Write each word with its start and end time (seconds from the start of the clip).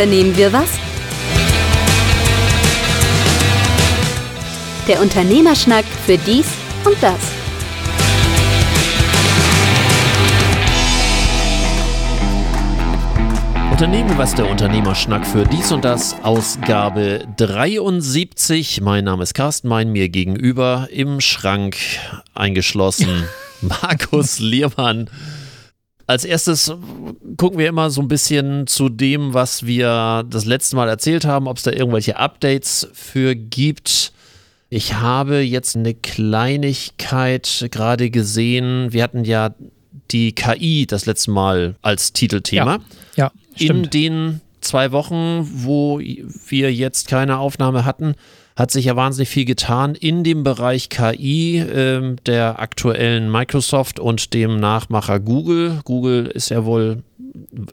unternehmen 0.00 0.34
wir 0.34 0.50
was? 0.50 0.70
Der 4.88 4.98
Unternehmerschnack 5.02 5.84
für 6.06 6.16
dies 6.16 6.46
und 6.86 6.96
das. 7.02 7.20
Unternehmen, 13.70 14.16
was 14.16 14.34
der 14.34 14.48
Unternehmerschnack 14.48 15.26
für 15.26 15.44
dies 15.44 15.70
und 15.70 15.84
das, 15.84 16.16
Ausgabe 16.22 17.26
73. 17.36 18.80
Mein 18.80 19.04
Name 19.04 19.24
ist 19.24 19.34
Carsten 19.34 19.68
Mein, 19.68 19.92
mir 19.92 20.08
gegenüber 20.08 20.88
im 20.90 21.20
Schrank 21.20 21.76
eingeschlossen. 22.32 23.24
Markus 23.60 24.38
Liermann. 24.38 25.10
Als 26.10 26.24
erstes 26.24 26.74
gucken 27.36 27.60
wir 27.60 27.68
immer 27.68 27.88
so 27.90 28.00
ein 28.00 28.08
bisschen 28.08 28.66
zu 28.66 28.88
dem, 28.88 29.32
was 29.32 29.64
wir 29.64 30.24
das 30.28 30.44
letzte 30.44 30.74
Mal 30.74 30.88
erzählt 30.88 31.24
haben, 31.24 31.46
ob 31.46 31.58
es 31.58 31.62
da 31.62 31.70
irgendwelche 31.70 32.16
Updates 32.16 32.88
für 32.92 33.36
gibt. 33.36 34.12
Ich 34.70 34.94
habe 34.94 35.36
jetzt 35.36 35.76
eine 35.76 35.94
Kleinigkeit 35.94 37.68
gerade 37.70 38.10
gesehen. 38.10 38.92
Wir 38.92 39.04
hatten 39.04 39.22
ja 39.22 39.54
die 40.10 40.32
KI 40.32 40.84
das 40.84 41.06
letzte 41.06 41.30
Mal 41.30 41.76
als 41.80 42.12
Titelthema. 42.12 42.80
Ja, 43.14 43.26
ja 43.26 43.32
stimmt. 43.54 43.70
In 43.70 43.90
den 43.90 44.40
zwei 44.60 44.90
Wochen, 44.90 45.48
wo 45.62 46.00
wir 46.00 46.74
jetzt 46.74 47.06
keine 47.06 47.38
Aufnahme 47.38 47.84
hatten, 47.84 48.16
hat 48.60 48.70
sich 48.70 48.84
ja 48.84 48.94
wahnsinnig 48.94 49.30
viel 49.30 49.46
getan 49.46 49.94
in 49.94 50.22
dem 50.22 50.44
Bereich 50.44 50.90
KI 50.90 51.58
äh, 51.58 52.16
der 52.26 52.60
aktuellen 52.60 53.32
Microsoft 53.32 53.98
und 53.98 54.34
dem 54.34 54.60
Nachmacher 54.60 55.18
Google. 55.18 55.80
Google 55.84 56.26
ist 56.26 56.50
ja 56.50 56.66
wohl 56.66 57.02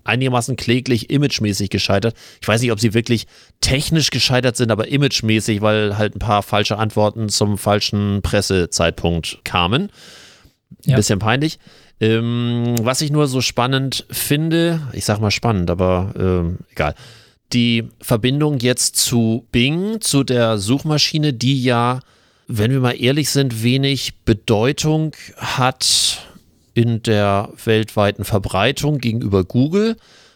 einigermaßen 0.06 0.56
kläglich 0.56 1.10
imagemäßig 1.10 1.70
gescheitert. 1.70 2.16
Ich 2.42 2.48
weiß 2.48 2.62
nicht, 2.62 2.72
ob 2.72 2.80
sie 2.80 2.94
wirklich 2.94 3.28
technisch 3.60 4.12
gescheitert 4.12 4.56
sind, 4.56 4.72
aber 4.72 4.88
imagemäßig, 4.88 5.62
weil 5.62 5.98
halt 5.98 6.16
ein 6.16 6.20
paar 6.20 6.42
falsche 6.42 6.78
Antworten 6.78 7.28
zum 7.28 7.58
falschen 7.58 8.22
Pressezeitpunkt 8.22 9.40
kamen. 9.44 9.90
Ja. 10.86 10.96
Bisschen 10.96 11.20
peinlich. 11.20 11.60
Ähm, 12.00 12.76
was 12.82 13.02
ich 13.02 13.12
nur 13.12 13.28
so 13.28 13.42
spannend 13.42 14.06
finde, 14.10 14.82
ich 14.94 15.04
sag 15.04 15.20
mal 15.20 15.32
spannend, 15.32 15.70
aber 15.70 16.14
ähm, 16.18 16.60
egal. 16.72 16.96
Die 17.54 17.88
Verbindung 18.02 18.60
jetzt 18.60 18.98
zu 18.98 19.46
Bing, 19.52 20.02
zu 20.02 20.24
der 20.24 20.58
Suchmaschine, 20.58 21.34
die 21.34 21.64
ja, 21.64 22.02
wenn 22.48 22.72
wir 22.72 22.80
mal 22.80 23.02
ehrlich 23.02 23.30
sind, 23.30 23.64
wenig 23.64 24.20
Bedeutung 24.26 25.16
hat 25.38 26.28
in 26.74 27.02
der 27.04 27.50
weltweiten 27.64 28.26
Verbreitung 28.26 29.00
gegenüber 29.00 29.44
Google. 29.44 29.96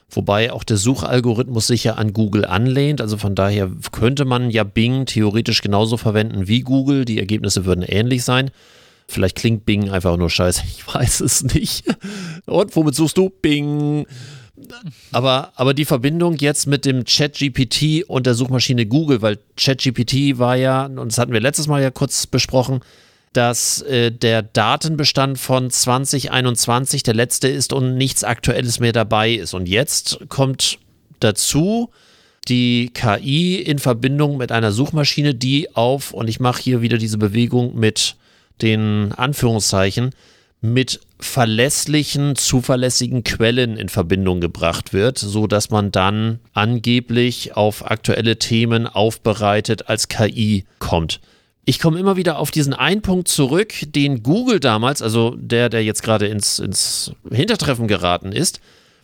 Wobei 0.10 0.52
auch 0.52 0.64
der 0.64 0.78
Suchalgorithmus 0.78 1.68
sich 1.68 1.86
ja 1.86 1.94
an 1.94 2.14
Google 2.14 2.46
anlehnt. 2.46 3.00
Also 3.00 3.18
von 3.18 3.34
daher 3.36 3.70
könnte 3.92 4.26
man 4.26 4.50
ja 4.50 4.64
Bing 4.64 5.06
theoretisch 5.06 5.62
genauso 5.62 5.98
verwenden 5.98 6.48
wie 6.48 6.62
Google. 6.62 7.06
Die 7.06 7.20
Ergebnisse 7.20 7.66
würden 7.66 7.84
ähnlich 7.84 8.24
sein. 8.24 8.52
Vielleicht 9.08 9.38
klingt 9.38 9.66
Bing 9.66 9.90
einfach 9.90 10.18
nur 10.18 10.30
scheiße. 10.30 10.64
Ich 10.68 10.88
weiß 10.94 11.22
es 11.22 11.44
nicht. 11.44 11.86
Und 12.46 12.76
womit 12.76 12.96
suchst 12.96 13.18
du? 13.18 13.30
Bing. 13.30 14.06
Aber, 15.12 15.52
aber 15.56 15.74
die 15.74 15.86
Verbindung 15.86 16.36
jetzt 16.38 16.68
mit 16.68 16.86
dem 16.86 17.06
Chat-GPT 17.06 18.04
und 18.08 18.26
der 18.26 18.34
Suchmaschine 18.34 18.86
Google, 18.86 19.22
weil 19.22 19.40
Chat-GPT 19.58 20.38
war 20.40 20.56
ja, 20.56 20.86
und 20.86 21.12
das 21.12 21.18
hatten 21.18 21.34
wir 21.34 21.40
letztes 21.40 21.68
Mal 21.68 21.82
ja 21.82 21.92
kurz 21.92 22.28
besprochen, 22.28 22.82
dass 23.34 23.82
äh, 23.84 24.12
der 24.12 24.42
Datenbestand 24.42 25.40
von 25.40 25.70
2021 25.70 27.04
der 27.04 27.14
letzte 27.14 27.48
ist 27.48 27.72
und 27.74 27.96
nichts 27.96 28.24
Aktuelles 28.24 28.80
mehr 28.80 28.92
dabei 28.92 29.32
ist. 29.32 29.54
Und 29.54 29.70
jetzt 29.70 30.20
kommt 30.28 30.80
dazu 31.20 31.90
die 32.48 32.92
KI 32.94 33.56
in 33.56 33.80
Verbindung 33.80 34.38
mit 34.38 34.52
einer 34.52 34.72
Suchmaschine, 34.72 35.36
die 35.36 35.76
auf, 35.76 36.12
und 36.14 36.28
ich 36.28 36.40
mache 36.40 36.62
hier 36.62 36.82
wieder 36.82 36.98
diese 36.98 37.18
Bewegung 37.18 37.76
mit 37.76 38.16
den 38.62 39.14
Anführungszeichen 39.14 40.12
mit 40.62 41.02
verlässlichen, 41.20 42.36
zuverlässigen 42.36 43.24
Quellen 43.24 43.78
in 43.78 43.90
Verbindung 43.90 44.42
gebracht 44.42 44.94
wird, 44.94 45.18
so 45.18 45.48
dass 45.48 45.72
man 45.72 45.92
dann 45.92 46.40
angeblich 46.54 47.56
auf 47.56 47.90
aktuelle 47.90 48.38
Themen 48.38 48.88
aufbereitet 48.88 49.90
als 49.90 50.08
KI 50.08 50.66
kommt. 50.80 51.20
Ich 51.66 51.80
komme 51.80 52.00
immer 52.00 52.16
wieder 52.16 52.40
auf 52.40 52.52
diesen 52.52 52.74
einen 52.74 53.02
Punkt 53.02 53.28
zurück, 53.28 53.74
den 53.86 54.24
Google 54.24 54.60
damals, 54.60 55.02
also 55.02 55.36
der, 55.36 55.70
der 55.70 55.84
jetzt 55.84 56.04
gerade 56.04 56.28
ins, 56.28 56.60
ins 56.60 57.12
Hintertreffen 57.32 57.88
geraten 57.88 58.32
ist. 58.32 58.62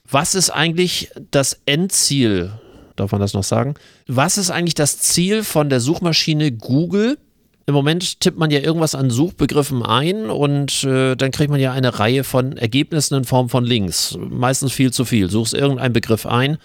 Was 0.09 0.35
ist 0.35 0.50
eigentlich 0.50 1.12
das 1.31 1.59
Endziel? 1.66 2.51
Darf 2.95 3.12
man 3.12 3.22
das 3.22 3.34
noch 3.34 3.44
sagen? 3.44 3.75
Was 4.07 4.38
ist 4.38 4.50
eigentlich 4.50 4.74
das 4.74 5.00
Ziel 5.00 5.44
von 5.44 5.69
der 5.69 5.79
Suchmaschine 5.79 6.51
Google, 6.51 7.19
im 7.67 7.73
Moment 7.73 8.22
tippt 8.22 8.38
man 8.38 8.50
ja 8.50 8.59
irgendwas 8.59 8.95
an 8.95 9.09
Suchbegriffen 9.09 9.83
ein 9.83 10.29
und 10.29 10.85
äh, 10.85 11.16
dann 11.16 11.31
kriegt 11.31 11.51
man 11.51 11.59
ja 11.59 11.73
eine 11.73 12.00
Reihe 12.00 12.23
von 12.23 12.55
Ergebnissen 12.55 13.16
in 13.16 13.23
Form 13.25 13.50
von 13.50 13.66
Links. 13.66 14.17
Meistens 14.17 14.72
viel 14.72 14.94
zu 14.94 15.03
viel. 15.03 15.29
Suchst 15.29 15.53
irgendeinen 15.53 15.91
Begriff 15.91 16.25
ein, 16.25 16.59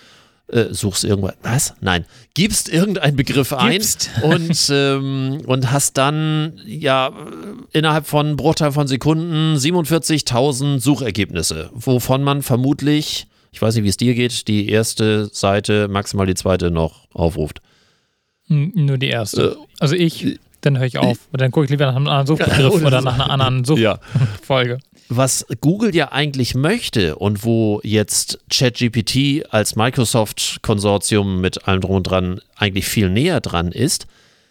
äh, 0.47 0.67
suchst 0.71 1.03
irgendwas. 1.03 1.35
Was? 1.43 1.75
Nein. 1.81 2.07
Gibst 2.35 2.69
irgendeinen 2.69 3.17
Begriff 3.17 3.53
ein 3.53 3.83
und, 4.23 4.69
ähm, 4.71 5.41
und 5.45 5.73
hast 5.73 5.99
dann 5.99 6.61
ja 6.65 7.11
innerhalb 7.73 8.07
von 8.07 8.37
Bruchteil 8.37 8.71
von 8.71 8.87
Sekunden 8.87 9.57
47.000 9.57 10.79
Suchergebnisse, 10.79 11.71
wovon 11.75 12.23
man 12.23 12.43
vermutlich, 12.43 13.27
ich 13.51 13.61
weiß 13.61 13.75
nicht, 13.75 13.83
wie 13.83 13.89
es 13.89 13.97
dir 13.97 14.15
geht, 14.15 14.47
die 14.47 14.69
erste 14.69 15.27
Seite, 15.33 15.89
maximal 15.89 16.27
die 16.27 16.35
zweite 16.35 16.71
noch 16.71 17.09
aufruft. 17.13 17.61
Nur 18.47 18.99
die 18.99 19.09
erste. 19.09 19.57
Äh, 19.59 19.67
also 19.81 19.97
ich 19.97 20.39
dann 20.63 20.79
höre 20.79 20.87
ich 20.87 20.99
auf. 20.99 21.19
Und 21.31 21.41
dann 21.41 21.51
gucke 21.51 21.65
ich 21.65 21.71
lieber 21.71 21.87
nach 21.87 21.97
einem 21.97 22.09
anderen 22.09 22.27
Suchbegriff 22.27 22.75
oder, 22.75 22.87
oder 22.87 23.03
nach 23.03 23.15
einer 23.15 23.31
anderen 23.31 23.65
Suchfolge. 23.65 24.73
Ja. 24.73 24.79
Was 25.09 25.47
Google 25.61 25.95
ja 25.95 26.13
eigentlich 26.13 26.55
möchte 26.55 27.17
und 27.17 27.45
wo 27.45 27.81
jetzt 27.85 28.39
ChatGPT 28.51 29.53
als 29.53 29.77
Microsoft-Konsortium 29.77 31.41
mit 31.41 31.69
allem 31.69 31.83
drum 31.83 31.97
und 31.97 32.05
dran 32.05 32.41
eigentlich 32.57 32.87
viel 32.87 33.11
näher 33.11 33.41
dran 33.41 33.73
ist, 33.73 34.07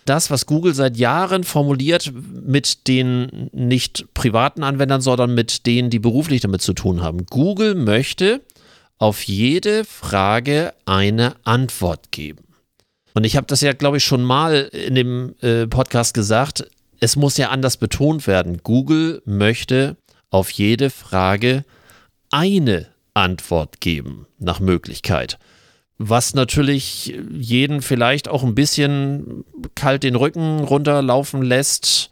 das, 0.05 0.29
was 0.29 0.45
Google 0.45 0.73
seit 0.73 0.97
Jahren 0.97 1.43
formuliert 1.43 2.11
mit 2.13 2.87
den 2.87 3.49
nicht 3.53 4.13
privaten 4.13 4.63
Anwendern, 4.63 5.01
sondern 5.01 5.33
mit 5.33 5.65
denen, 5.65 5.89
die 5.89 5.99
beruflich 5.99 6.41
damit 6.41 6.61
zu 6.61 6.73
tun 6.73 7.01
haben. 7.01 7.25
Google 7.27 7.75
möchte 7.75 8.41
auf 8.97 9.23
jede 9.23 9.85
Frage 9.85 10.73
eine 10.85 11.35
Antwort 11.43 12.11
geben. 12.11 12.43
Und 13.13 13.25
ich 13.25 13.35
habe 13.35 13.47
das 13.47 13.61
ja, 13.61 13.73
glaube 13.73 13.97
ich, 13.97 14.03
schon 14.03 14.23
mal 14.23 14.69
in 14.71 14.95
dem 14.95 15.35
äh, 15.41 15.67
Podcast 15.67 16.13
gesagt. 16.13 16.65
Es 16.99 17.15
muss 17.15 17.37
ja 17.37 17.49
anders 17.49 17.77
betont 17.77 18.27
werden. 18.27 18.59
Google 18.63 19.21
möchte 19.25 19.97
auf 20.29 20.51
jede 20.51 20.89
Frage 20.89 21.63
eine 22.29 22.87
Antwort 23.13 23.81
geben, 23.81 24.27
nach 24.39 24.59
Möglichkeit. 24.59 25.37
Was 25.97 26.33
natürlich 26.33 27.13
jeden 27.31 27.81
vielleicht 27.81 28.27
auch 28.27 28.43
ein 28.43 28.55
bisschen 28.55 29.43
kalt 29.75 30.03
den 30.03 30.15
Rücken 30.15 30.61
runterlaufen 30.61 31.41
lässt, 31.43 32.09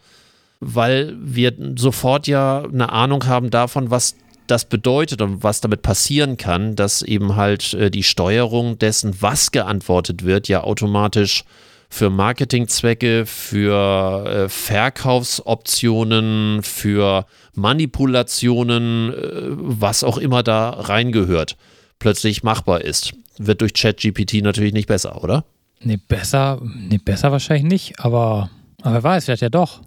weil 0.59 1.15
wir 1.19 1.53
sofort 1.77 2.27
ja 2.27 2.63
eine 2.63 2.91
Ahnung 2.91 3.25
haben 3.25 3.49
davon, 3.49 3.89
was 3.89 4.15
das 4.51 4.65
bedeutet 4.65 5.21
und 5.21 5.43
was 5.43 5.61
damit 5.61 5.81
passieren 5.81 6.37
kann, 6.37 6.75
dass 6.75 7.01
eben 7.01 7.35
halt 7.35 7.73
äh, 7.73 7.91
die 7.91 8.03
Steuerung 8.03 8.79
dessen, 8.79 9.21
was 9.21 9.51
geantwortet 9.51 10.23
wird, 10.23 10.47
ja 10.47 10.63
automatisch 10.63 11.43
für 11.89 12.09
Marketingzwecke, 12.09 13.25
für 13.25 14.25
äh, 14.25 14.47
Verkaufsoptionen, 14.49 16.63
für 16.63 17.25
Manipulationen, 17.55 19.13
äh, 19.13 19.15
was 19.49 20.03
auch 20.03 20.17
immer 20.17 20.43
da 20.43 20.69
reingehört, 20.69 21.57
plötzlich 21.97 22.43
machbar 22.43 22.81
ist. 22.81 23.13
Wird 23.37 23.61
durch 23.61 23.73
ChatGPT 23.73 24.43
natürlich 24.43 24.73
nicht 24.73 24.87
besser, 24.87 25.23
oder? 25.23 25.45
Nee, 25.81 25.97
besser, 25.97 26.59
nee, 26.61 26.99
besser 26.99 27.31
wahrscheinlich 27.31 27.71
nicht, 27.71 27.99
aber, 27.99 28.49
aber 28.81 28.95
wer 28.95 29.03
weiß, 29.03 29.25
vielleicht 29.25 29.41
ja 29.41 29.49
doch. 29.49 29.81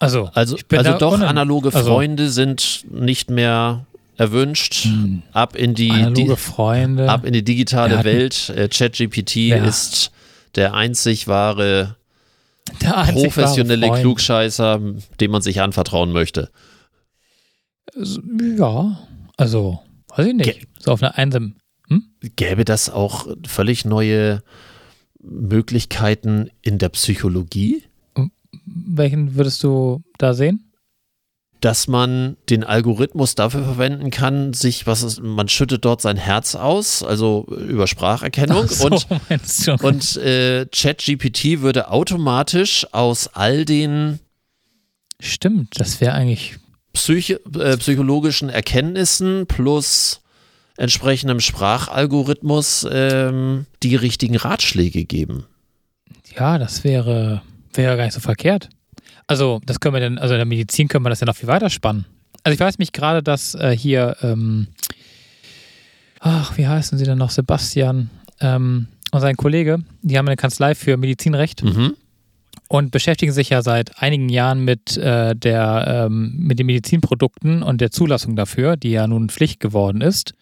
Also, 0.00 0.28
also, 0.34 0.56
also 0.72 0.98
doch, 0.98 1.20
analoge 1.20 1.72
also, 1.72 1.90
Freunde 1.90 2.30
sind 2.30 2.84
nicht 2.90 3.30
mehr 3.30 3.86
erwünscht. 4.16 4.84
Hm. 4.84 5.22
Ab 5.32 5.56
in 5.56 5.74
die, 5.74 6.12
die 6.14 6.36
Freunde. 6.36 7.08
ab 7.08 7.24
in 7.24 7.32
die 7.32 7.44
digitale 7.44 7.98
hatten, 7.98 8.04
Welt. 8.04 8.50
Äh, 8.50 8.68
ChatGPT 8.68 9.36
ja. 9.36 9.64
ist 9.64 10.10
der 10.54 10.74
einzig 10.74 11.26
wahre 11.26 11.96
der 12.80 12.96
einzig 12.96 13.22
professionelle 13.24 13.88
wahre 13.88 14.00
Klugscheißer, 14.00 14.80
dem 15.20 15.30
man 15.30 15.42
sich 15.42 15.60
anvertrauen 15.60 16.12
möchte. 16.12 16.50
Ja, 18.56 18.98
also 19.36 19.80
weiß 20.08 20.26
ich 20.26 20.34
nicht. 20.34 20.50
Gä 20.50 20.66
so 20.78 20.92
auf 20.92 21.02
einer 21.02 21.16
einsam. 21.18 21.56
Hm? 21.88 22.04
Gäbe 22.36 22.64
das 22.64 22.90
auch 22.90 23.26
völlig 23.46 23.84
neue 23.84 24.42
Möglichkeiten 25.20 26.50
in 26.62 26.78
der 26.78 26.88
Psychologie? 26.90 27.84
Welchen 28.66 29.34
würdest 29.34 29.62
du 29.62 30.02
da 30.18 30.34
sehen? 30.34 30.63
Dass 31.60 31.88
man 31.88 32.36
den 32.50 32.62
Algorithmus 32.62 33.34
dafür 33.34 33.64
verwenden 33.64 34.10
kann, 34.10 34.52
sich, 34.52 34.86
was 34.86 35.02
ist, 35.02 35.22
man 35.22 35.48
schüttet 35.48 35.84
dort 35.84 36.02
sein 36.02 36.16
Herz 36.16 36.54
aus, 36.54 37.02
also 37.02 37.46
über 37.46 37.86
Spracherkennung 37.86 38.68
so, 38.68 38.86
und, 38.86 39.06
und 39.82 40.16
äh, 40.18 40.66
ChatGPT 40.66 41.60
würde 41.60 41.90
automatisch 41.90 42.86
aus 42.92 43.28
all 43.28 43.64
den 43.64 44.20
Stimmt, 45.20 45.80
das 45.80 46.00
wäre 46.00 46.12
eigentlich. 46.12 46.58
Psych 46.92 47.30
äh, 47.30 47.76
psychologischen 47.78 48.50
Erkenntnissen 48.50 49.46
plus 49.46 50.20
entsprechendem 50.76 51.40
Sprachalgorithmus 51.40 52.86
ähm, 52.90 53.66
die 53.82 53.96
richtigen 53.96 54.36
Ratschläge 54.36 55.04
geben. 55.04 55.46
Ja, 56.36 56.58
das 56.58 56.84
wäre, 56.84 57.42
wäre 57.72 57.96
gar 57.96 58.04
nicht 58.04 58.14
so 58.14 58.20
verkehrt. 58.20 58.68
Also, 59.26 59.60
das 59.64 59.80
können 59.80 59.94
wir 59.94 60.00
denn, 60.00 60.18
also 60.18 60.34
in 60.34 60.38
der 60.38 60.46
Medizin 60.46 60.88
können 60.88 61.04
wir 61.04 61.10
das 61.10 61.20
ja 61.20 61.26
noch 61.26 61.36
viel 61.36 61.48
weiter 61.48 61.70
spannen. 61.70 62.04
Also 62.42 62.54
ich 62.54 62.60
weiß 62.60 62.78
mich 62.78 62.92
gerade, 62.92 63.22
dass 63.22 63.54
äh, 63.54 63.74
hier, 63.76 64.16
ähm, 64.22 64.68
ach, 66.20 66.56
wie 66.58 66.66
heißen 66.66 66.98
sie 66.98 67.04
denn 67.04 67.18
noch? 67.18 67.30
Sebastian 67.30 68.10
ähm, 68.40 68.86
und 69.12 69.20
sein 69.20 69.36
Kollege, 69.36 69.78
die 70.02 70.18
haben 70.18 70.26
eine 70.28 70.36
Kanzlei 70.36 70.74
für 70.74 70.96
Medizinrecht 70.96 71.62
Mhm. 71.62 71.94
und 72.68 72.90
beschäftigen 72.90 73.32
sich 73.32 73.48
ja 73.50 73.62
seit 73.62 74.02
einigen 74.02 74.28
Jahren 74.28 74.64
mit, 74.64 74.96
äh, 74.98 75.34
der, 75.34 76.06
ähm, 76.06 76.34
mit 76.36 76.58
den 76.58 76.66
Medizinprodukten 76.66 77.62
und 77.62 77.80
der 77.80 77.90
Zulassung 77.90 78.36
dafür, 78.36 78.76
die 78.76 78.90
ja 78.90 79.06
nun 79.06 79.30
Pflicht 79.30 79.60
geworden 79.60 80.00
ist. 80.02 80.34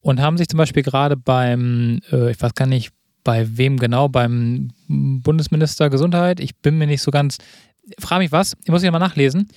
Und 0.00 0.20
haben 0.20 0.36
sich 0.38 0.46
zum 0.46 0.58
Beispiel 0.58 0.84
gerade 0.84 1.16
beim, 1.16 2.00
äh, 2.12 2.30
ich 2.30 2.40
weiß 2.40 2.54
gar 2.54 2.66
nicht, 2.66 2.90
bei 3.24 3.56
wem 3.58 3.76
genau, 3.78 4.08
beim 4.08 4.70
Bundesminister 4.86 5.90
Gesundheit, 5.90 6.38
ich 6.38 6.54
bin 6.54 6.78
mir 6.78 6.86
nicht 6.86 7.02
so 7.02 7.10
ganz, 7.10 7.38
frage 7.98 8.24
mich 8.24 8.32
was, 8.32 8.56
ich 8.64 8.70
muss 8.70 8.82
ich 8.82 8.90
mal 8.90 8.98
nachlesen. 8.98 9.48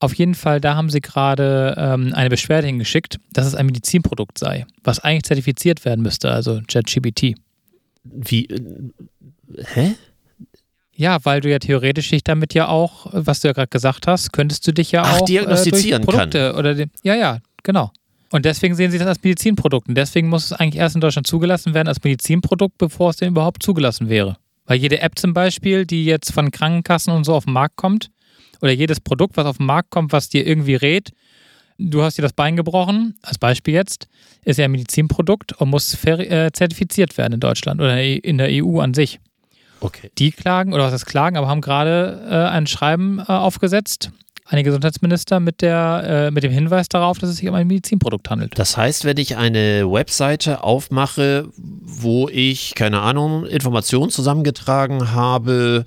Auf 0.00 0.14
jeden 0.14 0.34
Fall, 0.34 0.60
da 0.60 0.76
haben 0.76 0.90
sie 0.90 1.00
gerade 1.00 1.74
ähm, 1.76 2.12
eine 2.14 2.30
Beschwerde 2.30 2.66
hingeschickt, 2.66 3.18
dass 3.32 3.46
es 3.46 3.54
ein 3.54 3.66
Medizinprodukt 3.66 4.38
sei, 4.38 4.66
was 4.84 5.00
eigentlich 5.00 5.24
zertifiziert 5.24 5.84
werden 5.84 6.02
müsste, 6.02 6.30
also 6.30 6.60
ChatGPT. 6.68 7.34
Wie? 8.04 8.46
Äh, 8.46 8.92
hä? 9.74 9.94
Ja, 10.92 11.18
weil 11.24 11.40
du 11.40 11.50
ja 11.50 11.58
theoretisch 11.58 12.10
dich 12.10 12.24
damit 12.24 12.54
ja 12.54 12.68
auch, 12.68 13.06
was 13.12 13.40
du 13.40 13.48
ja 13.48 13.54
gerade 13.54 13.68
gesagt 13.68 14.06
hast, 14.06 14.32
könntest 14.32 14.66
du 14.66 14.72
dich 14.72 14.90
ja 14.90 15.02
Ach, 15.04 15.20
auch 15.20 15.24
diagnostizieren 15.26 16.02
äh, 16.02 16.04
Produkte 16.04 16.54
oder 16.56 16.74
die, 16.74 16.86
ja, 17.02 17.14
ja, 17.14 17.38
genau. 17.62 17.92
Und 18.30 18.44
deswegen 18.44 18.74
sehen 18.74 18.90
sie 18.90 18.98
das 18.98 19.06
als 19.06 19.22
Medizinprodukt. 19.22 19.88
Und 19.88 19.94
deswegen 19.94 20.28
muss 20.28 20.46
es 20.46 20.52
eigentlich 20.52 20.80
erst 20.80 20.96
in 20.96 21.00
Deutschland 21.00 21.26
zugelassen 21.26 21.72
werden 21.72 21.88
als 21.88 22.02
Medizinprodukt, 22.02 22.76
bevor 22.78 23.10
es 23.10 23.16
denn 23.16 23.28
überhaupt 23.28 23.62
zugelassen 23.62 24.08
wäre. 24.08 24.36
Weil 24.68 24.78
jede 24.78 25.00
App 25.00 25.18
zum 25.18 25.34
Beispiel, 25.34 25.86
die 25.86 26.04
jetzt 26.04 26.32
von 26.32 26.52
Krankenkassen 26.52 27.12
und 27.12 27.24
so 27.24 27.34
auf 27.34 27.46
den 27.46 27.54
Markt 27.54 27.76
kommt, 27.76 28.10
oder 28.60 28.70
jedes 28.70 29.00
Produkt, 29.00 29.36
was 29.36 29.46
auf 29.46 29.56
den 29.56 29.66
Markt 29.66 29.90
kommt, 29.90 30.12
was 30.12 30.28
dir 30.28 30.46
irgendwie 30.46 30.74
rät, 30.74 31.10
du 31.78 32.02
hast 32.02 32.18
dir 32.18 32.22
das 32.22 32.32
Bein 32.32 32.54
gebrochen, 32.54 33.14
als 33.22 33.38
Beispiel 33.38 33.74
jetzt, 33.74 34.08
ist 34.44 34.58
ja 34.58 34.66
ein 34.66 34.70
Medizinprodukt 34.70 35.52
und 35.54 35.70
muss 35.70 35.92
äh, 36.04 36.50
zertifiziert 36.52 37.16
werden 37.16 37.34
in 37.34 37.40
Deutschland 37.40 37.80
oder 37.80 38.00
in 38.00 38.38
der 38.38 38.48
EU 38.50 38.80
an 38.80 38.94
sich. 38.94 39.20
Okay. 39.80 40.10
Die 40.18 40.32
klagen, 40.32 40.74
oder 40.74 40.84
was 40.84 40.92
heißt 40.92 41.06
klagen, 41.06 41.36
aber 41.36 41.48
haben 41.48 41.60
gerade 41.60 42.26
äh, 42.28 42.34
ein 42.34 42.66
Schreiben 42.66 43.20
äh, 43.20 43.32
aufgesetzt, 43.32 44.10
einige 44.48 44.70
Gesundheitsminister, 44.70 45.40
mit, 45.40 45.60
der, 45.62 46.26
äh, 46.28 46.30
mit 46.30 46.42
dem 46.42 46.50
Hinweis 46.52 46.88
darauf, 46.88 47.18
dass 47.18 47.30
es 47.30 47.36
sich 47.36 47.48
um 47.48 47.54
ein 47.54 47.66
Medizinprodukt 47.66 48.28
handelt. 48.30 48.58
Das 48.58 48.76
heißt, 48.76 49.04
wenn 49.04 49.16
ich 49.18 49.36
eine 49.36 49.90
Webseite 49.90 50.64
aufmache, 50.64 51.48
wo 51.56 52.28
ich, 52.28 52.74
keine 52.74 53.00
Ahnung, 53.00 53.44
Informationen 53.46 54.10
zusammengetragen 54.10 55.12
habe, 55.12 55.86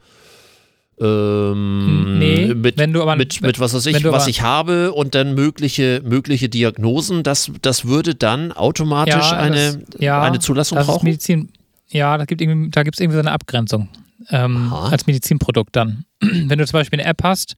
ähm, 1.00 2.20
Nee, 2.20 2.54
mit, 2.54 2.78
wenn 2.78 2.94
du 2.94 3.02
aber- 3.02 3.16
mit, 3.16 3.42
mit 3.42 3.60
was 3.60 3.74
weiß 3.74 3.86
ich, 3.88 4.04
was 4.04 4.22
aber- 4.24 4.30
ich 4.30 4.42
habe 4.42 4.94
und 4.94 5.16
dann 5.16 5.34
mögliche, 5.34 6.02
mögliche 6.06 6.48
Diagnosen, 6.50 7.24
das, 7.24 7.52
das 7.62 7.86
würde 7.86 8.14
dann 8.16 8.52
automatisch 8.52 9.32
eine, 9.34 9.56
das, 9.90 10.00
ja, 10.00 10.22
eine 10.22 10.40
Zulassung 10.40 10.78
das 10.78 10.88
brauchen? 10.88 11.06
Medizin, 11.06 11.50
ja, 11.90 12.18
da 12.18 12.26
gibt 12.26 12.42
irgendwie, 12.42 12.70
es 12.70 13.00
irgendwie 13.00 13.16
so 13.16 13.20
eine 13.20 13.32
Abgrenzung 13.32 13.90
ähm, 14.30 14.72
als 14.72 15.08
Medizinprodukt 15.08 15.76
dann. 15.76 16.06
Wenn 16.20 16.60
du 16.60 16.66
zum 16.68 16.74
Beispiel 16.80 17.00
eine 17.00 17.10
App 17.10 17.24
hast, 17.24 17.56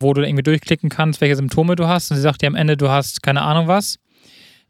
wo 0.00 0.12
du 0.14 0.22
irgendwie 0.22 0.42
durchklicken 0.42 0.88
kannst, 0.88 1.20
welche 1.20 1.36
Symptome 1.36 1.76
du 1.76 1.86
hast, 1.86 2.10
und 2.10 2.16
sie 2.16 2.22
sagt 2.22 2.42
dir 2.42 2.46
am 2.48 2.54
Ende, 2.54 2.76
du 2.76 2.88
hast 2.88 3.22
keine 3.22 3.42
Ahnung 3.42 3.68
was, 3.68 3.98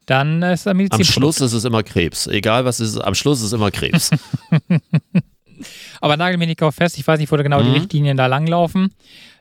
dann 0.06 0.42
ist 0.42 0.60
es 0.60 0.66
ein 0.66 0.72
Am 0.72 0.76
Medizinprodukt. 0.78 1.12
Schluss 1.12 1.40
ist 1.40 1.52
es 1.52 1.64
immer 1.64 1.82
Krebs. 1.82 2.26
Egal 2.28 2.64
was 2.64 2.78
es 2.80 2.90
ist, 2.90 2.98
am 2.98 3.14
Schluss 3.14 3.40
ist 3.40 3.46
es 3.46 3.52
immer 3.52 3.70
Krebs. 3.70 4.10
Aber 6.00 6.16
nagel 6.16 6.36
mich 6.38 6.48
nicht 6.48 6.60
drauf 6.60 6.74
fest, 6.74 6.98
ich 6.98 7.06
weiß 7.06 7.18
nicht, 7.18 7.32
wo 7.32 7.36
da 7.36 7.42
genau 7.42 7.62
die 7.62 7.68
Mhm. 7.70 7.74
Richtlinien 7.74 8.16
da 8.16 8.26
langlaufen. 8.26 8.90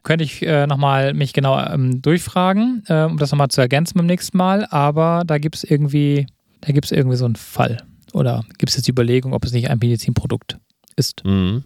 Könnte 0.04 0.24
ich 0.24 0.42
äh, 0.44 0.66
nochmal 0.68 1.14
mich 1.14 1.34
genau 1.34 1.60
ähm, 1.60 2.02
durchfragen, 2.02 2.84
äh, 2.88 3.04
um 3.04 3.18
das 3.18 3.32
nochmal 3.32 3.50
zu 3.50 3.60
ergänzen 3.62 3.98
beim 3.98 4.06
nächsten 4.06 4.38
Mal. 4.38 4.66
Aber 4.70 5.24
da 5.26 5.38
gibt 5.40 5.56
es 5.56 5.64
irgendwie, 5.64 6.26
da 6.62 6.72
gibt 6.72 6.86
es 6.86 6.92
irgendwie 6.92 7.18
so 7.18 7.26
einen 7.26 7.36
Fall. 7.36 7.84
Oder 8.14 8.46
gibt 8.58 8.70
es 8.70 8.78
jetzt 8.78 8.88
die 8.88 8.92
Überlegung, 8.92 9.34
ob 9.34 9.44
es 9.44 9.52
nicht 9.52 9.70
ein 9.70 9.78
Medizinprodukt 9.80 10.58
ist? 10.96 11.24
Mhm. 11.26 11.64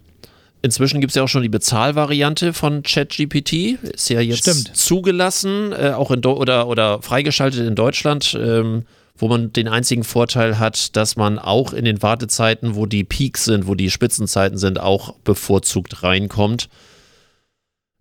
Inzwischen 0.61 0.99
gibt 0.99 1.11
es 1.11 1.15
ja 1.15 1.23
auch 1.23 1.27
schon 1.29 1.41
die 1.41 1.49
Bezahlvariante 1.49 2.51
von 2.53 2.83
ChatGPT. 2.83 3.81
Ist 3.93 4.09
ja 4.09 4.19
jetzt 4.19 4.39
Stimmt. 4.39 4.75
zugelassen, 4.75 5.71
äh, 5.71 5.91
auch 5.95 6.11
in 6.11 6.21
Do 6.21 6.33
oder, 6.33 6.67
oder 6.67 7.01
freigeschaltet 7.01 7.65
in 7.65 7.75
Deutschland, 7.75 8.37
ähm, 8.39 8.83
wo 9.17 9.27
man 9.29 9.53
den 9.53 9.67
einzigen 9.69 10.03
Vorteil 10.03 10.59
hat, 10.59 10.95
dass 10.97 11.15
man 11.15 11.39
auch 11.39 11.71
in 11.73 11.85
den 11.85 12.01
Wartezeiten, 12.01 12.75
wo 12.75 12.85
die 12.85 13.03
Peaks 13.05 13.45
sind, 13.45 13.67
wo 13.67 13.75
die 13.75 13.89
Spitzenzeiten 13.89 14.57
sind, 14.57 14.79
auch 14.79 15.13
bevorzugt 15.23 16.03
reinkommt. 16.03 16.67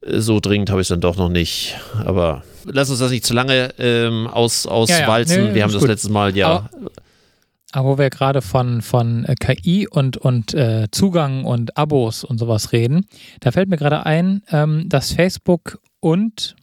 Äh, 0.04 0.18
So 0.20 0.40
dringend 0.40 0.70
habe 0.70 0.80
ich 0.80 0.86
es 0.86 0.88
dann 0.88 1.00
doch 1.00 1.16
noch 1.16 1.28
nicht. 1.28 1.76
Aber 2.04 2.42
lass 2.64 2.90
uns 2.90 2.98
das 2.98 3.10
nicht 3.12 3.24
zu 3.24 3.34
lange 3.34 3.72
ähm, 3.78 4.26
aus, 4.26 4.66
auswalzen. 4.66 5.48
Nee, 5.50 5.54
Wir 5.54 5.62
haben 5.62 5.72
das 5.72 5.80
gut. 5.80 5.88
letztes 5.90 6.10
Mal 6.10 6.36
ja. 6.36 6.48
Aber- 6.48 6.70
Aber 7.72 7.88
wo 7.90 7.98
wir 7.98 8.08
gerade 8.10 8.40
von, 8.40 8.80
von 8.80 9.24
äh, 9.26 9.34
KI 9.34 9.86
und, 9.88 10.16
und 10.16 10.54
äh, 10.54 10.88
Zugang 10.90 11.44
und 11.44 11.76
Abos 11.76 12.24
und 12.24 12.38
sowas 12.38 12.72
reden, 12.72 13.06
da 13.40 13.50
fällt 13.52 13.68
mir 13.68 13.76
gerade 13.76 14.06
ein, 14.06 14.42
ähm, 14.50 14.88
dass 14.88 15.12
Facebook 15.12 15.78
und 16.00 16.56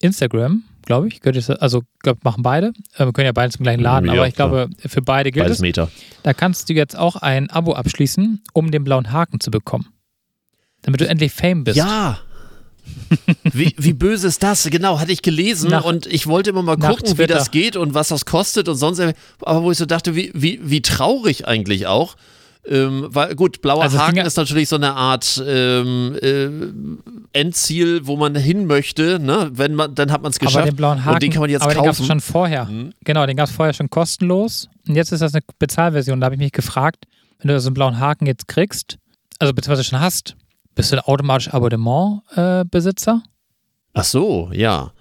Instagram, 0.00 0.64
glaube 0.84 1.08
ich, 1.08 1.24
es- 1.24 1.48
also 1.48 1.82
glaub, 2.00 2.22
machen 2.24 2.42
beide. 2.42 2.72
Äh, 2.96 3.06
wir 3.06 3.12
können 3.12 3.24
ja 3.26 3.32
beide 3.32 3.52
zum 3.52 3.62
gleichen 3.62 3.80
Laden, 3.80 4.06
Ja, 4.08 4.12
aber 4.12 4.28
ich 4.28 4.34
glaube, 4.34 4.68
für 4.84 5.00
beide 5.00 5.30
gilt 5.30 5.44
beides 5.46 5.58
es. 5.58 5.62
Meter. 5.62 5.90
Da 6.22 6.34
kannst 6.34 6.68
du 6.68 6.74
jetzt 6.74 6.94
auch 6.96 7.16
ein 7.16 7.48
Abo 7.48 7.72
abschließen, 7.72 8.42
um 8.52 8.70
den 8.70 8.84
blauen 8.84 9.12
Haken 9.12 9.40
zu 9.40 9.50
bekommen. 9.50 9.86
Damit 10.82 11.00
du 11.00 11.08
endlich 11.08 11.32
Fame 11.32 11.64
bist. 11.64 11.78
Ja. 11.78 12.18
Wie, 13.44 13.74
wie 13.78 13.92
böse 13.92 14.26
ist 14.26 14.42
das? 14.42 14.68
Genau, 14.70 14.98
hatte 14.98 15.12
ich 15.12 15.22
gelesen 15.22 15.70
Nach- 15.70 15.84
und 15.84 16.06
ich 16.06 16.26
wollte 16.26 16.50
immer 16.50 16.62
mal 16.62 16.76
gucken, 16.76 17.18
wie 17.18 17.26
das 17.26 17.50
geht 17.50 17.76
und 17.76 17.94
was 17.94 18.08
das 18.08 18.24
kostet 18.24 18.68
und 18.68 18.76
sonst. 18.76 19.00
Aber 19.42 19.62
wo 19.62 19.70
ich 19.70 19.78
so 19.78 19.86
dachte, 19.86 20.14
wie, 20.16 20.30
wie, 20.34 20.60
wie 20.62 20.82
traurig 20.82 21.46
eigentlich 21.46 21.86
auch. 21.86 22.16
Ähm, 22.66 23.08
weil 23.10 23.34
gut, 23.34 23.60
blauer 23.60 23.82
Also 23.82 23.98
Haken 23.98 24.24
ist 24.24 24.36
natürlich 24.36 24.70
so 24.70 24.76
eine 24.76 24.94
Art 24.94 25.42
ähm, 25.46 26.16
äh, 26.22 27.38
Endziel, 27.38 28.06
wo 28.06 28.16
man 28.16 28.34
hin 28.34 28.66
möchte. 28.66 29.18
Ne? 29.18 29.50
Wenn 29.52 29.74
man, 29.74 29.94
dann 29.94 30.10
hat 30.10 30.22
man 30.22 30.30
es 30.30 30.38
geschafft. 30.38 30.56
Aber 30.56 30.70
den 30.70 30.76
blauen 30.76 31.04
Haken, 31.04 31.14
und 31.14 31.22
den 31.22 31.30
kann 31.30 31.40
man 31.40 31.50
jetzt 31.50 31.62
aber 31.62 31.74
den 31.74 31.82
gab 31.82 31.92
es 31.92 31.98
kaufen. 31.98 32.06
schon 32.06 32.20
vorher. 32.20 32.64
Mhm. 32.64 32.94
Genau, 33.04 33.26
den 33.26 33.36
gab 33.36 33.48
es 33.48 33.54
vorher 33.54 33.74
schon 33.74 33.90
kostenlos. 33.90 34.68
Und 34.88 34.96
jetzt 34.96 35.12
ist 35.12 35.20
das 35.20 35.34
eine 35.34 35.42
Bezahlversion. 35.58 36.20
Da 36.20 36.26
habe 36.26 36.36
ich 36.36 36.40
mich 36.40 36.52
gefragt, 36.52 37.04
wenn 37.40 37.48
du 37.48 37.60
so 37.60 37.68
einen 37.68 37.74
blauen 37.74 37.98
Haken 37.98 38.26
jetzt 38.26 38.48
kriegst, 38.48 38.96
also 39.38 39.52
beziehungsweise 39.52 39.84
schon 39.84 40.00
hast, 40.00 40.34
bist 40.74 40.92
du 40.92 40.96
ein 40.96 41.00
automatisch 41.04 41.52
Abonnement-Besitzer? 41.52 43.22
Ach 43.92 44.04
so, 44.04 44.50
ja. 44.52 44.92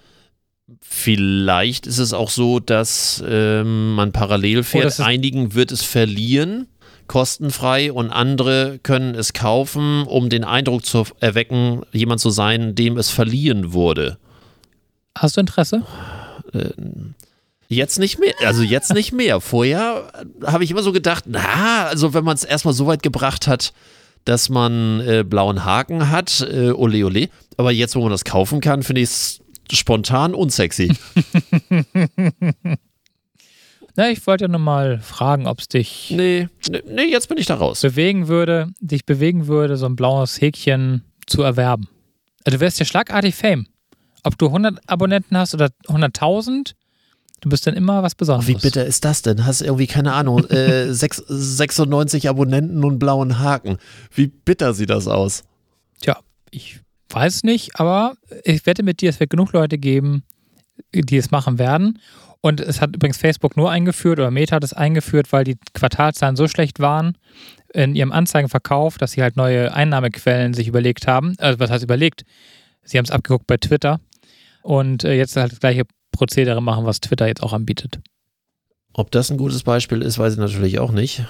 Vielleicht 0.82 1.88
ist 1.88 2.00
es 2.00 2.13
auch 2.13 2.30
so, 2.30 2.60
dass 2.60 3.24
ähm, 3.27 3.96
man 3.96 4.12
parallel 4.12 4.63
fährt. 4.63 4.86
das 4.86 5.00
ist- 5.00 5.06
Einigen 5.06 5.53
wird 5.56 5.72
es 5.72 5.82
verliehen, 5.84 6.68
kostenfrei, 7.08 7.92
und 7.92 8.12
andere 8.12 8.80
können 8.82 9.13
es 9.15 9.34
kaufen, 9.34 10.03
um 10.03 10.30
den 10.30 10.44
Eindruck 10.44 10.86
zu 10.86 11.03
erwecken, 11.20 11.82
jemand 11.92 12.22
zu 12.22 12.30
sein, 12.30 12.75
dem 12.75 12.98
es 12.98 13.10
verliehen 13.10 13.74
wurde. 13.74 14.18
Hast 15.18 15.36
du 15.38 15.42
Interesse? 15.42 15.84
Jetzt 17.68 17.98
nicht 17.98 18.20
mehr, 18.20 18.34
also 18.46 18.62
jetzt 18.62 18.94
nicht 18.94 19.12
mehr. 19.13 19.42
Vorher 19.42 20.12
habe 20.46 20.63
ich 20.63 20.72
immer 20.72 20.84
so 20.84 20.92
gedacht, 20.92 21.24
na, 21.27 21.86
also 21.86 22.13
wenn 22.13 22.24
man 22.24 22.36
es 22.36 22.44
erstmal 22.44 22.74
so 22.74 22.86
weit 22.88 23.01
gebracht 23.01 23.48
hat, 23.48 23.74
dass 24.25 24.50
man 24.50 25.01
äh, 25.01 25.24
blauen 25.24 25.65
Haken 25.65 26.10
hat, 26.10 26.46
äh, 26.50 26.72
ole 26.72 27.06
ole. 27.06 27.30
Aber 27.58 27.72
jetzt, 27.72 27.96
wo 27.96 28.01
man 28.01 28.12
das 28.12 28.24
kaufen 28.24 28.62
kann, 28.62 28.84
finde 28.84 29.01
ich 29.01 29.10
es 29.10 29.42
spontan 29.72 30.34
unsexy. 30.34 30.94
Na, 33.96 34.10
ich 34.10 34.25
wollte 34.25 34.46
ja 34.46 34.48
nur 34.48 34.60
mal 34.60 35.00
fragen, 35.00 35.46
ob 35.46 35.60
es 35.60 35.68
dich 35.68 36.10
Nee, 36.10 36.48
nee, 36.70 36.82
nee, 36.88 37.03
jetzt 37.06 37.30
bin 37.30 37.38
ich 37.38 37.46
da 37.46 37.56
raus. 37.56 37.82
bewegen 37.82 38.27
würde, 38.27 38.70
dich 38.80 39.06
bewegen 39.06 39.46
würde, 39.48 39.77
so 39.77 39.86
ein 39.86 39.96
blaues 39.96 40.42
Häkchen 40.42 41.03
zu 41.27 41.44
erwerben. 41.44 41.88
Also 42.44 42.58
du 42.58 42.62
wärst 42.62 42.80
ja 42.80 42.86
schlagartig 42.86 43.36
Fame. 43.36 43.68
Ob 44.24 44.38
du 44.38 44.48
100 44.48 44.80
Abonnenten 44.89 45.38
hast 45.38 45.53
oder 45.53 45.68
100.000, 45.88 46.74
du 47.44 47.50
bist 47.50 47.68
dann 47.68 47.76
immer 47.76 48.02
was 48.04 48.16
Besonderes. 48.16 48.48
Wie 48.48 48.56
bitter 48.56 48.86
ist 48.86 49.04
das 49.06 49.22
denn? 49.22 49.46
Hast 49.46 49.62
irgendwie, 49.62 49.88
keine 49.88 50.14
Ahnung, 50.14 50.46
äh, 50.50 50.92
sechs- 50.94 51.24
96 51.28 52.30
Abonnenten 52.30 52.84
und 52.84 53.00
blauen 53.00 53.40
Haken. 53.40 53.78
Wie 54.14 54.28
bitter 54.28 54.74
sieht 54.74 54.90
das 54.90 55.08
aus? 55.08 55.44
Tja, 56.02 56.18
ich 56.52 56.80
weiß 57.10 57.44
nicht, 57.44 57.80
aber 57.80 58.16
ich 58.44 58.66
wette 58.66 58.82
mit 58.84 59.02
dir, 59.02 59.10
es 59.10 59.20
wird 59.20 59.30
genug 59.30 59.52
Leute 59.54 59.78
geben, 59.78 60.24
die 60.94 61.18
es 61.18 61.32
machen 61.32 61.60
werden. 61.60 62.00
Und 62.42 62.60
es 62.60 62.82
hat 62.82 62.96
übrigens 62.96 63.18
Facebook 63.18 63.56
nur 63.56 63.72
eingeführt 63.72 64.20
oder 64.20 64.32
Meta 64.32 64.56
hat 64.58 64.64
es 64.64 64.74
eingeführt, 64.74 65.32
weil 65.32 65.44
die 65.46 65.58
Quartalzahlen 65.74 66.36
so 66.36 66.48
schlecht 66.48 66.80
waren 66.80 67.18
in 67.74 67.96
ihrem 67.96 68.12
Anzeigenverkauf, 68.12 68.98
dass 68.98 69.14
sie 69.14 69.22
halt 69.22 69.38
neue 69.38 69.74
Einnahmequellen 69.74 70.54
sich 70.54 70.68
überlegt 70.68 71.08
haben. 71.08 71.36
Also 71.40 71.60
was 71.60 71.70
heißt 71.72 71.84
überlegt? 71.84 72.24
Sie 72.84 72.98
haben 72.98 73.06
es 73.06 73.12
abgeguckt 73.12 73.48
bei 73.48 73.58
Twitter 73.58 74.00
und 74.62 75.04
äh, 75.06 75.14
jetzt 75.14 75.36
halt 75.38 75.54
das 75.54 75.60
gleiche 75.60 75.84
Prozedere 76.13 76.62
machen, 76.62 76.86
was 76.86 77.01
Twitter 77.01 77.27
jetzt 77.27 77.43
auch 77.43 77.51
anbietet. 77.51 78.00
Ob 78.93 79.12
das 79.12 79.29
ein 79.29 79.38
gutes 79.38 79.63
Beispiel 79.63 80.01
ist, 80.01 80.17
weiß 80.17 80.34
ich 80.34 80.39
natürlich 80.39 80.79
auch 80.79 80.91
nicht. 80.91 81.25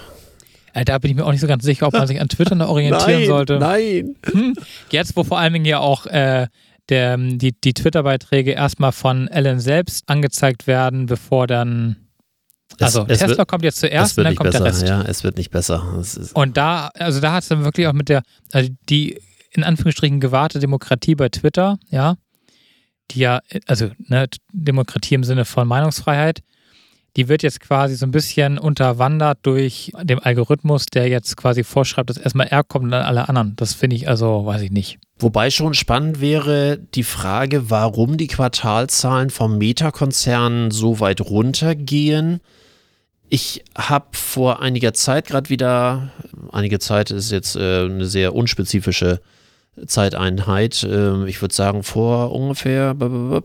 Äh, 0.74 0.84
da 0.84 0.98
bin 0.98 1.10
ich 1.10 1.16
mir 1.16 1.24
auch 1.24 1.32
nicht 1.32 1.40
so 1.40 1.46
ganz 1.46 1.64
sicher, 1.64 1.86
ob 1.86 1.94
man 1.94 2.06
sich 2.06 2.20
an 2.20 2.28
Twitter 2.28 2.54
noch 2.54 2.68
orientieren 2.68 3.20
nein, 3.20 3.26
sollte. 3.26 3.58
Nein. 3.58 4.16
Hm? 4.30 4.54
Jetzt, 4.90 5.16
wo 5.16 5.24
vor 5.24 5.38
allen 5.38 5.52
Dingen 5.52 5.64
ja 5.64 5.78
auch 5.78 6.06
äh, 6.06 6.48
der, 6.88 7.16
die, 7.16 7.52
die 7.52 7.72
Twitter-Beiträge 7.72 8.52
erstmal 8.52 8.92
von 8.92 9.28
Ellen 9.28 9.60
selbst 9.60 10.08
angezeigt 10.08 10.66
werden, 10.66 11.06
bevor 11.06 11.46
dann. 11.46 11.96
Also 12.80 13.02
es, 13.02 13.12
es 13.12 13.18
Tesla 13.20 13.38
wird, 13.38 13.48
kommt 13.48 13.62
jetzt 13.62 13.78
zuerst 13.78 14.18
und 14.18 14.24
dann 14.24 14.34
kommt 14.34 14.50
besser. 14.50 14.64
der 14.64 14.72
Rest. 14.72 14.88
Ja, 14.88 15.02
es 15.02 15.22
wird 15.22 15.36
nicht 15.36 15.50
besser. 15.50 16.02
und 16.34 16.56
da, 16.56 16.90
also 16.94 17.20
da 17.20 17.32
hat 17.32 17.44
es 17.44 17.48
dann 17.48 17.64
wirklich 17.64 17.86
auch 17.86 17.92
mit 17.92 18.08
der, 18.08 18.22
also 18.52 18.68
die 18.88 19.20
in 19.52 19.62
Anführungsstrichen 19.62 20.18
gewahrte 20.18 20.58
Demokratie 20.58 21.14
bei 21.14 21.28
Twitter, 21.28 21.78
ja, 21.88 22.16
die 23.10 23.20
ja, 23.20 23.40
also 23.66 23.90
ne, 23.98 24.26
Demokratie 24.52 25.14
im 25.14 25.24
Sinne 25.24 25.44
von 25.44 25.68
Meinungsfreiheit, 25.68 26.42
die 27.16 27.28
wird 27.28 27.42
jetzt 27.42 27.60
quasi 27.60 27.94
so 27.94 28.06
ein 28.06 28.10
bisschen 28.10 28.58
unterwandert 28.58 29.38
durch 29.42 29.92
den 30.02 30.18
Algorithmus, 30.18 30.86
der 30.86 31.08
jetzt 31.08 31.36
quasi 31.36 31.62
vorschreibt, 31.62 32.10
dass 32.10 32.16
erstmal 32.16 32.48
er 32.48 32.64
kommt 32.64 32.86
und 32.86 32.90
dann 32.90 33.04
alle 33.04 33.28
anderen. 33.28 33.54
Das 33.56 33.72
finde 33.72 33.96
ich 33.96 34.08
also, 34.08 34.46
weiß 34.46 34.62
ich 34.62 34.72
nicht. 34.72 34.98
Wobei 35.18 35.50
schon 35.50 35.74
spannend 35.74 36.20
wäre 36.20 36.78
die 36.78 37.04
Frage, 37.04 37.70
warum 37.70 38.16
die 38.16 38.26
Quartalzahlen 38.26 39.30
vom 39.30 39.58
Meta-Konzern 39.58 40.72
so 40.72 40.98
weit 40.98 41.20
runtergehen. 41.20 42.40
Ich 43.28 43.64
habe 43.76 44.08
vor 44.12 44.60
einiger 44.60 44.92
Zeit 44.92 45.28
gerade 45.28 45.50
wieder, 45.50 46.12
einige 46.52 46.80
Zeit 46.80 47.12
ist 47.12 47.30
jetzt 47.30 47.54
äh, 47.54 47.84
eine 47.84 48.06
sehr 48.06 48.34
unspezifische 48.34 49.20
Zeiteinheit, 49.86 50.82
äh, 50.84 51.26
ich 51.26 51.40
würde 51.42 51.54
sagen 51.54 51.82
vor 51.82 52.32
ungefähr, 52.32 52.94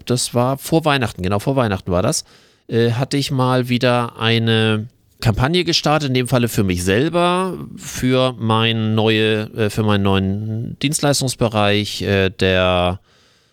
das 0.06 0.34
war 0.34 0.58
vor 0.58 0.86
Weihnachten, 0.86 1.24
genau 1.24 1.40
vor 1.40 1.56
Weihnachten 1.56 1.92
war 1.92 2.02
das, 2.02 2.24
äh, 2.68 2.92
hatte 2.92 3.18
ich 3.18 3.32
mal 3.32 3.70
wieder 3.70 4.20
eine 4.20 4.88
Kampagne 5.22 5.64
gestartet, 5.64 6.10
in 6.10 6.14
dem 6.14 6.28
Falle 6.28 6.48
für 6.48 6.64
mich 6.64 6.84
selber, 6.84 7.58
für, 7.76 8.36
mein 8.38 8.96
neue, 8.96 9.50
äh, 9.56 9.70
für 9.70 9.84
meinen 9.84 10.04
neuen 10.04 10.78
Dienstleistungsbereich 10.80 12.02
äh, 12.04 12.30
der 12.30 13.00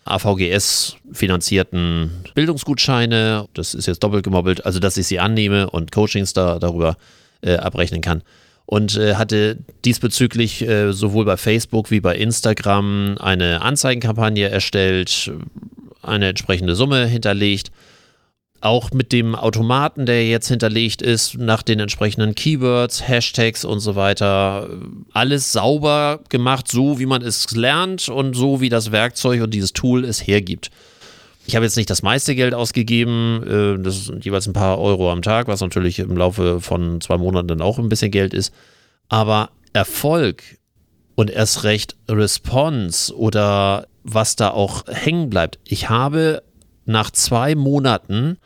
AVGS 0.05 0.97
finanzierten 1.13 2.11
Bildungsgutscheine. 2.35 3.49
Das 3.55 3.75
ist 3.75 3.87
jetzt 3.87 4.05
doppelt 4.05 4.23
gemobbelt, 4.23 4.65
also 4.65 4.79
dass 4.79 4.97
ich 4.97 5.07
sie 5.09 5.19
annehme 5.19 5.69
und 5.71 5.91
Coachings 5.91 6.33
da, 6.33 6.59
darüber 6.59 6.97
abrechnen 7.43 8.01
kann. 8.01 8.23
Und 8.67 8.97
äh, 8.97 9.15
hatte 9.15 9.59
diesbezüglich 9.85 10.67
äh, 10.67 10.93
sowohl 10.93 11.25
bei 11.25 11.37
Facebook 11.37 11.91
wie 11.91 12.01
bei 12.01 12.17
Instagram 12.17 13.17
eine 13.19 13.63
Anzeigenkampagne 13.63 14.49
erstellt, 14.49 15.31
eine 16.03 16.29
entsprechende 16.29 16.75
Summe 16.75 17.07
hinterlegt 17.07 17.71
auch 18.61 18.91
mit 18.91 19.13
dem 19.13 19.35
Automaten, 19.35 20.07
der 20.07 20.27
jetzt 20.27 20.49
hinterlegt 20.49 21.03
ist, 21.03 21.39
nach 21.39 21.63
den 21.63 21.81
entsprechenden 21.81 22.35
Keywords, 22.35 23.07
Hashtags 23.07 23.65
und 23.65 23.81
so 23.81 23.97
weiter, 23.97 24.69
alles 25.13 25.53
sauber 25.53 26.21
gemacht, 26.29 26.69
so 26.69 26.99
wie 26.99 27.07
man 27.07 27.23
es 27.23 27.51
lernt 27.53 28.09
und 28.09 28.35
so 28.35 28.61
wie 28.61 28.69
das 28.69 28.93
Werkzeug 28.93 29.43
und 29.43 29.53
dieses 29.55 29.73
Tool 29.73 30.05
es 30.05 30.27
hergibt. 30.27 30.71
Ich 31.47 31.55
habe 31.55 31.65
jetzt 31.65 31.77
nicht 31.77 31.91
das 31.91 32.03
meiste 32.03 32.35
Geld 32.35 32.55
ausgegeben, 32.55 33.43
äh, 33.79 33.83
das 33.83 34.07
sind 34.07 34.25
jeweils 34.25 34.47
ein 34.47 34.53
paar 34.53 34.79
Euro 34.79 35.13
am 35.13 35.23
Tag, 35.23 35.47
was 35.47 35.61
natürlich 35.61 36.01
im 36.01 36.17
Laufe 36.17 36.61
von 36.61 37.01
zwei 37.01 37.17
Monaten 37.17 37.49
dann 37.49 37.63
auch 37.63 37.79
ein 37.79 37.89
bisschen 37.89 38.11
Geld 38.11 38.35
ist. 38.35 38.53
Aber 39.09 39.51
Erfolg 39.73 40.43
und 41.15 41.31
erst 41.31 41.63
recht 41.65 41.97
Response 42.09 43.15
oder 43.17 43.87
was 44.03 44.37
da 44.37 44.51
auch 44.51 44.85
hängen 44.89 45.31
bleibt. 45.31 45.59
Ich 45.65 45.89
habe 45.89 46.43
nach 46.85 47.11
zwei 47.11 47.55
Monaten 47.55 48.39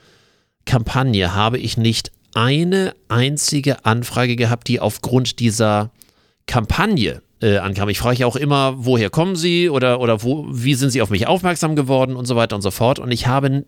Kampagne 0.66 1.35
habe 1.35 1.59
ich 1.59 1.76
nicht 1.76 2.12
eine 2.35 2.95
einzige 3.09 3.85
Anfrage 3.85 4.37
gehabt, 4.37 4.69
die 4.69 4.78
aufgrund 4.78 5.40
dieser 5.40 5.90
Kampagne 6.47 7.23
äh, 7.42 7.56
ankam. 7.56 7.88
Ich 7.88 7.99
frage 7.99 8.18
ja 8.18 8.26
auch 8.26 8.37
immer, 8.37 8.75
woher 8.76 9.11
kommen 9.11 9.35
Sie 9.35 9.70
oder, 9.70 10.00
oder 10.00 10.23
wo, 10.23 10.47
wie 10.50 10.75
sind 10.75 10.90
Sie 10.90 11.00
auf 11.00 11.11
mich 11.11 11.26
aufmerksam 11.26 11.75
geworden 11.75 12.16
und 12.16 12.26
so 12.26 12.37
weiter 12.37 12.54
und 12.56 12.62
so 12.62 12.70
fort. 12.70 12.99
Und 12.99 13.11
ich 13.11 13.26
habe 13.26 13.64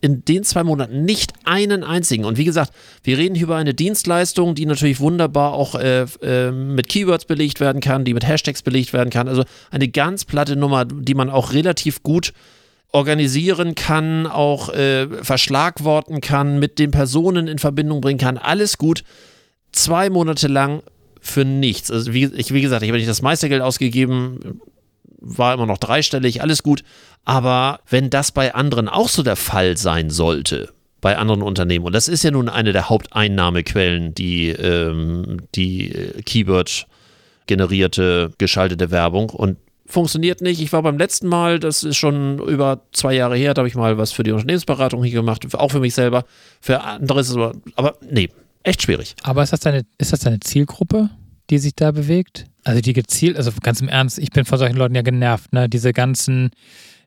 in 0.00 0.24
den 0.24 0.44
zwei 0.44 0.62
Monaten 0.62 1.04
nicht 1.04 1.32
einen 1.44 1.82
einzigen. 1.82 2.24
Und 2.24 2.38
wie 2.38 2.44
gesagt, 2.44 2.72
wir 3.02 3.18
reden 3.18 3.34
hier 3.34 3.44
über 3.44 3.56
eine 3.56 3.74
Dienstleistung, 3.74 4.54
die 4.54 4.66
natürlich 4.66 5.00
wunderbar 5.00 5.54
auch 5.54 5.74
äh, 5.74 6.06
äh, 6.22 6.52
mit 6.52 6.88
Keywords 6.88 7.24
belegt 7.24 7.60
werden 7.60 7.80
kann, 7.80 8.04
die 8.04 8.14
mit 8.14 8.26
Hashtags 8.26 8.62
belegt 8.62 8.92
werden 8.92 9.10
kann. 9.10 9.28
Also 9.28 9.44
eine 9.70 9.88
ganz 9.88 10.24
platte 10.24 10.56
Nummer, 10.56 10.84
die 10.84 11.14
man 11.14 11.28
auch 11.28 11.52
relativ 11.52 12.02
gut 12.02 12.32
organisieren 12.92 13.74
kann, 13.74 14.26
auch 14.26 14.68
äh, 14.70 15.08
verschlagworten 15.22 16.20
kann, 16.20 16.58
mit 16.58 16.78
den 16.78 16.92
Personen 16.92 17.48
in 17.48 17.58
Verbindung 17.58 18.00
bringen 18.00 18.20
kann. 18.20 18.38
Alles 18.38 18.78
gut. 18.78 19.02
Zwei 19.72 20.08
Monate 20.08 20.48
lang 20.48 20.82
für 21.26 21.44
nichts. 21.44 21.90
Also 21.90 22.12
wie, 22.12 22.26
ich, 22.26 22.52
wie 22.52 22.62
gesagt, 22.62 22.82
ich 22.82 22.88
habe 22.88 22.98
nicht 22.98 23.08
das 23.08 23.22
meiste 23.22 23.48
Geld 23.48 23.62
ausgegeben, 23.62 24.60
war 25.18 25.54
immer 25.54 25.66
noch 25.66 25.78
dreistellig, 25.78 26.42
alles 26.42 26.62
gut. 26.62 26.84
Aber 27.24 27.80
wenn 27.88 28.10
das 28.10 28.30
bei 28.32 28.54
anderen 28.54 28.88
auch 28.88 29.08
so 29.08 29.22
der 29.22 29.36
Fall 29.36 29.76
sein 29.76 30.10
sollte, 30.10 30.70
bei 31.00 31.18
anderen 31.18 31.42
Unternehmen, 31.42 31.84
und 31.84 31.94
das 31.94 32.08
ist 32.08 32.22
ja 32.22 32.30
nun 32.30 32.48
eine 32.48 32.72
der 32.72 32.88
Haupteinnahmequellen, 32.88 34.14
die, 34.14 34.50
ähm, 34.50 35.42
die 35.54 35.92
äh, 35.92 36.22
Keyword 36.22 36.86
generierte, 37.46 38.32
geschaltete 38.38 38.90
Werbung. 38.90 39.30
Und 39.30 39.58
funktioniert 39.86 40.40
nicht. 40.40 40.60
Ich 40.60 40.72
war 40.72 40.82
beim 40.82 40.98
letzten 40.98 41.28
Mal, 41.28 41.58
das 41.58 41.84
ist 41.84 41.96
schon 41.96 42.38
über 42.40 42.82
zwei 42.92 43.14
Jahre 43.14 43.36
her, 43.36 43.54
da 43.54 43.60
habe 43.60 43.68
ich 43.68 43.74
mal 43.74 43.98
was 43.98 44.12
für 44.12 44.22
die 44.22 44.32
Unternehmensberatung 44.32 45.02
hier 45.04 45.14
gemacht, 45.14 45.54
auch 45.54 45.70
für 45.70 45.80
mich 45.80 45.94
selber. 45.94 46.24
Für 46.60 46.82
andere 46.82 47.20
ist 47.20 47.30
es 47.30 47.36
aber, 47.36 47.52
aber 47.76 47.96
nee, 48.10 48.28
echt 48.66 48.82
schwierig. 48.82 49.14
Aber 49.22 49.42
ist 49.42 49.52
das 49.52 49.60
deine, 49.60 49.82
ist 49.98 50.12
das 50.12 50.20
deine 50.20 50.40
Zielgruppe, 50.40 51.10
die 51.50 51.58
sich 51.58 51.74
da 51.74 51.92
bewegt? 51.92 52.46
Also 52.64 52.80
die 52.80 52.92
gezielt, 52.92 53.36
also 53.36 53.52
ganz 53.62 53.80
im 53.80 53.88
Ernst, 53.88 54.18
ich 54.18 54.30
bin 54.30 54.44
von 54.44 54.58
solchen 54.58 54.76
Leuten 54.76 54.94
ja 54.94 55.02
genervt, 55.02 55.52
ne? 55.52 55.68
Diese 55.68 55.92
ganzen 55.92 56.50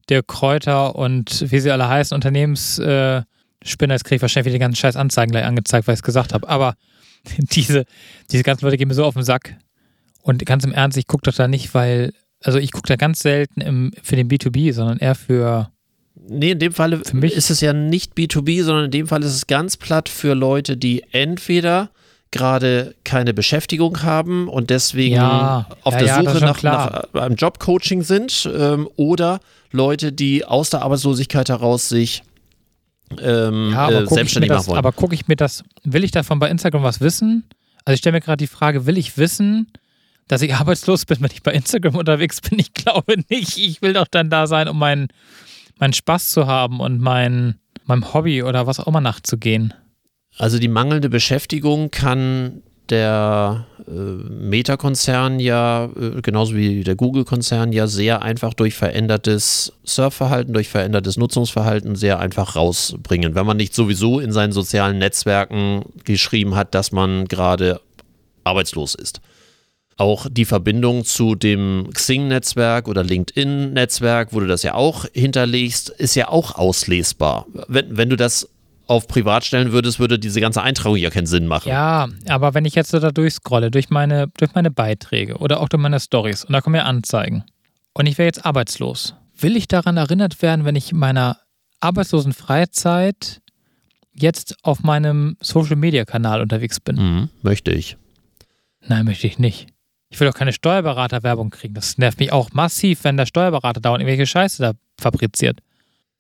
der 0.08 0.24
Kräuter 0.24 0.96
und 0.96 1.52
wie 1.52 1.60
sie 1.60 1.72
alle 1.72 1.88
heißen, 1.88 2.16
Unternehmensspinner, 2.16 3.26
äh, 3.26 3.88
jetzt 3.90 4.04
kriege 4.04 4.16
ich 4.16 4.22
wahrscheinlich 4.22 4.54
die 4.54 4.60
ganzen 4.60 4.78
scheiß 4.78 4.96
Anzeigen 4.96 5.32
gleich 5.32 5.46
angezeigt, 5.46 5.88
weil 5.88 5.94
ich 5.94 6.00
es 6.00 6.04
gesagt 6.04 6.34
habe. 6.34 6.48
Aber 6.50 6.76
diese, 7.38 7.86
diese 8.32 8.44
ganzen 8.44 8.66
Leute 8.66 8.78
gehen 8.78 8.88
mir 8.88 8.94
so 8.94 9.06
auf 9.06 9.14
den 9.14 9.24
Sack. 9.24 9.56
Und 10.22 10.46
ganz 10.46 10.64
im 10.64 10.74
Ernst, 10.74 10.98
ich 10.98 11.08
gucke 11.08 11.24
doch 11.24 11.36
da 11.36 11.48
nicht, 11.48 11.74
weil 11.74 12.14
also 12.44 12.58
ich 12.58 12.72
gucke 12.72 12.88
da 12.88 12.96
ganz 12.96 13.20
selten 13.20 13.62
im, 13.62 13.92
für 14.02 14.16
den 14.16 14.30
B2B, 14.30 14.74
sondern 14.74 14.98
eher 14.98 15.16
für. 15.16 15.72
Nee, 16.30 16.52
in 16.52 16.60
dem 16.60 16.74
Fall 16.74 16.94
ist 16.94 17.50
es 17.50 17.62
ja 17.62 17.74
nicht 17.74 18.14
B2B, 18.16 18.64
sondern 18.64 18.86
in 18.86 18.92
dem 18.92 19.08
Fall 19.08 19.24
ist 19.24 19.34
es 19.34 19.48
ganz 19.48 19.78
platt 19.78 20.10
für 20.10 20.34
Leute, 20.34 20.78
die 20.78 21.04
entweder 21.12 21.90
gerade 22.32 22.96
keine 23.04 23.34
Beschäftigung 23.34 24.04
haben 24.04 24.48
und 24.48 24.70
deswegen 24.70 25.16
ja, 25.16 25.68
auf 25.84 25.94
ja, 25.94 26.00
der 26.00 26.08
ja, 26.08 26.24
Suche 26.24 26.46
nach, 26.46 26.64
nach, 26.64 27.04
einem 27.14 27.36
Jobcoaching 27.36 28.04
sind 28.04 28.48
ähm, 28.56 28.88
oder 28.96 29.40
Leute, 29.72 30.12
die 30.12 30.46
aus 30.46 30.70
der 30.70 30.84
Arbeitslosigkeit 30.84 31.50
heraus 31.50 31.90
sich 31.90 32.24
ähm, 33.20 33.74
äh, 33.76 34.06
selbstständig 34.06 34.50
das, 34.50 34.60
machen 34.60 34.68
wollen. 34.68 34.78
Aber 34.78 34.92
gucke 34.92 35.16
ich 35.16 35.28
mir 35.28 35.36
das, 35.36 35.64
will 35.84 36.04
ich 36.04 36.12
davon 36.12 36.38
bei 36.40 36.50
Instagram 36.50 36.84
was 36.84 37.02
wissen? 37.02 37.46
Also 37.86 37.96
ich 37.96 38.00
stelle 38.00 38.14
mir 38.14 38.22
gerade 38.22 38.38
die 38.38 38.48
Frage, 38.48 38.86
will 38.86 38.98
ich 38.98 39.18
wissen, 39.18 39.68
dass 40.28 40.44
ich 40.44 40.54
arbeitslos 40.54 41.06
bin, 41.06 41.18
wenn 41.22 41.32
ich 41.32 41.42
bei 41.42 41.54
Instagram 41.54 41.96
unterwegs 41.98 42.42
bin. 42.42 42.60
Ich 42.60 42.74
glaube 42.74 43.16
nicht. 43.30 43.58
Ich 43.58 43.82
will 43.82 43.94
doch 43.94 44.08
dann 44.08 44.30
da 44.30 44.46
sein, 44.46 44.68
um 44.68 44.78
meinen, 44.78 45.08
meinen 45.80 45.94
Spaß 45.94 46.30
zu 46.30 46.48
haben 46.48 46.80
und 46.80 47.00
mein, 47.02 47.56
meinem 47.86 48.14
Hobby 48.14 48.44
oder 48.44 48.68
was 48.68 48.80
auch 48.80 48.88
immer 48.88 49.02
nachzugehen. 49.02 49.74
Also 50.38 50.60
die 50.60 50.68
mangelnde 50.68 51.10
Beschäftigung 51.10 51.92
kann 51.92 52.62
der 52.90 53.66
äh, 53.88 53.92
Meta-Konzern 53.92 55.40
ja, 55.40 55.86
äh, 55.86 56.22
genauso 56.22 56.56
wie 56.56 56.84
der 56.84 56.96
Google-Konzern, 56.96 57.72
ja 57.72 57.88
sehr 57.88 58.22
einfach 58.22 58.54
durch 58.54 58.76
verändertes 58.76 59.74
Surfverhalten, 59.84 60.54
durch 60.54 60.70
verändertes 60.70 61.18
Nutzungsverhalten 61.18 61.96
sehr 61.96 62.20
einfach 62.20 62.56
rausbringen. 62.56 63.36
Wenn 63.36 63.46
man 63.46 63.58
nicht 63.58 63.76
sowieso 63.76 64.20
in 64.20 64.32
seinen 64.32 64.52
sozialen 64.52 64.98
Netzwerken 64.98 65.84
geschrieben 66.04 66.56
hat, 66.56 66.74
dass 66.74 66.92
man 66.92 67.28
gerade 67.28 67.80
arbeitslos 68.44 68.96
ist. 68.96 69.22
Auch 70.00 70.28
die 70.32 70.46
Verbindung 70.46 71.04
zu 71.04 71.36
dem 71.36 71.90
Xing-Netzwerk 71.94 72.88
oder 72.88 73.04
LinkedIn-Netzwerk, 73.04 74.32
wo 74.32 74.40
du 74.40 74.48
das 74.48 74.64
ja 74.64 74.74
auch 74.74 75.06
hinterlegst, 75.14 75.90
ist 75.90 76.16
ja 76.16 76.30
auch 76.30 76.56
auslesbar. 76.56 77.46
Wenn, 77.68 77.98
wenn 77.98 78.10
du 78.10 78.16
das 78.16 78.48
auf 78.88 79.08
privat 79.08 79.44
stellen 79.44 79.74
würdest, 79.74 80.00
würde 80.00 80.18
diese 80.18 80.40
ganze 80.40 80.64
Eintragung 80.64 80.98
ja 80.98 81.10
keinen 81.10 81.28
Sinn 81.28 81.48
machen. 81.48 81.68
Ja, 81.68 82.08
aber 82.28 82.54
wenn 82.54 82.64
ich 82.64 82.76
jetzt 82.76 82.92
so 82.92 83.00
da 83.00 83.12
durchscrolle, 83.12 83.72
durch 83.72 83.90
meine, 83.90 84.30
durch 84.38 84.56
meine 84.56 84.72
Beiträge 84.72 85.36
oder 85.38 85.60
auch 85.60 85.68
durch 85.68 85.82
meine 85.82 86.00
Stories 86.00 86.46
und 86.46 86.54
da 86.54 86.62
kommen 86.62 86.76
ja 86.76 86.86
Anzeigen 86.86 87.44
und 87.94 88.06
ich 88.06 88.18
wäre 88.18 88.26
jetzt 88.26 88.46
arbeitslos, 88.46 89.16
will 89.38 89.58
ich 89.58 89.68
daran 89.68 89.98
erinnert 89.98 90.42
werden, 90.42 90.64
wenn 90.64 90.78
ich 90.78 90.94
meiner 90.94 91.38
Arbeitslosenfreizeit 91.82 93.42
jetzt 94.14 94.56
auf 94.64 94.82
meinem 94.82 95.36
Social-Media-Kanal 95.42 96.42
unterwegs 96.42 96.80
bin. 96.80 96.96
Mhm, 96.96 97.30
möchte 97.42 97.72
ich. 97.72 97.98
Nein, 98.88 99.06
möchte 99.06 99.28
ich 99.28 99.40
nicht. 99.40 99.68
Ich 100.10 100.20
will 100.20 100.28
auch 100.28 100.34
keine 100.34 100.54
Steuerberater-Werbung 100.54 101.52
kriegen. 101.52 101.74
Das 101.74 101.98
nervt 101.98 102.20
mich 102.20 102.32
auch 102.32 102.52
massiv, 102.52 103.04
wenn 103.04 103.18
der 103.18 103.26
Steuerberater 103.26 103.80
dauernd 103.80 104.02
irgendwelche 104.02 104.26
Scheiße 104.26 104.62
da 104.62 104.72
fabriziert. 105.00 105.60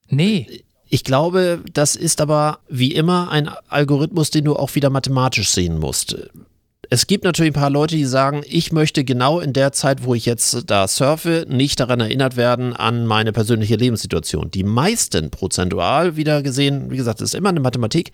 Nee. 0.08 0.63
Ich 0.91 1.03
glaube, 1.03 1.63
das 1.72 1.96
ist 1.96 2.19
aber 2.19 2.60
wie 2.67 2.93
immer 2.93 3.29
ein 3.29 3.50
Algorithmus, 3.67 4.31
den 4.31 4.46
du 4.46 4.55
auch 4.55 4.74
wieder 4.74 4.89
mathematisch 4.89 5.50
sehen 5.50 5.77
musst. 5.77 6.15
Es 6.91 7.05
gibt 7.05 7.24
natürlich 7.24 7.51
ein 7.51 7.62
paar 7.62 7.69
Leute, 7.69 7.96
die 7.96 8.05
sagen, 8.05 8.41
ich 8.48 8.72
möchte 8.72 9.03
genau 9.03 9.39
in 9.39 9.53
der 9.53 9.72
Zeit, 9.72 10.03
wo 10.03 10.15
ich 10.15 10.25
jetzt 10.25 10.63
da 10.72 10.88
surfe, 10.88 11.46
nicht 11.48 11.79
daran 11.79 12.00
erinnert 12.00 12.36
werden 12.36 12.75
an 12.75 13.05
meine 13.05 13.31
persönliche 13.31 13.75
Lebenssituation. 13.75 14.50
Die 14.50 14.63
meisten 14.63 15.29
prozentual 15.29 16.15
wieder 16.15 16.41
gesehen, 16.41 16.89
wie 16.89 16.98
gesagt, 16.98 17.22
das 17.22 17.29
ist 17.29 17.36
immer 17.36 17.50
eine 17.50 17.60
Mathematik, 17.60 18.12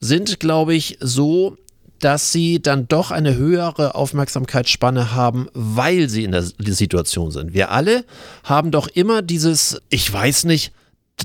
sind, 0.00 0.40
glaube 0.40 0.74
ich, 0.74 0.98
so, 1.00 1.56
dass 2.04 2.32
sie 2.32 2.60
dann 2.60 2.88
doch 2.88 3.10
eine 3.12 3.36
höhere 3.36 3.94
Aufmerksamkeitsspanne 3.94 5.14
haben, 5.14 5.48
weil 5.54 6.08
sie 6.08 6.24
in 6.24 6.32
der 6.32 6.42
Situation 6.42 7.30
sind. 7.30 7.54
Wir 7.54 7.70
alle 7.70 8.04
haben 8.44 8.72
doch 8.72 8.88
immer 8.88 9.22
dieses, 9.22 9.80
ich 9.88 10.12
weiß 10.12 10.44
nicht, 10.44 10.72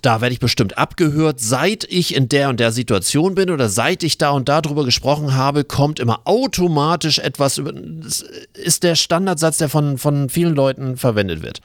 da 0.04 0.22
werde 0.22 0.34
ich 0.34 0.40
bestimmt 0.40 0.78
abgehört, 0.78 1.40
seit 1.40 1.84
ich 1.86 2.16
in 2.16 2.30
der 2.30 2.50
und 2.50 2.60
der 2.60 2.72
Situation 2.72 3.34
bin 3.34 3.50
oder 3.50 3.70
seit 3.70 4.04
ich 4.04 4.20
da 4.20 4.30
und 4.30 4.50
da 4.50 4.62
drüber 4.62 4.86
gesprochen 4.86 5.34
habe, 5.34 5.64
kommt 5.64 6.00
immer 6.00 6.22
automatisch 6.26 7.18
etwas 7.18 7.58
über. 7.58 7.74
Das 7.74 8.24
ist 8.54 8.84
der 8.84 8.96
Standardsatz, 8.96 9.58
der 9.58 9.70
von, 9.70 9.98
von 9.98 10.30
vielen 10.30 10.56
Leuten 10.56 10.98
verwendet 10.98 11.42
wird. 11.42 11.62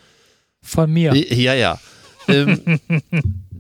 Von 0.63 0.91
mir. 0.91 1.15
Ja, 1.15 1.53
ja. 1.53 1.79
ähm, 2.29 2.81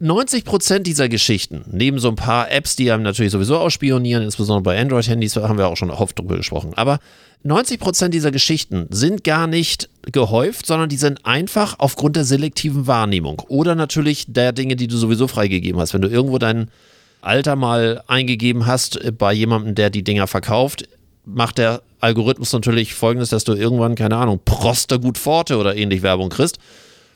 90 0.00 0.44
Prozent 0.44 0.86
dieser 0.86 1.08
Geschichten, 1.08 1.64
neben 1.70 1.98
so 1.98 2.08
ein 2.08 2.14
paar 2.14 2.50
Apps, 2.50 2.76
die 2.76 2.90
einem 2.92 3.02
natürlich 3.02 3.32
sowieso 3.32 3.58
ausspionieren, 3.58 4.22
insbesondere 4.22 4.62
bei 4.62 4.80
Android-Handys, 4.80 5.36
haben 5.36 5.58
wir 5.58 5.66
auch 5.66 5.76
schon 5.76 5.90
oft 5.90 6.18
drüber 6.18 6.36
gesprochen, 6.36 6.72
aber 6.76 7.00
90 7.42 7.80
Prozent 7.80 8.14
dieser 8.14 8.30
Geschichten 8.30 8.86
sind 8.90 9.24
gar 9.24 9.46
nicht 9.46 9.88
gehäuft, 10.02 10.66
sondern 10.66 10.88
die 10.88 10.96
sind 10.96 11.24
einfach 11.24 11.76
aufgrund 11.78 12.16
der 12.16 12.24
selektiven 12.24 12.86
Wahrnehmung 12.86 13.42
oder 13.48 13.74
natürlich 13.74 14.26
der 14.28 14.52
Dinge, 14.52 14.76
die 14.76 14.88
du 14.88 14.96
sowieso 14.96 15.28
freigegeben 15.28 15.80
hast. 15.80 15.94
Wenn 15.94 16.02
du 16.02 16.08
irgendwo 16.08 16.38
dein 16.38 16.70
Alter 17.20 17.56
mal 17.56 18.02
eingegeben 18.06 18.66
hast 18.66 19.02
äh, 19.02 19.12
bei 19.12 19.32
jemandem, 19.32 19.74
der 19.74 19.90
die 19.90 20.04
Dinger 20.04 20.26
verkauft, 20.26 20.88
macht 21.24 21.58
der 21.58 21.82
Algorithmus 22.00 22.52
natürlich 22.52 22.94
folgendes, 22.94 23.30
dass 23.30 23.44
du 23.44 23.54
irgendwann, 23.54 23.94
keine 23.94 24.16
Ahnung, 24.16 24.40
Prostergut 24.44 25.18
Forte 25.18 25.58
oder 25.58 25.76
ähnlich 25.76 26.02
Werbung 26.02 26.30
kriegst, 26.30 26.58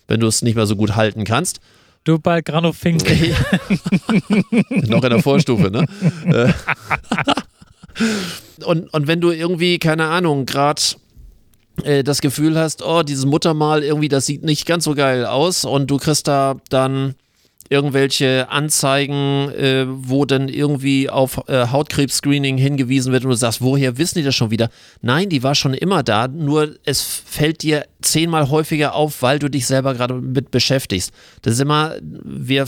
wenn 0.09 0.21
du 0.21 0.27
es 0.27 0.43
nicht 0.43 0.55
mehr 0.55 0.67
so 0.67 0.77
gut 0.77 0.97
halten 0.97 1.25
kannst. 1.25 1.61
Du 2.05 2.19
bei 2.19 2.41
Granofink. 2.41 3.05
Noch 4.89 5.05
in 5.05 5.11
der 5.11 5.23
Vorstufe, 5.23 5.71
ne? 5.71 5.87
Äh. 6.27 6.53
und, 8.65 8.93
und 8.93 9.07
wenn 9.07 9.21
du 9.21 9.31
irgendwie, 9.31 9.79
keine 9.79 10.07
Ahnung, 10.07 10.45
gerade 10.45 10.83
äh, 11.85 12.03
das 12.03 12.21
Gefühl 12.21 12.59
hast, 12.59 12.83
oh, 12.85 13.03
dieses 13.03 13.25
Muttermal 13.25 13.85
irgendwie, 13.85 14.09
das 14.09 14.27
sieht 14.27 14.43
nicht 14.43 14.67
ganz 14.67 14.85
so 14.85 14.95
geil 14.95 15.27
aus 15.27 15.65
und 15.65 15.91
du 15.91 15.99
kriegst 15.99 16.27
da 16.27 16.57
dann 16.71 17.15
irgendwelche 17.69 18.51
Anzeigen, 18.51 19.51
äh, 19.53 19.87
wo 19.89 20.27
dann 20.27 20.49
irgendwie 20.49 21.09
auf 21.09 21.41
äh, 21.49 21.69
Hautkrebs-Screening 21.69 22.59
hingewiesen 22.59 23.13
wird 23.13 23.25
und 23.25 23.31
du 23.31 23.37
sagst, 23.37 23.63
woher 23.63 23.97
wissen 23.97 24.19
die 24.19 24.25
das 24.25 24.35
schon 24.35 24.51
wieder? 24.51 24.69
Nein, 25.01 25.29
die 25.31 25.43
war 25.43 25.55
schon 25.55 25.73
immer 25.73 26.03
da, 26.03 26.29
nur 26.29 26.75
es 26.85 27.03
fällt 27.03 27.63
dir 27.63 27.87
zehnmal 28.03 28.51
häufiger 28.51 28.95
auf, 28.95 29.23
weil 29.23 29.39
du 29.39 29.49
dich 29.49 29.67
selber 29.67 29.95
gerade 29.95 30.15
mit 30.15 30.51
beschäftigst. 30.51 31.13
Das 31.43 31.55
ist 31.55 31.61
immer, 31.61 31.95
wir 32.01 32.67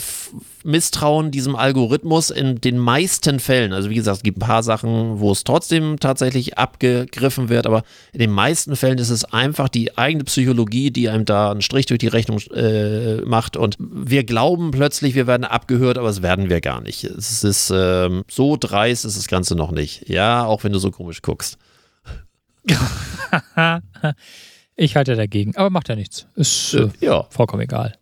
misstrauen 0.64 1.30
diesem 1.30 1.56
Algorithmus 1.56 2.30
in 2.30 2.60
den 2.60 2.78
meisten 2.78 3.38
Fällen. 3.38 3.72
Also 3.72 3.90
wie 3.90 3.94
gesagt, 3.94 4.18
es 4.18 4.22
gibt 4.22 4.38
ein 4.38 4.46
paar 4.46 4.62
Sachen, 4.62 5.20
wo 5.20 5.30
es 5.30 5.44
trotzdem 5.44 6.00
tatsächlich 6.00 6.56
abgegriffen 6.56 7.48
wird, 7.50 7.66
aber 7.66 7.82
in 8.12 8.18
den 8.20 8.30
meisten 8.30 8.74
Fällen 8.74 8.98
ist 8.98 9.10
es 9.10 9.24
einfach 9.24 9.68
die 9.68 9.98
eigene 9.98 10.24
Psychologie, 10.24 10.90
die 10.90 11.08
einem 11.08 11.26
da 11.26 11.50
einen 11.50 11.62
Strich 11.62 11.86
durch 11.86 11.98
die 11.98 12.08
Rechnung 12.08 12.40
äh, 12.54 13.16
macht 13.22 13.56
und 13.56 13.76
wir 13.78 14.24
glauben 14.24 14.70
plötzlich, 14.70 15.14
wir 15.14 15.26
werden 15.26 15.44
abgehört, 15.44 15.98
aber 15.98 16.08
es 16.08 16.22
werden 16.22 16.48
wir 16.48 16.60
gar 16.60 16.80
nicht. 16.80 17.04
Es 17.04 17.44
ist 17.44 17.70
ähm, 17.74 18.24
so 18.30 18.56
dreist 18.58 19.04
ist 19.04 19.18
das 19.18 19.28
Ganze 19.28 19.54
noch 19.54 19.70
nicht. 19.70 20.08
Ja, 20.08 20.44
auch 20.44 20.64
wenn 20.64 20.72
du 20.72 20.78
so 20.78 20.90
komisch 20.90 21.20
guckst. 21.22 21.58
Ich 24.76 24.96
halte 24.96 25.14
dagegen, 25.14 25.54
aber 25.56 25.70
macht 25.70 25.88
ja 25.88 25.96
nichts. 25.96 26.26
Ist 26.34 26.74
äh, 26.74 26.88
ja. 27.00 27.26
vollkommen 27.30 27.62
egal. 27.62 27.96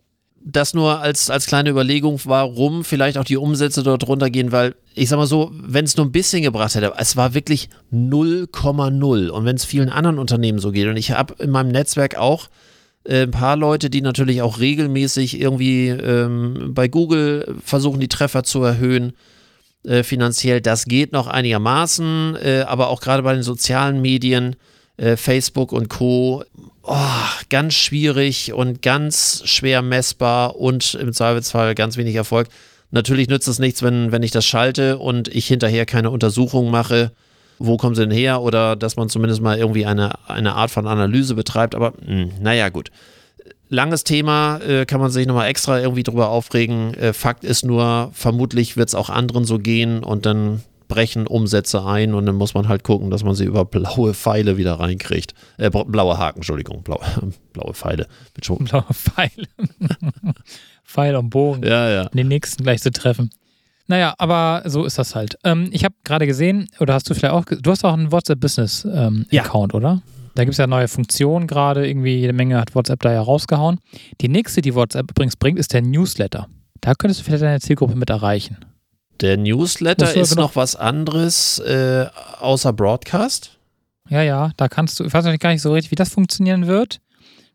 Das 0.45 0.75
nur 0.75 1.01
als, 1.01 1.31
als 1.31 1.47
kleine 1.47 1.71
Überlegung, 1.71 2.21
warum 2.25 2.83
vielleicht 2.83 3.17
auch 3.17 3.25
die 3.25 3.37
Umsätze 3.37 3.85
dort 3.85 4.09
runtergehen, 4.09 4.51
weil 4.51 4.75
ich 4.95 5.09
sag 5.09 5.19
mal 5.19 5.27
so, 5.27 5.53
wenn 5.55 5.85
es 5.85 5.97
nur 5.97 6.07
ein 6.07 6.13
bisschen 6.13 6.43
gebracht 6.43 6.75
hätte, 6.75 6.93
es 6.97 7.17
war 7.17 7.35
wirklich 7.35 7.69
0,0 7.93 9.29
und 9.29 9.45
wenn 9.45 9.57
es 9.57 9.65
vielen 9.65 9.89
anderen 9.89 10.19
Unternehmen 10.19 10.59
so 10.59 10.73
geht 10.73 10.89
und 10.89 10.97
ich 10.97 11.13
habe 11.13 11.35
in 11.39 11.51
meinem 11.51 11.69
Netzwerk 11.69 12.17
auch 12.17 12.49
äh, 13.05 13.23
ein 13.23 13.31
paar 13.31 13.57
Leute, 13.57 13.89
die 13.89 14.01
natürlich 14.01 14.43
auch 14.43 14.59
regelmäßig 14.59 15.41
irgendwie 15.41 15.89
ähm, 15.89 16.73
bei 16.75 16.89
Google 16.89 17.55
versuchen, 17.65 18.01
die 18.01 18.09
Treffer 18.09 18.43
zu 18.43 18.63
erhöhen, 18.65 19.13
äh, 19.85 20.03
finanziell, 20.03 20.61
das 20.61 20.87
geht 20.87 21.13
noch 21.13 21.29
einigermaßen, 21.29 22.37
äh, 22.43 22.65
aber 22.67 22.89
auch 22.89 23.01
gerade 23.01 23.23
bei 23.23 23.35
den 23.35 23.43
sozialen 23.43 24.01
Medien, 24.01 24.57
äh, 24.97 25.17
Facebook 25.17 25.73
und 25.73 25.89
Co. 25.89 26.45
Oh, 26.83 26.97
ganz 27.49 27.75
schwierig 27.75 28.53
und 28.53 28.83
ganz 28.83 29.43
schwer 29.45 29.83
messbar 29.83 30.57
und 30.57 30.95
im 30.95 31.13
Zweifelsfall 31.13 31.75
ganz 31.75 31.97
wenig 31.97 32.15
Erfolg. 32.17 32.49
Natürlich 32.91 33.29
nützt 33.29 33.49
es 33.49 33.59
nichts, 33.59 33.83
wenn, 33.83 34.13
wenn 34.13 34.23
ich 34.23 34.33
das 34.33 34.45
schalte 34.45 34.99
und 34.99 35.29
ich 35.29 35.47
hinterher 35.47 35.87
keine 35.87 36.11
Untersuchung 36.11 36.71
mache, 36.71 37.13
wo 37.59 37.77
kommen 37.77 37.95
sie 37.95 38.03
denn 38.03 38.11
her 38.11 38.43
oder 38.43 38.77
dass 38.77 38.97
man 38.97 39.09
zumindest 39.09 39.41
mal 39.41 39.57
irgendwie 39.57 39.87
eine, 39.87 40.13
eine 40.29 40.55
Art 40.55 40.71
von 40.71 40.87
Analyse 40.87 41.35
betreibt. 41.35 41.75
Aber 41.75 41.93
mh, 41.93 42.07
hm, 42.07 42.31
naja, 42.41 42.69
gut. 42.69 42.91
Langes 43.69 44.05
Thema, 44.05 44.59
äh, 44.59 44.85
kann 44.85 45.01
man 45.01 45.11
sich 45.11 45.27
nochmal 45.27 45.49
extra 45.49 45.81
irgendwie 45.81 46.03
drüber 46.03 46.29
aufregen. 46.29 46.93
Äh, 46.95 47.15
Fakt 47.15 47.45
ist 47.45 47.65
nur, 47.65 48.11
vermutlich 48.13 48.77
wird 48.77 48.89
es 48.89 48.95
auch 48.95 49.09
anderen 49.09 49.47
so 49.47 49.59
gehen 49.59 50.05
und 50.05 50.27
dann 50.27 50.63
brechen 50.93 51.27
Umsätze 51.27 51.85
ein 51.87 52.13
und 52.13 52.27
dann 52.27 52.35
muss 52.35 52.53
man 52.53 52.69
halt 52.69 52.85
gucken, 52.85 53.11
dass 53.11 53.25
man 53.25 53.35
sie 53.35 53.45
über 53.45 53.65
blaue 53.65 54.13
Pfeile 54.13 54.59
wieder 54.59 54.75
reinkriegt. 54.75 55.35
Äh, 55.57 55.71
blaue 55.71 56.19
Haken, 56.19 56.39
Entschuldigung, 56.39 56.83
blaue, 56.83 57.01
blaue 57.55 57.73
Pfeile. 57.73 58.07
Blaue 58.35 58.85
Pfeile. 58.93 59.49
Pfeil 60.85 61.17
am 61.17 61.31
Bogen. 61.31 61.63
Ja, 61.63 61.89
ja. 61.89 62.09
Den 62.11 62.29
nächsten 62.29 62.63
gleich 62.63 62.83
zu 62.83 62.91
treffen. 62.91 63.31
Naja, 63.87 64.15
aber 64.19 64.63
so 64.67 64.85
ist 64.85 64.99
das 64.99 65.15
halt. 65.15 65.39
Ähm, 65.45 65.71
ich 65.73 65.85
habe 65.85 65.95
gerade 66.05 66.27
gesehen, 66.27 66.69
oder 66.79 66.95
hast 66.95 67.09
du 67.09 67.15
vielleicht 67.15 67.35
auch, 67.35 67.45
du 67.45 67.71
hast 67.71 67.85
auch 67.85 67.95
einen 67.95 68.13
WhatsApp-Business-Account, 68.13 69.25
ähm, 69.25 69.27
ja. 69.31 69.75
oder? 69.75 70.03
Da 70.35 70.45
gibt 70.45 70.53
es 70.53 70.59
ja 70.59 70.67
neue 70.67 70.89
Funktionen 70.89 71.47
gerade, 71.47 71.87
irgendwie 71.87 72.17
jede 72.17 72.33
Menge 72.33 72.59
hat 72.59 72.75
WhatsApp 72.75 73.01
da 73.01 73.13
ja 73.13 73.21
rausgehauen. 73.21 73.81
Die 74.21 74.29
nächste, 74.29 74.61
die 74.61 74.75
WhatsApp 74.75 75.11
übrigens 75.11 75.37
bringt, 75.37 75.59
ist 75.59 75.73
der 75.73 75.83
Newsletter. 75.83 76.49
Da 76.81 76.95
könntest 76.95 77.21
du 77.21 77.25
vielleicht 77.25 77.43
deine 77.43 77.61
Zielgruppe 77.61 77.95
mit 77.95 78.11
erreichen. 78.11 78.57
Der 79.21 79.37
Newsletter 79.37 80.15
ist 80.15 80.31
genau 80.31 80.43
noch 80.43 80.57
was 80.57 80.75
anderes 80.75 81.59
äh, 81.61 82.07
außer 82.41 82.73
Broadcast? 82.73 83.59
Ja, 84.09 84.23
ja, 84.23 84.51
da 84.57 84.69
kannst 84.69 84.99
du, 84.99 85.05
ich 85.05 85.13
weiß 85.13 85.25
noch 85.25 85.39
gar 85.39 85.53
nicht 85.53 85.63
so 85.63 85.73
richtig, 85.73 85.91
wie 85.91 85.97
das 85.97 86.11
funktionieren 86.11 86.67
wird. 86.67 87.01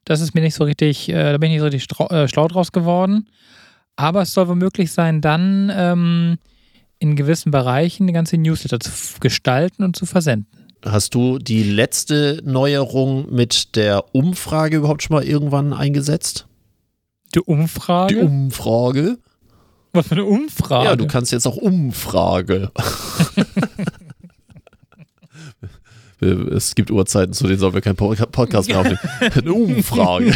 Das 0.06 0.22
ist 0.22 0.34
mir 0.34 0.42
nicht 0.42 0.56
so 0.56 0.64
richtig, 0.64 1.10
äh, 1.10 1.32
da 1.34 1.38
bin 1.38 1.52
ich 1.52 1.62
nicht 1.62 1.88
so 1.88 1.98
richtig 1.98 2.12
äh, 2.12 2.28
schlau 2.28 2.48
draus 2.48 2.72
geworden. 2.72 3.28
Aber 3.98 4.22
es 4.22 4.34
soll 4.34 4.48
womöglich 4.48 4.92
sein, 4.92 5.22
dann 5.22 5.72
ähm, 5.76 6.38
in 7.00 7.16
gewissen 7.16 7.52
Bereichen 7.52 8.08
die 8.08 8.14
ganze 8.14 8.38
Newsletter 8.38 8.80
zu 8.80 8.92
gestalten 9.20 9.84
und 9.84 9.96
zu 9.96 10.06
versenden. 10.06 10.48
Hast 10.86 11.16
du 11.16 11.40
die 11.40 11.64
letzte 11.64 12.42
Neuerung 12.46 13.34
mit 13.34 13.76
der 13.76 14.16
Umfrage 14.16 14.78
überhaupt 14.78 15.04
schon 15.04 15.16
mal 15.16 15.24
irgendwann 15.24 15.74
eingesetzt? 15.74 16.48
Die 17.34 17.42
Umfrage? 17.42 18.16
Die 18.16 18.22
Umfrage? 18.22 19.18
Was 19.98 20.08
für 20.10 20.14
eine 20.14 20.26
Umfrage? 20.26 20.86
Ja, 20.86 20.96
du 20.96 21.08
kannst 21.08 21.32
jetzt 21.32 21.48
auch 21.48 21.58
Umfrage. 21.58 22.70
es 26.20 26.76
gibt 26.76 26.92
Uhrzeiten, 26.92 27.34
zu 27.34 27.48
denen 27.48 27.58
sollen 27.58 27.74
wir 27.74 27.82
keinen 27.82 27.96
Podcast 27.96 28.70
mehr 28.70 28.80
aufnehmen. 28.80 29.00
Eine 29.20 29.54
Umfrage. 29.54 30.36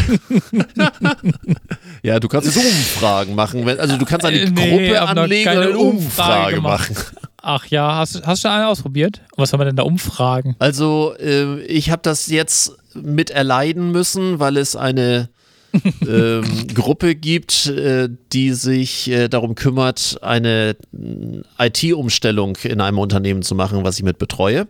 ja, 2.02 2.18
du 2.18 2.26
kannst 2.26 2.48
jetzt 2.48 2.56
Umfragen 2.56 3.36
machen. 3.36 3.68
Also 3.78 3.96
du 3.96 4.04
kannst 4.04 4.26
eine 4.26 4.50
nee, 4.50 4.88
Gruppe 4.88 5.00
anlegen 5.00 5.50
und 5.50 5.58
eine 5.58 5.78
Umfrage, 5.78 6.56
Umfrage 6.56 6.60
machen. 6.60 6.96
Ach 7.40 7.64
ja, 7.66 7.94
hast, 7.98 8.26
hast 8.26 8.42
du 8.42 8.50
eine 8.50 8.66
ausprobiert? 8.66 9.20
Was 9.36 9.52
haben 9.52 9.60
wir 9.60 9.66
denn 9.66 9.76
da 9.76 9.84
umfragen? 9.84 10.56
Also, 10.58 11.14
äh, 11.20 11.60
ich 11.62 11.92
habe 11.92 12.02
das 12.02 12.26
jetzt 12.26 12.72
mit 12.94 13.30
erleiden 13.30 13.92
müssen, 13.92 14.40
weil 14.40 14.56
es 14.56 14.74
eine 14.74 15.28
ähm, 16.06 16.44
Gruppe 16.74 17.14
gibt, 17.14 17.66
äh, 17.66 18.08
die 18.32 18.52
sich 18.52 19.10
äh, 19.10 19.28
darum 19.28 19.54
kümmert, 19.54 20.18
eine 20.22 20.76
äh, 20.92 21.66
IT-Umstellung 21.66 22.56
in 22.62 22.80
einem 22.80 22.98
Unternehmen 22.98 23.42
zu 23.42 23.54
machen, 23.54 23.84
was 23.84 23.98
ich 23.98 24.04
mit 24.04 24.18
betreue. 24.18 24.68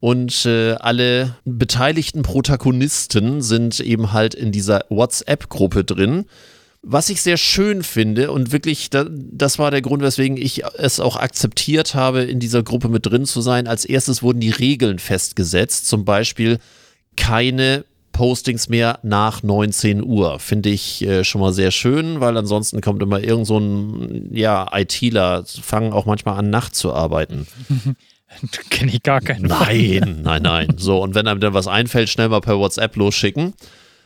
Und 0.00 0.44
äh, 0.44 0.72
alle 0.72 1.36
beteiligten 1.46 2.22
Protagonisten 2.22 3.40
sind 3.40 3.80
eben 3.80 4.12
halt 4.12 4.34
in 4.34 4.52
dieser 4.52 4.84
WhatsApp-Gruppe 4.90 5.84
drin. 5.84 6.26
Was 6.82 7.08
ich 7.08 7.22
sehr 7.22 7.38
schön 7.38 7.82
finde 7.82 8.30
und 8.30 8.52
wirklich, 8.52 8.90
das 8.90 9.58
war 9.58 9.70
der 9.70 9.80
Grund, 9.80 10.02
weswegen 10.02 10.36
ich 10.36 10.62
es 10.76 11.00
auch 11.00 11.16
akzeptiert 11.16 11.94
habe, 11.94 12.22
in 12.22 12.38
dieser 12.38 12.62
Gruppe 12.62 12.90
mit 12.90 13.06
drin 13.06 13.24
zu 13.24 13.40
sein. 13.40 13.66
Als 13.66 13.86
erstes 13.86 14.22
wurden 14.22 14.40
die 14.40 14.50
Regeln 14.50 14.98
festgesetzt, 14.98 15.88
zum 15.88 16.04
Beispiel 16.04 16.58
keine 17.16 17.86
Postings 18.14 18.70
mehr 18.70 19.00
nach 19.02 19.42
19 19.42 20.02
Uhr. 20.02 20.38
Finde 20.38 20.70
ich 20.70 21.02
äh, 21.02 21.24
schon 21.24 21.42
mal 21.42 21.52
sehr 21.52 21.70
schön, 21.70 22.20
weil 22.20 22.34
ansonsten 22.38 22.80
kommt 22.80 23.02
immer 23.02 23.20
irgend 23.20 23.46
so 23.46 23.58
ein, 23.58 24.30
ja, 24.32 24.66
ITler, 24.72 25.44
fangen 25.44 25.92
auch 25.92 26.06
manchmal 26.06 26.38
an, 26.38 26.48
nachts 26.48 26.78
zu 26.78 26.94
arbeiten. 26.94 27.46
Kenne 28.70 28.92
ich 28.92 29.02
gar 29.02 29.20
keinen. 29.20 29.42
Nein, 29.42 30.20
nein, 30.24 30.42
nein. 30.42 30.68
So, 30.78 31.02
und 31.02 31.14
wenn 31.14 31.28
einem 31.28 31.40
dann 31.40 31.52
was 31.52 31.66
einfällt, 31.66 32.08
schnell 32.08 32.30
mal 32.30 32.40
per 32.40 32.58
WhatsApp 32.58 32.96
losschicken. 32.96 33.52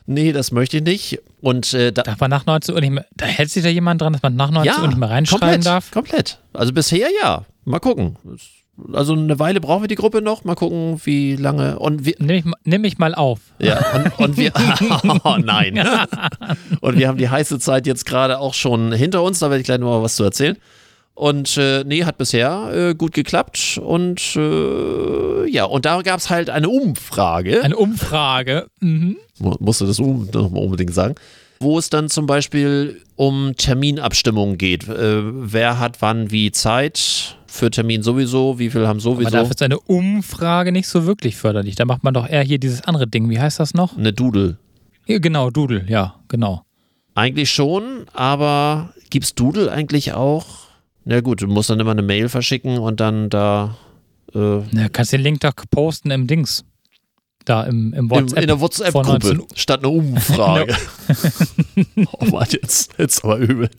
Nee, 0.06 0.32
das 0.32 0.52
möchte 0.52 0.78
ich 0.78 0.82
nicht. 0.82 1.20
Und 1.42 1.74
äh, 1.74 1.92
da 1.92 2.02
darf 2.02 2.18
man 2.18 2.30
nach 2.30 2.46
19 2.46 2.74
Uhr 2.74 2.80
nicht 2.80 2.90
mehr, 2.90 3.06
da 3.14 3.26
hält 3.26 3.50
sich 3.50 3.62
da 3.62 3.68
jemand 3.68 4.00
dran, 4.00 4.14
dass 4.14 4.22
man 4.22 4.34
nach 4.36 4.50
19 4.50 4.72
ja, 4.72 4.80
Uhr 4.80 4.88
nicht 4.88 4.98
mehr 4.98 5.10
reinschreiben 5.10 5.46
komplett, 5.46 5.66
darf? 5.66 5.90
Komplett. 5.90 6.38
Also 6.54 6.72
bisher 6.72 7.08
ja. 7.22 7.44
Mal 7.64 7.78
gucken 7.78 8.16
also 8.92 9.14
eine 9.14 9.38
Weile 9.38 9.60
brauchen 9.60 9.82
wir 9.82 9.88
die 9.88 9.94
Gruppe 9.94 10.22
noch. 10.22 10.44
Mal 10.44 10.54
gucken, 10.54 11.00
wie 11.04 11.36
lange. 11.36 11.78
Und 11.78 12.04
wir, 12.04 12.14
nimm, 12.18 12.36
ich, 12.36 12.44
nimm 12.64 12.82
mich 12.82 12.98
mal 12.98 13.14
auf. 13.14 13.40
Ja, 13.58 13.78
und, 13.94 14.18
und 14.18 14.36
wir. 14.36 14.52
oh 15.24 15.36
nein. 15.42 15.78
und 16.80 16.98
wir 16.98 17.08
haben 17.08 17.18
die 17.18 17.28
heiße 17.28 17.58
Zeit 17.58 17.86
jetzt 17.86 18.06
gerade 18.06 18.38
auch 18.38 18.54
schon 18.54 18.92
hinter 18.92 19.22
uns. 19.22 19.38
Da 19.38 19.50
werde 19.50 19.60
ich 19.60 19.66
gleich 19.66 19.78
noch 19.78 19.90
mal 19.98 20.02
was 20.02 20.16
zu 20.16 20.24
erzählen. 20.24 20.56
Und 21.14 21.56
äh, 21.56 21.82
nee, 21.84 22.04
hat 22.04 22.16
bisher 22.16 22.70
äh, 22.72 22.94
gut 22.94 23.12
geklappt. 23.12 23.80
Und 23.82 24.36
äh, 24.36 25.50
ja, 25.50 25.64
und 25.64 25.84
da 25.84 26.00
gab 26.02 26.20
es 26.20 26.30
halt 26.30 26.48
eine 26.48 26.68
Umfrage. 26.68 27.62
Eine 27.64 27.76
Umfrage. 27.76 28.68
Mhm. 28.78 29.16
Musste 29.40 29.86
das 29.86 29.98
um, 29.98 30.28
unbedingt 30.28 30.94
sagen. 30.94 31.16
Wo 31.58 31.76
es 31.76 31.90
dann 31.90 32.08
zum 32.08 32.26
Beispiel 32.26 33.02
um 33.16 33.56
Terminabstimmungen 33.56 34.58
geht. 34.58 34.88
Äh, 34.88 35.22
wer 35.24 35.80
hat 35.80 36.00
wann 36.00 36.30
wie 36.30 36.52
Zeit? 36.52 37.37
Für 37.58 37.70
Termin 37.70 38.02
sowieso, 38.02 38.58
wie 38.58 38.70
viel 38.70 38.86
haben 38.86 39.00
sowieso. 39.00 39.28
Aber 39.28 39.38
dafür 39.38 39.50
ist 39.50 39.62
eine 39.62 39.80
Umfrage 39.80 40.72
nicht 40.72 40.88
so 40.88 41.06
wirklich 41.06 41.36
förderlich. 41.36 41.74
Da 41.74 41.84
macht 41.84 42.04
man 42.04 42.14
doch 42.14 42.28
eher 42.28 42.42
hier 42.42 42.58
dieses 42.58 42.82
andere 42.84 43.06
Ding. 43.06 43.28
Wie 43.28 43.38
heißt 43.38 43.60
das 43.60 43.74
noch? 43.74 43.96
Eine 43.96 44.12
Doodle. 44.12 44.58
Ja, 45.06 45.18
genau, 45.18 45.50
Doodle, 45.50 45.84
ja, 45.88 46.16
genau. 46.28 46.62
Eigentlich 47.14 47.50
schon, 47.50 48.04
aber 48.12 48.92
gibt 49.10 49.24
es 49.24 49.34
Doodle 49.34 49.72
eigentlich 49.72 50.12
auch? 50.12 50.46
Na 51.04 51.20
gut, 51.20 51.42
du 51.42 51.46
musst 51.46 51.70
dann 51.70 51.80
immer 51.80 51.90
eine 51.92 52.02
Mail 52.02 52.28
verschicken 52.28 52.78
und 52.78 53.00
dann 53.00 53.30
da. 53.30 53.76
Äh 54.34 54.60
Na, 54.70 54.88
kannst 54.90 55.12
den 55.12 55.22
Link 55.22 55.40
doch 55.40 55.54
posten 55.70 56.10
im 56.10 56.26
Dings. 56.26 56.64
Da 57.44 57.64
im, 57.64 57.94
im 57.94 58.10
WhatsApp. 58.10 58.36
In, 58.36 58.42
in 58.42 58.46
der 58.46 58.60
WhatsApp-Gruppe 58.60 59.46
statt 59.54 59.80
eine 59.80 59.88
Umfrage. 59.88 60.76
oh 62.12 62.26
Mann, 62.26 62.46
jetzt, 62.50 62.92
jetzt 62.98 63.24
aber 63.24 63.38
übel. 63.38 63.70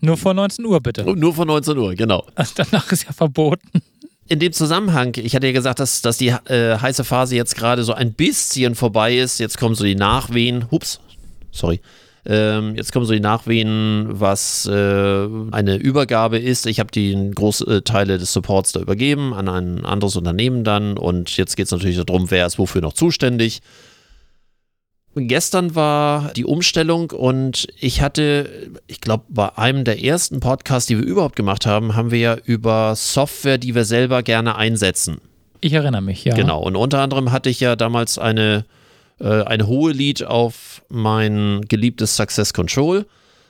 Nur 0.00 0.16
vor 0.16 0.34
19 0.34 0.64
Uhr, 0.64 0.80
bitte. 0.80 1.04
Nur 1.04 1.34
vor 1.34 1.44
19 1.44 1.76
Uhr, 1.76 1.94
genau. 1.94 2.24
Also 2.34 2.52
danach 2.56 2.90
ist 2.90 3.04
ja 3.04 3.12
verboten. 3.12 3.82
In 4.28 4.38
dem 4.38 4.52
Zusammenhang, 4.52 5.12
ich 5.16 5.34
hatte 5.34 5.46
ja 5.46 5.52
gesagt, 5.52 5.80
dass, 5.80 6.02
dass 6.02 6.16
die 6.16 6.28
äh, 6.28 6.78
heiße 6.78 7.04
Phase 7.04 7.34
jetzt 7.34 7.56
gerade 7.56 7.82
so 7.82 7.92
ein 7.92 8.12
bisschen 8.12 8.74
vorbei 8.76 9.16
ist. 9.16 9.40
Jetzt 9.40 9.58
kommen 9.58 9.74
so 9.74 9.84
die 9.84 9.96
Nachwehen. 9.96 10.70
Hups, 10.70 11.00
sorry. 11.50 11.80
Ähm, 12.26 12.74
jetzt 12.76 12.92
kommen 12.92 13.06
so 13.06 13.12
die 13.12 13.20
Nachwehen, 13.20 14.06
was 14.08 14.66
äh, 14.66 15.28
eine 15.50 15.76
Übergabe 15.76 16.38
ist. 16.38 16.66
Ich 16.66 16.78
habe 16.78 16.90
die 16.90 17.30
Großteile 17.34 18.18
des 18.18 18.32
Supports 18.32 18.72
da 18.72 18.80
übergeben 18.80 19.32
an 19.32 19.48
ein 19.48 19.84
anderes 19.84 20.16
Unternehmen 20.16 20.62
dann 20.62 20.98
und 20.98 21.36
jetzt 21.36 21.56
geht 21.56 21.66
es 21.66 21.72
natürlich 21.72 21.96
darum, 22.04 22.30
wer 22.30 22.46
ist 22.46 22.58
wofür 22.58 22.82
noch 22.82 22.92
zuständig. 22.92 23.62
Gestern 25.16 25.74
war 25.74 26.32
die 26.34 26.44
Umstellung 26.44 27.10
und 27.10 27.66
ich 27.80 28.00
hatte, 28.00 28.70
ich 28.86 29.00
glaube, 29.00 29.24
bei 29.28 29.58
einem 29.58 29.84
der 29.84 30.04
ersten 30.04 30.38
Podcasts, 30.38 30.86
die 30.86 30.98
wir 30.98 31.04
überhaupt 31.04 31.34
gemacht 31.34 31.66
haben, 31.66 31.96
haben 31.96 32.12
wir 32.12 32.18
ja 32.18 32.36
über 32.44 32.94
Software, 32.94 33.58
die 33.58 33.74
wir 33.74 33.84
selber 33.84 34.22
gerne 34.22 34.54
einsetzen. 34.54 35.20
Ich 35.60 35.72
erinnere 35.72 36.00
mich, 36.00 36.24
ja. 36.24 36.34
Genau. 36.34 36.62
Und 36.62 36.76
unter 36.76 37.00
anderem 37.00 37.32
hatte 37.32 37.50
ich 37.50 37.58
ja 37.58 37.74
damals 37.74 38.18
eine, 38.18 38.64
äh, 39.18 39.42
eine 39.42 39.66
hohe 39.66 39.92
Lied 39.92 40.24
auf 40.24 40.82
mein 40.88 41.62
geliebtes 41.68 42.16
Success 42.16 42.54
Control 42.54 43.04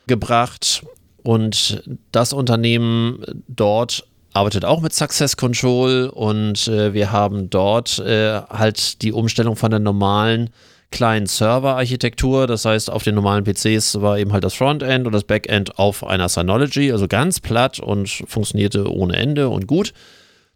gebracht. 0.06 0.82
Und 1.22 1.82
das 2.10 2.32
Unternehmen 2.32 3.22
dort 3.48 4.06
arbeitet 4.32 4.64
auch 4.64 4.80
mit 4.80 4.94
Success 4.94 5.36
Control 5.36 6.10
und 6.12 6.68
äh, 6.68 6.94
wir 6.94 7.12
haben 7.12 7.50
dort 7.50 7.98
äh, 7.98 8.40
halt 8.48 9.02
die 9.02 9.12
Umstellung 9.12 9.56
von 9.56 9.70
der 9.70 9.80
normalen 9.80 10.50
kleinen 10.90 11.26
Server-Architektur. 11.26 12.46
Das 12.46 12.64
heißt, 12.64 12.90
auf 12.90 13.02
den 13.02 13.14
normalen 13.14 13.44
PCs 13.44 14.00
war 14.00 14.18
eben 14.18 14.32
halt 14.32 14.44
das 14.44 14.54
Frontend 14.54 15.06
und 15.06 15.12
das 15.12 15.24
Backend 15.24 15.78
auf 15.78 16.04
einer 16.06 16.28
Synology, 16.28 16.92
also 16.92 17.08
ganz 17.08 17.40
platt 17.40 17.80
und 17.80 18.08
funktionierte 18.26 18.92
ohne 18.92 19.16
Ende 19.16 19.48
und 19.48 19.66
gut, 19.66 19.92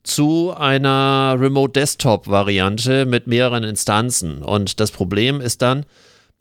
zu 0.02 0.54
einer 0.54 1.36
Remote 1.38 1.72
Desktop-Variante 1.72 3.06
mit 3.06 3.26
mehreren 3.26 3.64
Instanzen. 3.64 4.42
Und 4.42 4.80
das 4.80 4.90
Problem 4.90 5.40
ist 5.40 5.62
dann, 5.62 5.86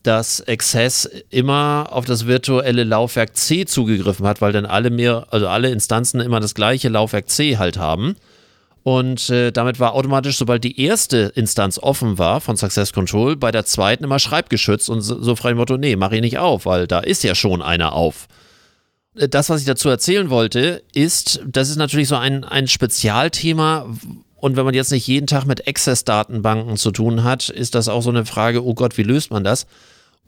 dass 0.04 0.46
Access 0.46 1.06
immer 1.30 1.88
auf 1.92 2.04
das 2.04 2.28
virtuelle 2.28 2.84
Laufwerk 2.84 3.38
C 3.38 3.66
zugegriffen 3.66 4.28
hat, 4.28 4.42
weil 4.42 4.52
dann 4.52 4.66
alle 4.66 4.90
mehr, 4.90 5.28
also 5.32 5.48
alle 5.48 5.70
Instanzen 5.70 6.20
immer 6.20 6.42
das 6.42 6.56
gleiche 6.56 6.90
Laufwerk 6.90 7.30
C 7.30 7.58
halt 7.58 7.78
haben. 7.78 8.18
Und 8.84 9.30
äh, 9.30 9.52
damit 9.52 9.80
war 9.80 9.94
automatisch, 9.94 10.38
sobald 10.38 10.64
die 10.66 10.82
erste 10.82 11.32
Instanz 11.36 11.80
offen 11.80 12.18
war 12.18 12.42
von 12.42 12.58
Success 12.58 12.92
Control, 12.92 13.38
bei 13.38 13.52
der 13.52 13.66
zweiten 13.66 14.04
immer 14.04 14.20
schreibgeschützt 14.20 14.90
und 14.90 15.02
so, 15.02 15.22
so 15.22 15.38
frei 15.38 15.50
dem 15.50 15.58
Motto, 15.58 15.78
nee, 15.78 15.96
mach 15.96 16.12
ich 16.12 16.20
nicht 16.20 16.38
auf, 16.38 16.66
weil 16.66 16.86
da 16.86 17.00
ist 17.00 17.24
ja 17.24 17.34
schon 17.34 17.62
einer 17.62 17.94
auf. 17.94 18.28
Äh, 19.16 19.30
das, 19.30 19.50
was 19.50 19.62
ich 19.62 19.68
dazu 19.68 19.88
erzählen 19.88 20.30
wollte, 20.30 20.84
ist, 20.94 21.42
das 21.48 21.70
ist 21.70 21.78
natürlich 21.78 22.10
so 22.10 22.18
ein, 22.18 22.44
ein 22.44 22.68
Spezialthema. 22.68 23.88
Und 24.36 24.58
wenn 24.58 24.66
man 24.66 24.74
jetzt 24.74 24.92
nicht 24.92 25.08
jeden 25.08 25.28
Tag 25.28 25.46
mit 25.46 25.66
Access-Datenbanken 25.66 26.76
zu 26.76 26.92
tun 26.92 27.24
hat, 27.24 27.48
ist 27.48 27.76
das 27.76 27.88
auch 27.88 28.02
so 28.02 28.10
eine 28.10 28.26
Frage, 28.26 28.66
oh 28.66 28.74
Gott, 28.74 28.98
wie 28.98 29.04
löst 29.04 29.32
man 29.32 29.46
das? 29.46 29.66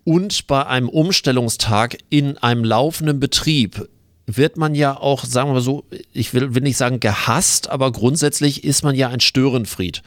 Und 0.05 0.47
bei 0.47 0.65
einem 0.65 0.87
Umstellungstag 0.87 1.97
in 2.09 2.37
einem 2.37 2.63
laufenden 2.63 3.19
Betrieb 3.19 3.89
wird 4.27 4.57
man 4.57 4.75
ja 4.75 4.97
auch, 4.97 5.23
sagen 5.23 5.53
wir 5.53 5.61
so, 5.61 5.85
ich 6.11 6.33
will, 6.33 6.55
will 6.55 6.63
nicht 6.63 6.77
sagen 6.77 6.99
gehasst, 6.99 7.69
aber 7.69 7.91
grundsätzlich 7.91 8.63
ist 8.63 8.83
man 8.83 8.95
ja 8.95 9.09
ein 9.09 9.19
Störenfried. 9.19 10.01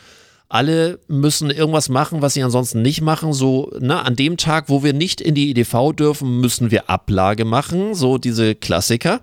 Alle 0.48 0.98
müssen 1.08 1.50
irgendwas 1.50 1.90
machen, 1.90 2.22
was 2.22 2.34
sie 2.34 2.42
ansonsten 2.42 2.80
nicht 2.80 3.02
machen. 3.02 3.34
So, 3.34 3.70
ne, 3.80 4.02
an 4.02 4.16
dem 4.16 4.38
Tag, 4.38 4.68
wo 4.68 4.82
wir 4.82 4.94
nicht 4.94 5.20
in 5.20 5.34
die 5.34 5.50
EDV 5.50 5.92
dürfen, 5.92 6.40
müssen 6.40 6.70
wir 6.70 6.88
Ablage 6.88 7.44
machen. 7.44 7.94
So 7.94 8.16
diese 8.16 8.54
Klassiker. 8.54 9.20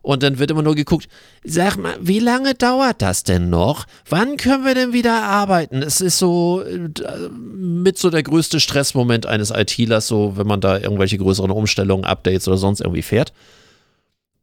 Und 0.00 0.22
dann 0.22 0.38
wird 0.38 0.50
immer 0.50 0.62
nur 0.62 0.74
geguckt, 0.74 1.08
sag 1.44 1.78
mal, 1.78 1.94
wie 2.00 2.18
lange 2.18 2.54
dauert 2.54 3.00
das 3.00 3.24
denn 3.24 3.48
noch? 3.48 3.86
Wann 4.08 4.36
können 4.36 4.64
wir 4.64 4.74
denn 4.74 4.92
wieder 4.92 5.22
arbeiten? 5.22 5.82
Es 5.82 6.02
ist 6.02 6.18
so 6.18 6.62
äh, 6.62 6.90
mit 7.30 7.96
so 7.96 8.10
der 8.10 8.22
größte 8.22 8.60
Stressmoment 8.60 9.24
eines 9.24 9.50
ITlers, 9.50 10.06
so 10.06 10.36
wenn 10.36 10.46
man 10.46 10.60
da 10.60 10.78
irgendwelche 10.78 11.16
größeren 11.16 11.50
Umstellungen, 11.50 12.04
Updates 12.04 12.46
oder 12.48 12.58
sonst 12.58 12.80
irgendwie 12.80 13.00
fährt. 13.00 13.32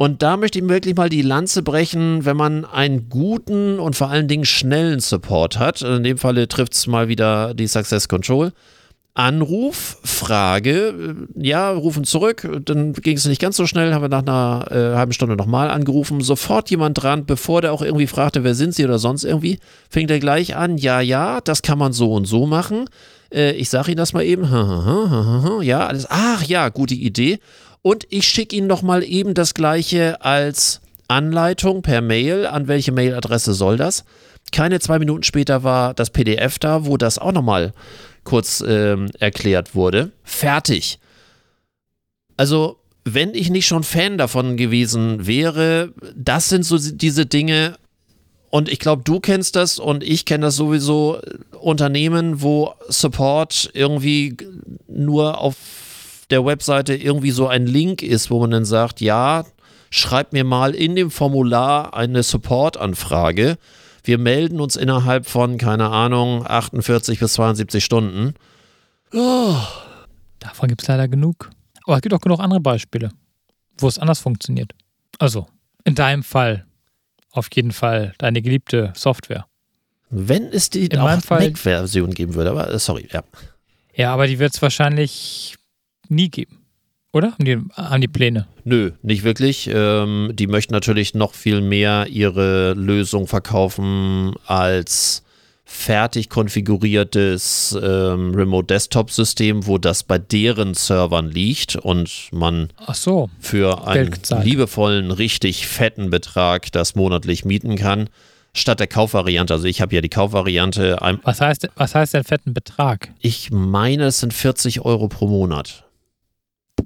Und 0.01 0.23
da 0.23 0.35
möchte 0.35 0.57
ich 0.57 0.67
wirklich 0.67 0.95
mal 0.95 1.09
die 1.09 1.21
Lanze 1.21 1.61
brechen, 1.61 2.25
wenn 2.25 2.35
man 2.35 2.65
einen 2.65 3.07
guten 3.07 3.77
und 3.77 3.95
vor 3.95 4.09
allen 4.09 4.27
Dingen 4.27 4.45
schnellen 4.45 4.99
Support 4.99 5.59
hat. 5.59 5.83
In 5.83 6.01
dem 6.01 6.17
Falle 6.17 6.47
trifft 6.47 6.73
es 6.73 6.87
mal 6.87 7.07
wieder 7.07 7.53
die 7.53 7.67
Success 7.67 8.07
Control. 8.07 8.51
Anruf, 9.13 9.99
Frage, 10.03 11.27
äh, 11.37 11.47
ja, 11.47 11.69
rufen 11.69 12.03
zurück, 12.03 12.49
dann 12.65 12.93
ging 12.93 13.15
es 13.15 13.27
nicht 13.27 13.39
ganz 13.39 13.57
so 13.57 13.67
schnell, 13.67 13.93
haben 13.93 14.01
wir 14.01 14.09
nach 14.09 14.23
einer 14.23 14.65
äh, 14.71 14.95
halben 14.97 15.13
Stunde 15.13 15.35
nochmal 15.35 15.69
angerufen, 15.69 16.21
sofort 16.21 16.71
jemand 16.71 17.03
dran, 17.03 17.27
bevor 17.27 17.61
der 17.61 17.71
auch 17.71 17.83
irgendwie 17.83 18.07
fragte, 18.07 18.43
wer 18.43 18.55
sind 18.55 18.73
Sie 18.73 18.83
oder 18.83 18.97
sonst 18.97 19.23
irgendwie, 19.23 19.59
fängt 19.87 20.09
er 20.09 20.19
gleich 20.19 20.55
an, 20.55 20.79
ja, 20.79 20.99
ja, 20.99 21.41
das 21.41 21.61
kann 21.61 21.77
man 21.77 21.93
so 21.93 22.11
und 22.11 22.25
so 22.25 22.47
machen. 22.47 22.85
Äh, 23.31 23.51
ich 23.51 23.69
sage 23.69 23.91
Ihnen 23.91 23.97
das 23.97 24.13
mal 24.13 24.23
eben, 24.23 24.45
ja, 25.61 25.85
alles, 25.85 26.07
ach 26.09 26.41
ja, 26.41 26.69
gute 26.69 26.95
Idee. 26.95 27.37
Und 27.81 28.05
ich 28.09 28.27
schicke 28.27 28.55
Ihnen 28.55 28.67
nochmal 28.67 29.03
eben 29.03 29.33
das 29.33 29.53
gleiche 29.53 30.23
als 30.23 30.81
Anleitung 31.07 31.81
per 31.81 32.01
Mail. 32.01 32.45
An 32.45 32.67
welche 32.67 32.91
Mailadresse 32.91 33.53
soll 33.53 33.77
das? 33.77 34.05
Keine 34.51 34.79
zwei 34.79 34.99
Minuten 34.99 35.23
später 35.23 35.63
war 35.63 35.93
das 35.93 36.09
PDF 36.09 36.59
da, 36.59 36.85
wo 36.85 36.97
das 36.97 37.17
auch 37.17 37.31
nochmal 37.31 37.73
kurz 38.23 38.63
ähm, 38.65 39.09
erklärt 39.19 39.73
wurde. 39.73 40.11
Fertig. 40.23 40.99
Also, 42.37 42.77
wenn 43.03 43.33
ich 43.33 43.49
nicht 43.49 43.65
schon 43.65 43.83
Fan 43.83 44.17
davon 44.17 44.57
gewesen 44.57 45.25
wäre, 45.25 45.93
das 46.15 46.49
sind 46.49 46.63
so 46.63 46.77
diese 46.77 47.25
Dinge, 47.25 47.77
und 48.51 48.67
ich 48.67 48.79
glaube, 48.79 49.03
du 49.03 49.21
kennst 49.21 49.55
das 49.55 49.79
und 49.79 50.03
ich 50.03 50.25
kenne 50.25 50.47
das 50.47 50.57
sowieso, 50.57 51.19
Unternehmen, 51.61 52.41
wo 52.41 52.73
Support 52.89 53.71
irgendwie 53.73 54.35
nur 54.87 55.39
auf 55.39 55.55
der 56.31 56.45
Webseite 56.45 56.95
irgendwie 56.95 57.31
so 57.31 57.47
ein 57.47 57.65
Link 57.65 58.01
ist, 58.01 58.31
wo 58.31 58.39
man 58.39 58.51
dann 58.51 58.65
sagt, 58.65 59.01
ja, 59.01 59.45
schreib 59.89 60.33
mir 60.33 60.43
mal 60.43 60.73
in 60.73 60.95
dem 60.95 61.11
Formular 61.11 61.93
eine 61.93 62.23
Support-Anfrage. 62.23 63.57
Wir 64.03 64.17
melden 64.17 64.59
uns 64.59 64.75
innerhalb 64.75 65.27
von, 65.27 65.57
keine 65.57 65.89
Ahnung, 65.89 66.45
48 66.47 67.19
bis 67.19 67.33
72 67.33 67.83
Stunden. 67.83 68.33
Oh. 69.13 69.55
Davon 70.39 70.69
gibt 70.69 70.81
es 70.81 70.87
leider 70.87 71.07
genug. 71.07 71.51
Aber 71.85 71.95
es 71.97 72.01
gibt 72.01 72.13
auch 72.13 72.21
genug 72.21 72.39
andere 72.39 72.59
Beispiele, 72.59 73.11
wo 73.77 73.87
es 73.87 73.99
anders 73.99 74.19
funktioniert. 74.19 74.73
Also, 75.19 75.47
in 75.83 75.93
deinem 75.95 76.23
Fall 76.23 76.65
auf 77.31 77.47
jeden 77.53 77.71
Fall 77.71 78.13
deine 78.17 78.41
geliebte 78.41 78.91
Software. 78.95 79.45
Wenn 80.09 80.47
es 80.51 80.69
die 80.69 80.89
Mac-Version 80.89 82.13
geben 82.13 82.35
würde, 82.35 82.51
aber 82.51 82.69
äh, 82.71 82.79
sorry, 82.79 83.07
ja. 83.11 83.23
Ja, 83.95 84.13
aber 84.13 84.27
die 84.27 84.39
wird 84.39 84.53
es 84.53 84.61
wahrscheinlich 84.61 85.55
nie 86.11 86.29
geben. 86.29 86.57
Oder? 87.13 87.33
Haben 87.33 87.45
die, 87.45 87.57
haben 87.75 88.01
die 88.01 88.07
Pläne? 88.07 88.47
Nö, 88.63 88.91
nicht 89.01 89.23
wirklich. 89.23 89.69
Ähm, 89.73 90.31
die 90.33 90.47
möchten 90.47 90.73
natürlich 90.73 91.13
noch 91.13 91.33
viel 91.33 91.59
mehr 91.61 92.07
ihre 92.09 92.73
Lösung 92.73 93.27
verkaufen 93.27 94.33
als 94.45 95.23
fertig 95.65 96.29
konfiguriertes 96.29 97.77
ähm, 97.81 98.33
Remote 98.35 98.67
Desktop 98.67 99.11
System, 99.11 99.67
wo 99.67 99.77
das 99.77 100.03
bei 100.03 100.17
deren 100.19 100.73
Servern 100.73 101.29
liegt 101.29 101.75
und 101.75 102.29
man 102.31 102.69
so. 102.93 103.29
für 103.39 103.87
einen 103.87 104.13
liebevollen, 104.43 105.11
richtig 105.11 105.67
fetten 105.67 106.09
Betrag 106.09 106.71
das 106.71 106.95
monatlich 106.95 107.45
mieten 107.45 107.77
kann, 107.77 108.09
statt 108.53 108.79
der 108.81 108.87
Kaufvariante. 108.87 109.53
Also 109.53 109.65
ich 109.65 109.81
habe 109.81 109.95
ja 109.95 110.01
die 110.01 110.09
Kaufvariante, 110.09 110.97
Was 111.23 111.39
heißt, 111.41 111.69
was 111.75 111.95
heißt 111.95 112.13
denn 112.13 112.23
fetten 112.23 112.53
Betrag? 112.53 113.11
ich 113.19 113.49
meine, 113.51 114.05
es 114.05 114.19
sind 114.19 114.33
40 114.33 114.81
Euro 114.81 115.07
pro 115.07 115.27
Monat 115.27 115.85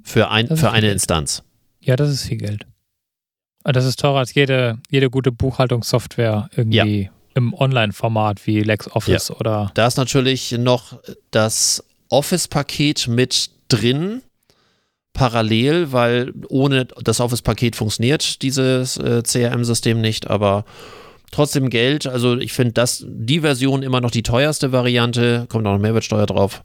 für, 0.04 0.30
ein, 0.30 0.48
Das 0.48 0.60
für 0.60 0.70
eine. 0.70 0.90
Instanz. 0.90 1.42
Ja, 1.80 1.96
das 1.96 2.10
ist 2.10 2.24
viel 2.24 2.38
Geld. 2.38 2.66
Aber 3.64 3.72
Das 3.72 3.84
ist 3.84 3.98
teurer 3.98 4.18
als 4.18 4.34
jede, 4.34 4.78
jede 4.90 5.10
gute 5.10 5.32
Buchhaltungssoftware 5.32 6.48
irgendwie 6.54 7.10
im 7.34 7.52
Online-Format 7.52 8.46
wie 8.46 8.60
LexOffice 8.60 9.30
oder. 9.30 9.70
Da 9.74 9.86
ist 9.86 9.96
natürlich 9.96 10.52
noch 10.52 10.98
das 11.30 11.84
Office-Paket 12.08 13.08
mit 13.08 13.50
drin, 13.68 14.22
parallel, 15.12 15.92
weil 15.92 16.32
ohne 16.48 16.84
das 16.84 17.20
Office-Paket 17.20 17.76
funktioniert 17.76 18.42
dieses 18.42 18.96
äh, 18.98 19.22
CRM-System 19.22 20.00
nicht, 20.00 20.28
aber 20.28 20.64
trotzdem 21.30 21.70
Geld. 21.70 22.06
Also 22.06 22.36
ich 22.36 22.52
finde 22.52 22.72
das, 22.72 23.04
die 23.06 23.40
Version 23.40 23.82
immer 23.82 24.00
noch 24.00 24.10
die 24.10 24.22
teuerste 24.22 24.72
Variante, 24.72 25.46
kommt 25.48 25.66
auch 25.66 25.72
noch 25.72 25.78
Mehrwertsteuer 25.80 26.26
drauf. 26.26 26.62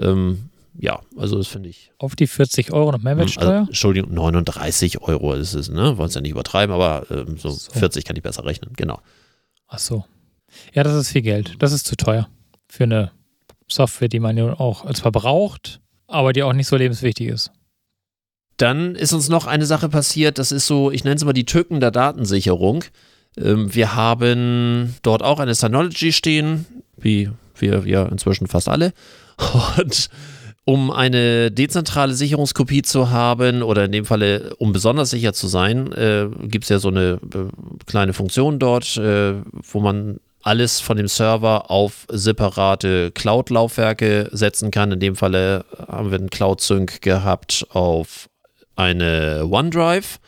Ähm, 0.00 0.50
ja, 0.78 1.00
also 1.16 1.36
das 1.36 1.48
finde 1.48 1.68
ich. 1.68 1.92
Auf 1.98 2.16
die 2.16 2.26
40 2.26 2.72
Euro 2.72 2.92
noch 2.92 3.00
Mehrwertsteuer? 3.02 3.50
Also, 3.60 3.66
Entschuldigung, 3.68 4.14
39 4.14 5.00
Euro 5.02 5.34
ist 5.34 5.54
es, 5.54 5.68
ne? 5.68 5.98
Wollen 5.98 6.08
es 6.08 6.14
ja 6.14 6.20
nicht 6.20 6.30
übertreiben, 6.30 6.74
aber 6.74 7.06
ähm, 7.10 7.36
so, 7.36 7.50
So. 7.50 7.72
40 7.72 8.04
kann 8.04 8.16
ich 8.16 8.22
besser 8.22 8.44
rechnen, 8.44 8.72
genau. 8.76 9.00
Ach 9.68 9.78
so. 9.78 10.04
Ja, 10.74 10.82
das 10.82 10.94
ist 10.94 11.10
viel 11.10 11.22
Geld. 11.22 11.56
Das 11.58 11.72
ist 11.72 11.86
zu 11.86 11.96
teuer 11.96 12.28
für 12.68 12.84
eine 12.84 13.12
Software, 13.68 14.08
die 14.08 14.20
man 14.20 14.36
ja 14.36 14.58
auch 14.58 14.90
zwar 14.94 15.12
braucht, 15.12 15.80
aber 16.06 16.32
die 16.32 16.42
auch 16.42 16.52
nicht 16.52 16.66
so 16.66 16.76
lebenswichtig 16.76 17.28
ist. 17.28 17.50
Dann 18.56 18.94
ist 18.94 19.12
uns 19.12 19.28
noch 19.28 19.46
eine 19.46 19.64
Sache 19.64 19.88
passiert, 19.88 20.38
das 20.38 20.52
ist 20.52 20.66
so, 20.66 20.90
ich 20.90 21.04
nenne 21.04 21.16
es 21.16 21.24
mal 21.24 21.32
die 21.32 21.46
Tücken 21.46 21.80
der 21.80 21.90
Datensicherung. 21.90 22.84
Ähm, 23.36 23.74
wir 23.74 23.94
haben 23.94 24.96
dort 25.02 25.22
auch 25.22 25.38
eine 25.38 25.54
Synology 25.54 26.12
stehen, 26.12 26.66
wie 26.96 27.30
wir 27.56 27.86
ja 27.86 28.04
inzwischen 28.06 28.48
fast 28.48 28.68
alle. 28.68 28.92
Und 29.78 30.10
um 30.72 30.90
eine 30.92 31.50
dezentrale 31.50 32.14
Sicherungskopie 32.14 32.82
zu 32.82 33.10
haben, 33.10 33.62
oder 33.62 33.84
in 33.86 33.92
dem 33.92 34.04
Falle, 34.04 34.54
um 34.58 34.72
besonders 34.72 35.10
sicher 35.10 35.32
zu 35.32 35.48
sein, 35.48 35.90
äh, 35.92 36.28
gibt 36.46 36.62
es 36.64 36.68
ja 36.68 36.78
so 36.78 36.88
eine 36.88 37.18
äh, 37.34 37.48
kleine 37.86 38.12
Funktion 38.12 38.58
dort, 38.60 38.96
äh, 38.96 39.34
wo 39.72 39.80
man 39.80 40.18
alles 40.42 40.80
von 40.80 40.96
dem 40.96 41.08
Server 41.08 41.70
auf 41.72 42.06
separate 42.08 43.10
Cloud-Laufwerke 43.10 44.28
setzen 44.32 44.70
kann. 44.70 44.92
In 44.92 45.00
dem 45.00 45.16
Falle 45.16 45.64
haben 45.88 46.10
wir 46.12 46.18
einen 46.18 46.30
Cloud-Sync 46.30 47.02
gehabt 47.02 47.66
auf 47.70 48.28
eine 48.76 49.46
OneDrive. 49.50 50.18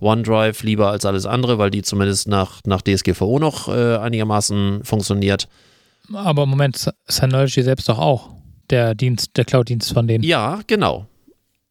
OneDrive 0.00 0.62
lieber 0.64 0.90
als 0.90 1.06
alles 1.06 1.24
andere, 1.24 1.58
weil 1.58 1.70
die 1.70 1.82
zumindest 1.82 2.26
nach, 2.26 2.60
nach 2.66 2.82
DSGVO 2.82 3.38
noch 3.38 3.68
äh, 3.68 3.96
einigermaßen 3.96 4.82
funktioniert. 4.84 5.46
Aber 6.12 6.46
Moment, 6.46 6.76
Sy- 6.76 6.90
Synology 7.06 7.62
selbst 7.62 7.88
doch 7.88 7.98
auch. 8.00 8.30
Der 8.70 8.94
Dienst, 8.94 9.36
der 9.36 9.44
Cloud-Dienst 9.44 9.92
von 9.92 10.06
denen. 10.06 10.24
Ja, 10.24 10.60
genau. 10.66 11.06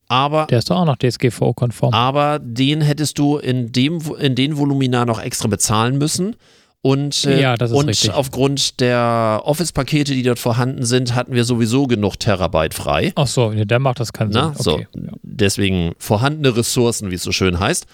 Aber, 0.08 0.45
Der 0.47 0.60
ist 0.60 0.69
doch 0.69 0.77
auch 0.77 0.86
noch 0.86 0.97
DSGVO-konform. 0.97 1.93
aber 1.93 2.38
den 2.39 2.82
hättest 2.82 3.17
du 3.17 3.38
in, 3.38 3.71
dem, 3.71 3.99
in 4.19 4.36
den 4.36 4.58
Volumina 4.58 5.06
noch 5.06 5.19
extra 5.21 5.47
bezahlen 5.47 5.97
müssen. 5.97 6.36
Und, 6.82 7.23
äh, 7.25 7.41
Ja, 7.41 7.56
das 7.56 7.71
ist 7.71 7.77
und 7.77 7.88
richtig. 7.88 8.12
aufgrund 8.13 8.79
der 8.82 9.41
Office-Pakete, 9.45 10.13
die 10.13 10.21
dort 10.21 10.38
vorhanden 10.38 10.86
sind, 10.86 11.15
hatten 11.15 11.34
wir 11.34 11.45
sowieso 11.45 11.88
genug 11.88 12.19
Terabyte 12.19 12.73
frei. 12.73 13.13
Ach 13.15 13.25
so, 13.25 13.51
nee, 13.51 13.63
der 13.65 13.79
macht 13.79 14.01
das 14.01 14.12
keinen 14.13 14.34
Sinn. 14.34 14.41
Na, 14.43 14.53
so, 14.62 14.73
Okay. 14.73 14.88
Ja. 14.93 15.13
deswegen 15.23 15.93
vorhandene 15.97 16.56
Ressourcen, 16.58 17.10
wie 17.10 17.15
es 17.15 17.23
so 17.23 17.32
schön 17.32 17.58
heißt. 17.60 17.86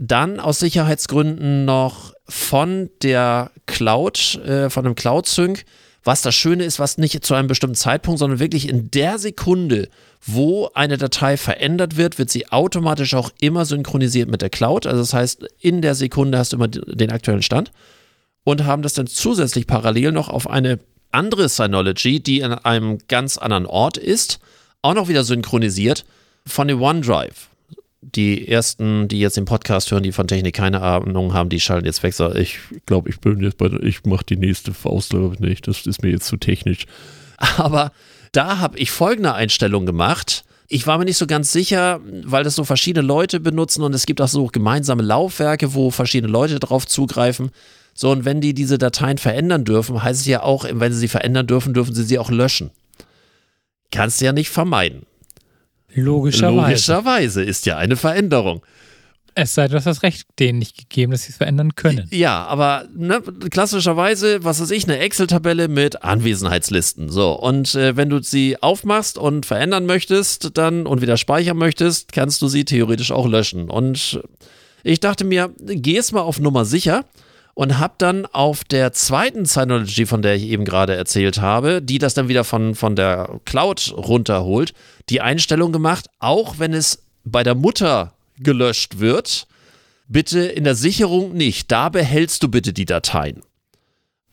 Dann 0.00 0.38
aus 0.40 0.60
Sicherheitsgründen 0.60 1.64
noch 1.66 2.14
von 2.28 2.88
der 3.02 3.50
Cloud, 3.66 4.36
äh, 4.46 4.70
von 4.70 4.86
einem 4.86 4.94
Cloud-Sync, 4.94 5.64
was 6.04 6.22
das 6.22 6.34
Schöne 6.34 6.64
ist, 6.64 6.78
was 6.78 6.98
nicht 6.98 7.24
zu 7.24 7.34
einem 7.34 7.48
bestimmten 7.48 7.76
Zeitpunkt, 7.76 8.18
sondern 8.18 8.40
wirklich 8.40 8.68
in 8.68 8.90
der 8.90 9.18
Sekunde, 9.18 9.88
wo 10.24 10.70
eine 10.74 10.98
Datei 10.98 11.36
verändert 11.36 11.96
wird, 11.96 12.18
wird 12.18 12.30
sie 12.30 12.50
automatisch 12.50 13.14
auch 13.14 13.30
immer 13.40 13.64
synchronisiert 13.64 14.28
mit 14.28 14.42
der 14.42 14.50
Cloud. 14.50 14.86
Also 14.86 15.00
das 15.00 15.14
heißt, 15.14 15.46
in 15.60 15.82
der 15.82 15.94
Sekunde 15.94 16.38
hast 16.38 16.52
du 16.52 16.56
immer 16.56 16.68
den 16.68 17.12
aktuellen 17.12 17.42
Stand 17.42 17.70
und 18.44 18.64
haben 18.64 18.82
das 18.82 18.94
dann 18.94 19.06
zusätzlich 19.06 19.66
parallel 19.66 20.12
noch 20.12 20.28
auf 20.28 20.50
eine 20.50 20.80
andere 21.12 21.48
Synology, 21.48 22.20
die 22.20 22.42
an 22.42 22.52
einem 22.52 22.98
ganz 23.06 23.38
anderen 23.38 23.66
Ort 23.66 23.96
ist, 23.96 24.40
auch 24.80 24.94
noch 24.94 25.08
wieder 25.08 25.24
synchronisiert 25.24 26.04
von 26.46 26.66
dem 26.66 26.82
OneDrive. 26.82 27.48
Die 28.02 28.48
ersten, 28.48 29.06
die 29.06 29.20
jetzt 29.20 29.36
den 29.36 29.44
Podcast 29.44 29.90
hören, 29.90 30.02
die 30.02 30.12
von 30.12 30.26
Technik 30.26 30.56
keine 30.56 30.82
Ahnung 30.82 31.32
haben, 31.32 31.48
die 31.48 31.60
schalten 31.60 31.86
jetzt 31.86 32.02
weg. 32.02 32.14
So, 32.14 32.34
ich 32.34 32.58
glaube, 32.84 33.08
ich 33.08 33.20
bin 33.20 33.40
jetzt 33.40 33.58
bei, 33.58 33.70
ich 33.82 34.04
mache 34.04 34.24
die 34.24 34.36
nächste 34.36 34.72
Auslage 34.82 35.36
nicht. 35.38 35.68
Das 35.68 35.86
ist 35.86 36.02
mir 36.02 36.10
jetzt 36.10 36.26
zu 36.26 36.36
technisch. 36.36 36.86
Aber 37.56 37.92
da 38.32 38.58
habe 38.58 38.78
ich 38.78 38.90
folgende 38.90 39.34
Einstellung 39.34 39.86
gemacht. 39.86 40.44
Ich 40.68 40.86
war 40.86 40.98
mir 40.98 41.04
nicht 41.04 41.18
so 41.18 41.26
ganz 41.26 41.52
sicher, 41.52 42.00
weil 42.24 42.44
das 42.44 42.54
so 42.54 42.64
verschiedene 42.64 43.06
Leute 43.06 43.40
benutzen 43.40 43.82
und 43.82 43.94
es 43.94 44.06
gibt 44.06 44.20
auch 44.20 44.28
so 44.28 44.46
gemeinsame 44.46 45.02
Laufwerke, 45.02 45.74
wo 45.74 45.90
verschiedene 45.90 46.32
Leute 46.32 46.58
drauf 46.58 46.86
zugreifen. 46.86 47.50
So, 47.94 48.10
und 48.10 48.24
wenn 48.24 48.40
die 48.40 48.54
diese 48.54 48.78
Dateien 48.78 49.18
verändern 49.18 49.64
dürfen, 49.64 50.02
heißt 50.02 50.20
es 50.20 50.26
ja 50.26 50.42
auch, 50.42 50.64
wenn 50.68 50.92
sie 50.92 50.98
sie 50.98 51.08
verändern 51.08 51.46
dürfen, 51.46 51.74
dürfen 51.74 51.94
sie 51.94 52.04
sie 52.04 52.18
auch 52.18 52.30
löschen. 52.30 52.70
Kannst 53.90 54.20
du 54.20 54.24
ja 54.24 54.32
nicht 54.32 54.48
vermeiden. 54.48 55.04
Logischerweise. 55.94 56.70
Logischerweise 56.70 57.42
ist 57.42 57.66
ja 57.66 57.76
eine 57.76 57.96
Veränderung. 57.96 58.62
Es 59.34 59.54
sei 59.54 59.62
denn, 59.62 59.72
du 59.72 59.76
hast 59.78 59.86
das 59.86 60.02
Recht 60.02 60.26
denen 60.38 60.58
nicht 60.58 60.76
gegeben, 60.76 61.12
dass 61.12 61.22
sie 61.22 61.30
es 61.30 61.38
verändern 61.38 61.74
können. 61.74 62.06
Ja, 62.10 62.44
aber 62.44 62.86
ne, 62.94 63.22
klassischerweise, 63.50 64.44
was 64.44 64.60
weiß 64.60 64.70
ich, 64.72 64.84
eine 64.84 64.98
Excel-Tabelle 64.98 65.68
mit 65.68 66.02
Anwesenheitslisten. 66.02 67.08
So, 67.08 67.32
und 67.32 67.74
äh, 67.74 67.96
wenn 67.96 68.10
du 68.10 68.22
sie 68.22 68.62
aufmachst 68.62 69.16
und 69.16 69.46
verändern 69.46 69.86
möchtest, 69.86 70.58
dann 70.58 70.86
und 70.86 71.00
wieder 71.00 71.16
speichern 71.16 71.56
möchtest, 71.56 72.12
kannst 72.12 72.42
du 72.42 72.48
sie 72.48 72.66
theoretisch 72.66 73.10
auch 73.10 73.26
löschen. 73.26 73.70
Und 73.70 74.20
ich 74.82 75.00
dachte 75.00 75.24
mir, 75.24 75.50
geh 75.58 75.96
es 75.96 76.12
mal 76.12 76.20
auf 76.20 76.38
Nummer 76.38 76.66
sicher 76.66 77.06
und 77.54 77.78
hab 77.78 77.98
dann 77.98 78.26
auf 78.26 78.64
der 78.64 78.92
zweiten 78.92 79.44
Synology, 79.44 80.06
von 80.06 80.22
der 80.22 80.36
ich 80.36 80.44
eben 80.44 80.64
gerade 80.64 80.94
erzählt 80.94 81.40
habe, 81.40 81.82
die 81.82 81.98
das 81.98 82.14
dann 82.14 82.28
wieder 82.28 82.44
von, 82.44 82.74
von 82.74 82.96
der 82.96 83.40
Cloud 83.44 83.94
runterholt, 83.96 84.72
die 85.08 85.20
Einstellung 85.20 85.72
gemacht, 85.72 86.08
auch 86.18 86.58
wenn 86.58 86.72
es 86.72 87.02
bei 87.24 87.42
der 87.42 87.54
Mutter 87.54 88.14
gelöscht 88.38 88.98
wird, 88.98 89.46
bitte 90.08 90.40
in 90.40 90.64
der 90.64 90.74
Sicherung 90.74 91.34
nicht. 91.34 91.70
Da 91.70 91.88
behältst 91.88 92.42
du 92.42 92.48
bitte 92.48 92.72
die 92.72 92.86
Dateien. 92.86 93.42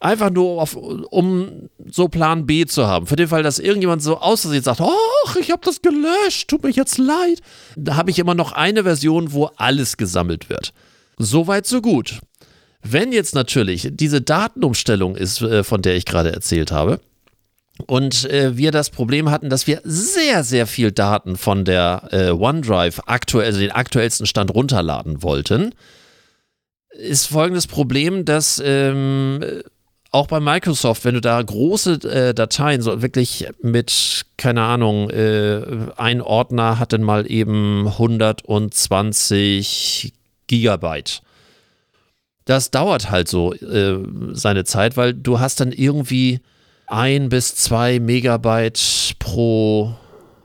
Einfach 0.02 0.30
nur, 0.30 0.62
auf, 0.62 0.78
um 0.78 1.70
so 1.86 2.08
Plan 2.08 2.46
B 2.46 2.66
zu 2.66 2.88
haben. 2.88 3.06
Für 3.06 3.18
den 3.18 3.28
Fall, 3.28 3.44
dass 3.44 3.60
irgendjemand 3.60 4.02
so 4.02 4.18
aus 4.18 4.42
Versehen 4.42 4.64
sagt, 4.64 4.80
ach, 4.80 5.36
ich 5.36 5.52
habe 5.52 5.62
das 5.66 5.82
gelöscht, 5.82 6.48
tut 6.48 6.64
mir 6.64 6.70
jetzt 6.70 6.98
leid. 6.98 7.42
Da 7.76 7.98
habe 7.98 8.10
ich 8.10 8.18
immer 8.18 8.34
noch 8.34 8.54
eine 8.54 8.84
Version, 8.84 9.34
wo 9.34 9.48
alles 9.58 9.98
gesammelt 9.98 10.50
wird. 10.50 10.72
Soweit, 11.18 11.68
so 11.68 11.82
gut. 11.82 12.22
Wenn 12.82 13.12
jetzt 13.12 13.36
natürlich 13.36 13.90
diese 13.92 14.22
Datenumstellung 14.22 15.16
ist, 15.16 15.42
äh, 15.42 15.64
von 15.64 15.82
der 15.82 15.96
ich 15.96 16.06
gerade 16.06 16.32
erzählt 16.32 16.72
habe, 16.72 17.00
und 17.88 18.30
äh, 18.30 18.58
wir 18.58 18.72
das 18.72 18.90
Problem 18.90 19.32
hatten, 19.32 19.50
dass 19.50 19.68
wir 19.68 19.82
sehr, 19.84 20.44
sehr 20.44 20.68
viel 20.68 20.92
Daten 20.92 21.38
von 21.38 21.64
der 21.64 22.10
äh, 22.12 22.32
OneDrive 22.32 23.02
aktuell, 23.06 23.48
also 23.48 23.60
den 23.60 23.72
aktuellsten 23.72 24.26
Stand 24.26 24.54
runterladen 24.54 25.24
wollten, 25.24 25.74
ist 26.90 27.28
folgendes 27.28 27.68
Problem, 27.68 28.26
dass 28.26 28.62
ähm, 28.64 29.42
auch 30.12 30.28
bei 30.28 30.40
Microsoft, 30.40 31.04
wenn 31.06 31.14
du 31.14 31.22
da 31.22 31.40
große 31.42 31.94
äh, 32.04 32.34
Dateien, 32.34 32.82
so 32.82 33.02
wirklich 33.02 33.48
mit, 33.62 34.26
keine 34.38 34.64
Ahnung, 34.64 35.10
äh, 35.12 35.62
ein 35.98 36.22
Ordner 36.22 36.80
hat 36.80 36.94
dann 36.94 37.04
mal 37.04 37.30
eben 37.32 37.88
120 37.88 40.14
Gigabyte. 40.48 41.22
Das 42.50 42.72
dauert 42.72 43.12
halt 43.12 43.28
so 43.28 43.54
äh, 43.54 44.00
seine 44.32 44.64
Zeit, 44.64 44.98
weil 44.98 45.14
du 45.14 45.40
hast 45.40 45.60
dann 45.60 45.72
irgendwie 45.72 46.40
ein 46.88 47.30
bis 47.30 47.54
zwei 47.54 48.00
Megabyte 48.00 49.14
pro 49.20 49.94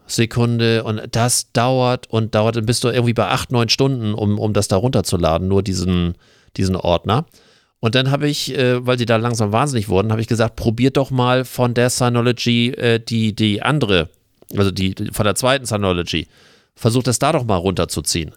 Sekunde 0.06 0.84
und 0.84 1.00
das 1.12 1.50
dauert 1.52 2.10
und 2.10 2.34
dauert, 2.34 2.56
dann 2.56 2.66
bist 2.66 2.84
du 2.84 2.88
irgendwie 2.88 3.14
bei 3.14 3.28
acht, 3.28 3.52
neun 3.52 3.70
Stunden, 3.70 4.12
um, 4.12 4.38
um 4.38 4.52
das 4.52 4.68
da 4.68 4.76
runterzuladen, 4.76 5.48
nur 5.48 5.62
diesen, 5.62 6.14
diesen 6.58 6.76
Ordner. 6.76 7.24
Und 7.80 7.94
dann 7.94 8.10
habe 8.10 8.28
ich, 8.28 8.54
äh, 8.54 8.86
weil 8.86 8.98
sie 8.98 9.06
da 9.06 9.16
langsam 9.16 9.52
wahnsinnig 9.52 9.88
wurden, 9.88 10.10
habe 10.10 10.20
ich 10.20 10.28
gesagt, 10.28 10.56
probiert 10.56 10.98
doch 10.98 11.10
mal 11.10 11.46
von 11.46 11.72
der 11.72 11.88
Synology 11.88 12.68
äh, 12.72 13.00
die, 13.00 13.34
die 13.34 13.62
andere, 13.62 14.10
also 14.54 14.70
die, 14.70 14.94
die 14.94 15.06
von 15.10 15.24
der 15.24 15.36
zweiten 15.36 15.64
Synology. 15.64 16.26
Versucht 16.76 17.06
das 17.06 17.18
da 17.18 17.32
doch 17.32 17.44
mal 17.44 17.56
runterzuziehen. 17.56 18.32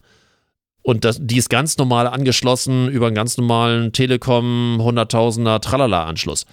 Und 0.88 1.04
das, 1.04 1.18
die 1.20 1.36
ist 1.36 1.50
ganz 1.50 1.78
normal 1.78 2.08
angeschlossen 2.08 2.88
über 2.88 3.08
einen 3.08 3.16
ganz 3.16 3.36
normalen 3.36 3.92
Telekom 3.92 4.80
100.000er 4.80 5.60
Tralala-Anschluss. 5.60 6.46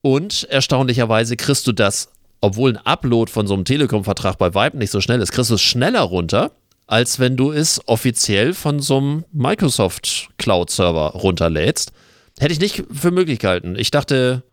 Und 0.00 0.44
erstaunlicherweise 0.48 1.36
kriegst 1.36 1.66
du 1.66 1.72
das, 1.72 2.08
obwohl 2.40 2.70
ein 2.70 2.86
Upload 2.86 3.32
von 3.32 3.48
so 3.48 3.54
einem 3.54 3.64
Telekom-Vertrag 3.64 4.38
bei 4.38 4.54
Vibe 4.54 4.78
nicht 4.78 4.92
so 4.92 5.00
schnell 5.00 5.20
ist, 5.20 5.32
kriegst 5.32 5.50
du 5.50 5.56
es 5.56 5.60
schneller 5.60 6.02
runter, 6.02 6.52
als 6.86 7.18
wenn 7.18 7.36
du 7.36 7.50
es 7.50 7.80
offiziell 7.88 8.54
von 8.54 8.78
so 8.78 8.98
einem 8.98 9.24
Microsoft 9.32 10.28
Cloud-Server 10.38 11.08
runterlädst. 11.08 11.90
Hätte 12.38 12.52
ich 12.52 12.60
nicht 12.60 12.84
für 12.92 13.10
möglich 13.10 13.40
gehalten. 13.40 13.74
Ich 13.76 13.90
dachte, 13.90 14.44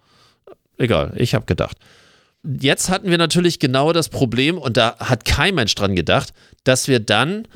egal, 0.80 1.14
ich 1.16 1.36
habe 1.36 1.46
gedacht. 1.46 1.78
Jetzt 2.44 2.90
hatten 2.90 3.12
wir 3.12 3.20
natürlich 3.20 3.60
genau 3.60 3.94
das 3.94 4.10
Problem, 4.10 4.58
und 4.58 4.78
da 4.78 4.96
hat 4.98 5.26
kein 5.26 5.54
Mensch 5.54 5.76
dran 5.76 5.96
gedacht, 5.96 6.34
dass 6.64 6.88
wir 6.88 7.00
dann 7.00 7.48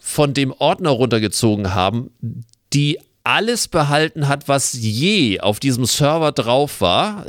von 0.00 0.34
dem 0.34 0.52
Ordner 0.52 0.90
runtergezogen 0.90 1.74
haben, 1.74 2.10
die 2.72 2.98
alles 3.22 3.68
behalten 3.68 4.26
hat, 4.26 4.48
was 4.48 4.72
je 4.72 5.40
auf 5.40 5.60
diesem 5.60 5.84
Server 5.84 6.32
drauf 6.32 6.80
war, 6.80 7.26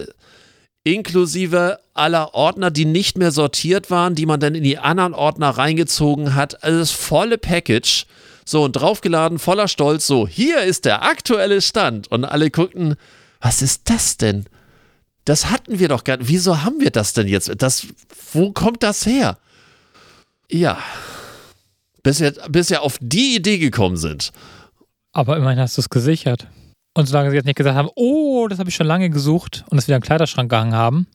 inklusive 0.83 1.79
aller 1.93 2.33
Ordner, 2.33 2.71
die 2.71 2.85
nicht 2.85 3.17
mehr 3.17 3.31
sortiert 3.31 3.91
waren, 3.91 4.15
die 4.15 4.25
man 4.25 4.39
dann 4.39 4.55
in 4.55 4.63
die 4.63 4.79
anderen 4.79 5.13
Ordner 5.13 5.49
reingezogen 5.49 6.33
hat. 6.33 6.63
Also 6.63 6.79
das 6.79 6.91
volle 6.91 7.37
Package. 7.37 8.05
So, 8.45 8.63
und 8.63 8.71
draufgeladen, 8.73 9.37
voller 9.37 9.67
Stolz, 9.67 10.07
so, 10.07 10.27
hier 10.27 10.61
ist 10.63 10.85
der 10.85 11.03
aktuelle 11.03 11.61
Stand. 11.61 12.07
Und 12.09 12.25
alle 12.25 12.49
guckten, 12.49 12.95
was 13.39 13.61
ist 13.61 13.89
das 13.89 14.17
denn? 14.17 14.45
Das 15.25 15.51
hatten 15.51 15.77
wir 15.77 15.87
doch 15.87 16.03
gar 16.03 16.17
nicht. 16.17 16.29
Wieso 16.29 16.63
haben 16.63 16.79
wir 16.79 16.89
das 16.89 17.13
denn 17.13 17.27
jetzt? 17.27 17.51
Das, 17.57 17.85
wo 18.33 18.51
kommt 18.51 18.81
das 18.81 19.05
her? 19.05 19.37
Ja. 20.49 20.79
Bis 22.03 22.19
wir, 22.19 22.31
bis 22.49 22.69
wir 22.69 22.81
auf 22.81 22.97
die 22.99 23.35
Idee 23.35 23.57
gekommen 23.57 23.97
sind. 23.97 24.31
Aber 25.13 25.37
immerhin 25.37 25.59
hast 25.59 25.77
du 25.77 25.81
es 25.81 25.89
gesichert. 25.89 26.47
Und 26.93 27.07
solange 27.07 27.29
sie 27.29 27.35
jetzt 27.35 27.45
nicht 27.45 27.55
gesagt 27.55 27.77
haben, 27.77 27.89
oh, 27.95 28.47
das 28.49 28.59
habe 28.59 28.69
ich 28.69 28.75
schon 28.75 28.87
lange 28.87 29.09
gesucht 29.09 29.63
und 29.69 29.77
es 29.77 29.87
wieder 29.87 29.95
im 29.95 30.01
Kleiderschrank 30.01 30.49
gehangen 30.49 30.73
haben, 30.73 31.07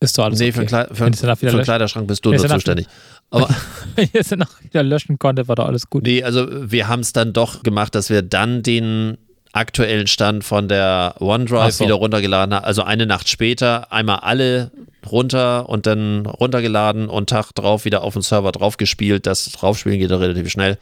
ist 0.00 0.18
doch 0.18 0.24
alles 0.24 0.38
nee, 0.38 0.48
okay. 0.48 0.52
für, 0.52 0.60
den 0.60 0.68
Kle 0.68 0.88
für, 0.92 1.10
danach 1.10 1.40
wieder 1.40 1.50
für 1.50 1.56
den. 1.56 1.64
Kleiderschrank 1.64 2.06
bist 2.06 2.24
du 2.24 2.30
nur 2.30 2.46
zuständig. 2.46 2.86
Aber 3.30 3.48
Wenn 3.94 4.04
ich 4.04 4.14
es 4.14 4.28
danach 4.28 4.62
wieder 4.62 4.82
löschen 4.82 5.18
konnte, 5.18 5.48
war 5.48 5.56
doch 5.56 5.66
alles 5.66 5.88
gut. 5.88 6.04
nee, 6.04 6.22
also 6.22 6.46
wir 6.50 6.88
haben 6.88 7.00
es 7.00 7.12
dann 7.12 7.32
doch 7.32 7.62
gemacht, 7.62 7.94
dass 7.94 8.10
wir 8.10 8.22
dann 8.22 8.62
den 8.62 9.18
aktuellen 9.56 10.06
Stand 10.06 10.44
von 10.44 10.68
der 10.68 11.14
OneDrive 11.20 11.74
so. 11.74 11.84
wieder 11.84 11.94
runtergeladen 11.94 12.54
haben. 12.54 12.64
Also 12.64 12.82
eine 12.82 13.06
Nacht 13.06 13.28
später 13.28 13.92
einmal 13.92 14.18
alle 14.18 14.70
runter 15.10 15.68
und 15.68 15.86
dann 15.86 16.26
runtergeladen 16.26 17.08
und 17.08 17.30
Tag 17.30 17.52
drauf 17.52 17.84
wieder 17.84 18.02
auf 18.02 18.12
den 18.12 18.22
Server 18.22 18.52
draufgespielt. 18.52 19.26
Das 19.26 19.50
Draufspielen 19.52 19.98
geht 19.98 20.10
ja 20.10 20.16
relativ 20.16 20.50
schnell. 20.50 20.78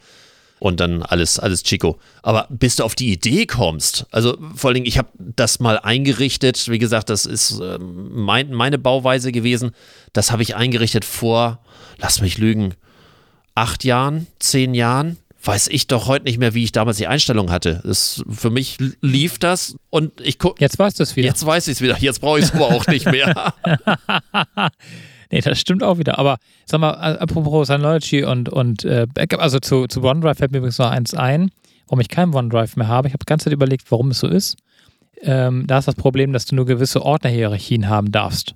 Und 0.57 0.79
dann 0.79 1.03
alles, 1.03 1.37
alles 1.37 1.63
Chico. 1.63 1.99
Aber 2.23 2.47
bis 2.49 2.77
du 2.77 2.85
auf 2.85 2.95
die 2.95 3.11
Idee 3.11 3.45
kommst, 3.45 4.05
also 4.11 4.37
vor 4.55 4.69
allen 4.69 4.75
Dingen, 4.75 4.85
ich 4.85 4.97
habe 4.97 5.09
das 5.17 5.59
mal 5.59 5.77
eingerichtet. 5.77 6.69
Wie 6.69 6.79
gesagt, 6.79 7.09
das 7.09 7.25
ist 7.25 7.59
ähm, 7.59 8.09
mein, 8.13 8.53
meine 8.53 8.77
Bauweise 8.77 9.33
gewesen. 9.33 9.71
Das 10.13 10.31
habe 10.31 10.43
ich 10.43 10.55
eingerichtet 10.55 11.03
vor, 11.03 11.59
lass 11.97 12.21
mich 12.21 12.37
lügen, 12.37 12.73
acht 13.53 13.83
Jahren, 13.83 14.27
zehn 14.39 14.73
Jahren. 14.73 15.17
Weiß 15.45 15.67
ich 15.67 15.87
doch 15.87 16.07
heute 16.07 16.25
nicht 16.25 16.39
mehr, 16.39 16.53
wie 16.53 16.63
ich 16.63 16.71
damals 16.71 16.97
die 16.97 17.07
Einstellung 17.07 17.51
hatte. 17.51 17.81
Das, 17.83 18.23
für 18.27 18.49
mich 18.49 18.77
lief 19.01 19.37
das 19.37 19.75
und 19.89 20.19
ich 20.21 20.39
gucke. 20.39 20.59
Jetzt 20.59 20.79
weißt 20.79 20.99
du 20.99 21.03
es 21.03 21.15
wieder. 21.15 21.27
Jetzt 21.27 21.45
weiß 21.45 21.67
ich 21.67 21.73
es 21.73 21.81
wieder. 21.81 21.97
Jetzt 21.99 22.19
brauche 22.19 22.39
ich 22.39 22.45
es 22.45 22.53
aber 22.53 22.67
auch 22.67 22.87
nicht 22.87 23.05
mehr. 23.05 23.53
Nee, 25.31 25.41
das 25.41 25.59
stimmt 25.59 25.83
auch 25.83 25.97
wieder. 25.97 26.19
Aber 26.19 26.37
sag 26.65 26.79
mal, 26.79 26.91
apropos 26.91 27.67
Synology 27.67 28.23
und, 28.23 28.47
und 28.47 28.85
äh, 28.85 29.07
Backup, 29.11 29.41
also 29.41 29.59
zu, 29.59 29.87
zu 29.87 30.03
OneDrive 30.03 30.37
fällt 30.37 30.51
mir 30.51 30.59
übrigens 30.59 30.77
noch 30.77 30.89
eins 30.89 31.13
ein, 31.13 31.49
warum 31.87 31.99
ich 31.99 32.09
keinen 32.09 32.33
OneDrive 32.33 32.75
mehr 32.75 32.87
habe. 32.87 33.07
Ich 33.07 33.13
habe 33.13 33.25
die 33.25 33.29
ganze 33.29 33.45
Zeit 33.45 33.53
überlegt, 33.53 33.91
warum 33.91 34.11
es 34.11 34.19
so 34.19 34.27
ist. 34.27 34.57
Ähm, 35.21 35.65
da 35.67 35.79
ist 35.79 35.87
das 35.87 35.95
Problem, 35.95 36.33
dass 36.33 36.45
du 36.45 36.55
nur 36.55 36.65
gewisse 36.65 37.01
Ordnerhierarchien 37.01 37.89
haben 37.89 38.11
darfst. 38.11 38.55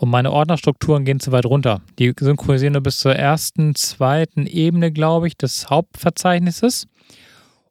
Und 0.00 0.08
meine 0.08 0.32
Ordnerstrukturen 0.32 1.04
gehen 1.04 1.20
zu 1.20 1.30
weit 1.30 1.44
runter. 1.44 1.82
Die 1.98 2.14
synchronisieren 2.18 2.72
nur 2.72 2.82
bis 2.82 3.00
zur 3.00 3.14
ersten, 3.14 3.74
zweiten 3.74 4.46
Ebene, 4.46 4.92
glaube 4.92 5.26
ich, 5.26 5.36
des 5.36 5.68
Hauptverzeichnisses. 5.68 6.86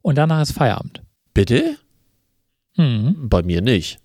Und 0.00 0.16
danach 0.16 0.40
ist 0.40 0.52
Feierabend. 0.52 1.02
Bitte? 1.34 1.76
Mhm. 2.76 3.28
Bei 3.28 3.42
mir 3.42 3.62
nicht. 3.62 3.98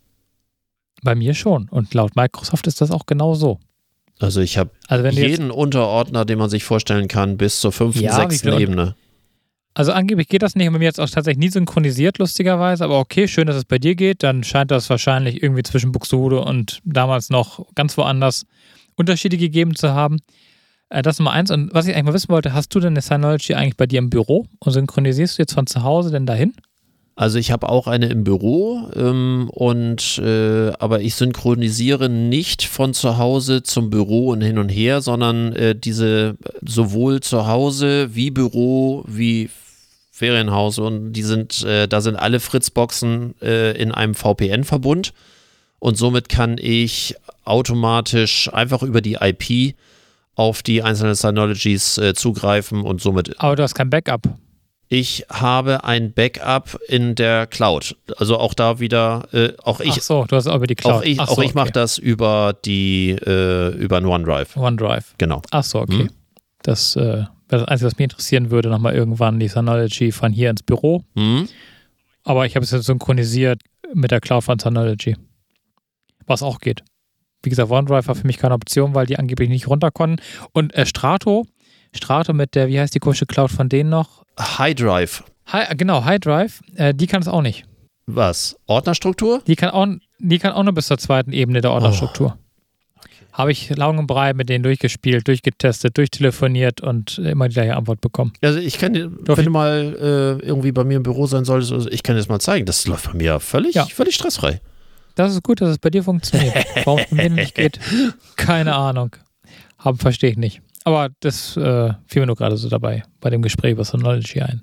Bei 1.03 1.13
mir 1.13 1.35
schon. 1.35 1.69
Und 1.69 1.93
laut 1.93 2.15
Microsoft 2.15 2.65
ist 2.65 2.81
das 2.81 2.89
auch 2.89 3.05
genau 3.05 3.35
so. 3.35 3.59
Also 4.19 4.41
ich 4.41 4.57
habe 4.57 4.71
Also 4.87 5.07
jeden 5.07 5.51
Unterordner, 5.51 6.25
den 6.25 6.39
man 6.39 6.49
sich 6.49 6.63
vorstellen 6.63 7.07
kann, 7.07 7.37
bis 7.37 7.59
zur 7.59 7.71
fünften, 7.71 8.01
Ja, 8.01 8.15
sechsten 8.15 8.53
Ebene. 8.53 8.95
Also 9.77 9.91
angeblich 9.91 10.29
geht 10.29 10.41
das 10.41 10.55
nicht 10.55 10.67
und 10.67 10.73
bei 10.73 10.79
mir 10.79 10.85
jetzt 10.85 11.01
auch 11.01 11.09
tatsächlich 11.09 11.37
nie 11.37 11.49
synchronisiert, 11.49 12.17
lustigerweise. 12.17 12.85
Aber 12.85 12.97
okay, 12.97 13.27
schön, 13.27 13.45
dass 13.45 13.57
es 13.57 13.65
bei 13.65 13.77
dir 13.77 13.95
geht. 13.95 14.23
Dann 14.23 14.43
scheint 14.43 14.71
das 14.71 14.89
wahrscheinlich 14.89 15.43
irgendwie 15.43 15.63
zwischen 15.63 15.91
Buxtehude 15.91 16.39
und 16.39 16.79
damals 16.85 17.29
noch 17.29 17.65
ganz 17.75 17.97
woanders 17.97 18.45
Unterschiede 18.95 19.37
gegeben 19.37 19.75
zu 19.75 19.93
haben. 19.93 20.19
Äh, 20.89 21.01
das 21.01 21.15
ist 21.15 21.19
Nummer 21.19 21.33
eins. 21.33 21.51
Und 21.51 21.73
was 21.73 21.87
ich 21.87 21.93
eigentlich 21.93 22.05
mal 22.05 22.13
wissen 22.13 22.29
wollte, 22.29 22.53
hast 22.53 22.73
du 22.73 22.79
denn 22.79 22.93
eine 22.93 23.01
Synology 23.01 23.53
eigentlich 23.53 23.75
bei 23.75 23.85
dir 23.85 23.99
im 23.99 24.09
Büro 24.09 24.45
und 24.59 24.71
synchronisierst 24.71 25.37
du 25.37 25.41
jetzt 25.41 25.53
von 25.53 25.67
zu 25.67 25.83
Hause 25.83 26.09
denn 26.09 26.25
dahin? 26.25 26.53
Also 27.17 27.37
ich 27.37 27.51
habe 27.51 27.67
auch 27.67 27.87
eine 27.87 28.07
im 28.07 28.23
Büro 28.25 28.89
ähm, 28.93 29.49
und 29.53 30.17
äh, 30.19 30.71
aber 30.79 31.01
ich 31.01 31.15
synchronisiere 31.15 32.09
nicht 32.09 32.65
von 32.65 32.93
zu 32.93 33.17
Hause 33.17 33.63
zum 33.63 33.89
Büro 33.89 34.31
und 34.31 34.41
hin 34.41 34.57
und 34.57 34.67
her, 34.67 35.01
sondern 35.01 35.53
äh, 35.53 35.75
diese 35.75 36.37
sowohl 36.65 37.21
zu 37.21 37.47
Hause 37.47 38.15
wie 38.15 38.31
Büro 38.31 39.05
wie 39.07 39.49
Ferienhaus 40.15 40.79
und 40.79 41.11
die 41.11 41.23
sind, 41.23 41.61
äh, 41.63 41.89
da 41.89 41.99
sind 41.99 42.15
alle 42.15 42.39
Fritzboxen 42.39 43.35
äh, 43.41 43.73
in 43.73 43.91
einem 43.91 44.15
VPN-Verbund 44.15 45.11
und 45.79 45.97
somit 45.97 46.29
kann 46.29 46.55
ich 46.57 47.15
automatisch 47.43 48.49
einfach 48.53 48.81
über 48.81 49.01
die 49.01 49.17
IP 49.19 49.75
auf 50.35 50.63
die 50.63 50.83
einzelnen 50.83 51.15
Synologies 51.15 51.97
äh, 51.97 52.13
zugreifen 52.13 52.81
und 52.83 53.01
somit 53.01 53.37
Aber 53.41 53.57
du 53.57 53.63
hast 53.63 53.75
kein 53.75 53.89
Backup. 53.89 54.21
ich 54.87 55.25
habe 55.29 55.83
ein 55.83 56.13
Backup 56.13 56.79
in 56.87 57.15
der 57.15 57.45
Cloud. 57.45 57.97
Also 58.15 58.37
auch 58.37 58.53
da 58.53 58.79
wieder, 58.79 59.27
äh, 59.33 59.51
auch 59.63 59.81
ich, 59.81 59.97
Ach 59.97 60.01
so, 60.01 60.25
du 60.29 60.37
hast 60.37 60.47
auch 60.47 60.55
über 60.55 60.67
die 60.67 60.75
Cloud. 60.75 60.93
auch 60.93 61.03
ich, 61.03 61.19
auch 61.19 61.35
so, 61.35 61.41
ich 61.41 61.55
mache 61.55 61.65
okay. 61.65 61.73
das 61.73 61.97
über 61.97 62.55
die, 62.63 63.09
äh, 63.09 63.75
über 63.75 63.97
ein 63.97 64.05
OneDrive. 64.05 64.55
OneDrive. 64.55 65.15
Genau. 65.17 65.41
Ach 65.51 65.63
so, 65.65 65.81
okay. 65.81 66.03
Mhm. 66.03 66.09
Das 66.63 66.95
äh, 66.95 67.25
das 67.47 67.63
Einzige, 67.63 67.87
was 67.87 67.97
mich 67.97 68.05
interessieren 68.05 68.51
würde, 68.51 68.69
nochmal 68.69 68.95
irgendwann 68.95 69.39
die 69.39 69.47
Synology 69.47 70.11
von 70.11 70.31
hier 70.31 70.49
ins 70.49 70.63
Büro. 70.63 71.03
Hm? 71.15 71.47
Aber 72.23 72.45
ich 72.45 72.55
habe 72.55 72.63
es 72.63 72.71
jetzt 72.71 72.85
synchronisiert 72.85 73.61
mit 73.93 74.11
der 74.11 74.19
Cloud 74.19 74.43
von 74.43 74.59
Synology. 74.59 75.15
Was 76.25 76.41
auch 76.41 76.59
geht. 76.59 76.83
Wie 77.43 77.49
gesagt, 77.49 77.69
OneDrive 77.69 78.07
war 78.07 78.15
für 78.15 78.25
mich 78.25 78.37
keine 78.37 78.55
Option, 78.55 78.95
weil 78.95 79.05
die 79.05 79.19
angeblich 79.19 79.49
nicht 79.49 79.67
runter 79.67 79.91
konnten. 79.91 80.21
Und 80.51 80.73
äh, 80.73 80.87
Strato, 80.87 81.45
Strato 81.93 82.33
mit 82.33 82.55
der, 82.55 82.67
wie 82.67 82.79
heißt 82.79 82.95
die 82.95 82.99
komische 82.99 83.27
Cloud 83.27 83.51
von 83.51 83.69
denen 83.69 83.91
noch? 83.91 84.23
High 84.39 84.73
Drive. 84.73 85.23
Hi, 85.47 85.65
äh, 85.69 85.75
genau, 85.75 86.03
High 86.03 86.19
Drive, 86.19 86.61
äh, 86.75 86.95
die 86.95 87.05
kann 87.05 87.21
es 87.21 87.27
auch 87.27 87.43
nicht. 87.43 87.65
Was? 88.07 88.57
Ordnerstruktur? 88.65 89.41
Die 89.45 89.55
kann, 89.55 89.69
auch, 89.69 89.87
die 90.19 90.39
kann 90.39 90.53
auch 90.53 90.63
nur 90.63 90.73
bis 90.73 90.87
zur 90.87 90.97
zweiten 90.97 91.31
Ebene 91.31 91.61
der 91.61 91.71
Ordnerstruktur. 91.71 92.37
Habe 93.37 93.51
ich 93.51 93.69
breit 93.75 94.37
mit 94.37 94.47
denen 94.47 94.63
durchgespielt, 94.63 95.27
durchgetestet, 95.27 95.97
durchtelefoniert 95.97 96.79
und 96.79 97.17
immer 97.17 97.49
die 97.49 97.53
gleiche 97.55 97.75
Antwort 97.75 97.99
bekommen. 97.99 98.31
Also 98.41 98.59
ich 98.59 98.77
kann 98.77 98.93
dir, 98.93 99.11
wenn 99.11 99.43
du 99.45 99.51
mal 99.51 100.39
äh, 100.41 100.45
irgendwie 100.45 100.71
bei 100.71 100.85
mir 100.85 100.95
im 100.95 101.03
Büro 101.03 101.27
sein 101.27 101.43
solltest, 101.43 101.73
also 101.73 101.89
ich 101.89 102.01
kann 102.01 102.15
dir 102.15 102.21
das 102.21 102.29
mal 102.29 102.39
zeigen. 102.39 102.65
Das 102.65 102.87
läuft 102.87 103.11
bei 103.11 103.17
mir 103.17 103.41
völlig, 103.41 103.75
Ja. 103.75 103.85
völlig 103.85 104.15
stressfrei. 104.15 104.61
Das 105.15 105.33
ist 105.33 105.43
gut, 105.43 105.59
dass 105.59 105.69
es 105.69 105.77
bei 105.79 105.89
dir 105.89 106.01
funktioniert. 106.03 106.55
Warum 106.85 106.99
es 106.99 107.09
bei 107.09 107.15
mir 107.15 107.29
nicht 107.29 107.55
geht, 107.55 107.77
keine 108.37 108.73
Ahnung. 108.75 109.15
Verstehe 109.97 110.29
ich 110.31 110.37
nicht. 110.37 110.61
Aber 110.85 111.09
das 111.19 111.57
äh, 111.57 111.91
fiel 112.07 112.21
mir 112.21 112.27
nur 112.27 112.35
gerade 112.37 112.55
so 112.55 112.69
dabei, 112.69 113.03
bei 113.19 113.29
dem 113.29 113.41
Gespräch 113.41 113.73
über 113.73 113.83
Synology 113.83 114.41
ein. 114.41 114.61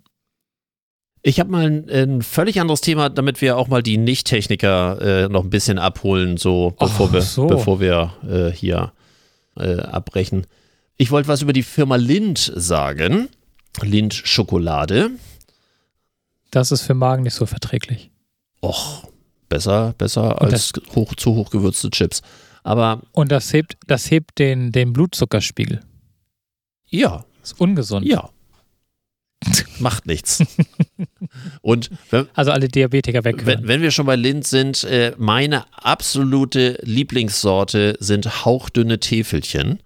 Ich 1.25 1.39
habe 1.39 1.51
mal 1.51 1.67
ein, 1.67 1.89
ein 1.89 2.23
völlig 2.23 2.61
anderes 2.61 2.81
Thema, 2.81 3.09
damit 3.09 3.41
wir 3.41 3.57
auch 3.57 3.69
mal 3.69 3.83
die 3.83 3.97
Nicht-Techniker 3.97 5.01
äh, 5.01 5.29
noch 5.29 5.45
ein 5.45 5.51
bisschen 5.51 5.79
abholen, 5.79 6.37
so 6.37 6.75
bevor 6.79 7.09
Ach 7.09 7.13
wir, 7.13 7.23
so. 7.23 7.47
bevor 7.47 7.81
wir 7.81 8.13
äh, 8.29 8.51
hier 8.51 8.93
äh, 9.57 9.79
abbrechen. 9.81 10.47
Ich 10.97 11.11
wollte 11.13 11.29
was 11.29 11.43
über 11.43 11.53
die 11.53 11.63
Firma 11.63 11.97
Lind 11.97 12.53
sagen. 12.57 13.29
Lind 13.83 14.15
Schokolade. 14.15 15.11
Das 16.51 16.73
ist 16.73 16.83
für 16.83 16.95
Magen 16.95 17.23
nicht 17.23 17.35
so 17.35 17.47
verträglich. 17.47 18.11
Och, 18.61 19.09
besser, 19.49 19.95
besser 19.97 20.41
Und 20.41 20.53
als 20.53 20.73
hoch, 20.95 21.15
zu 21.15 21.35
hoch 21.35 21.51
gewürzte 21.51 21.91
Chips. 21.91 22.23
Aber 22.65 23.01
Und 23.13 23.33
das 23.33 23.53
hebt, 23.53 23.77
das 23.87 24.11
hebt 24.11 24.39
den, 24.39 24.71
den 24.73 24.93
Blutzuckerspiegel. 24.93 25.81
Ja, 26.89 27.25
Ist 27.43 27.59
ungesund. 27.61 28.07
ja. 28.07 28.29
Macht 29.79 30.07
nichts. 30.07 30.43
Und 31.63 31.91
wenn, 32.11 32.27
Also 32.35 32.51
alle 32.51 32.69
Diabetiker 32.69 33.25
weg. 33.25 33.47
wenn, 33.47 33.67
wenn 33.67 33.83
wir 33.83 33.91
schon 33.91 34.07
bei 34.07 34.17
Lind 34.17 34.47
sind, 34.47 34.85
äh, 34.85 35.13
meine 35.19 35.65
absolute 35.73 36.79
Lieblingssorte 36.83 37.97
sind 37.99 38.45
hauchdünne 38.45 39.01
Täfelchen. 39.01 39.81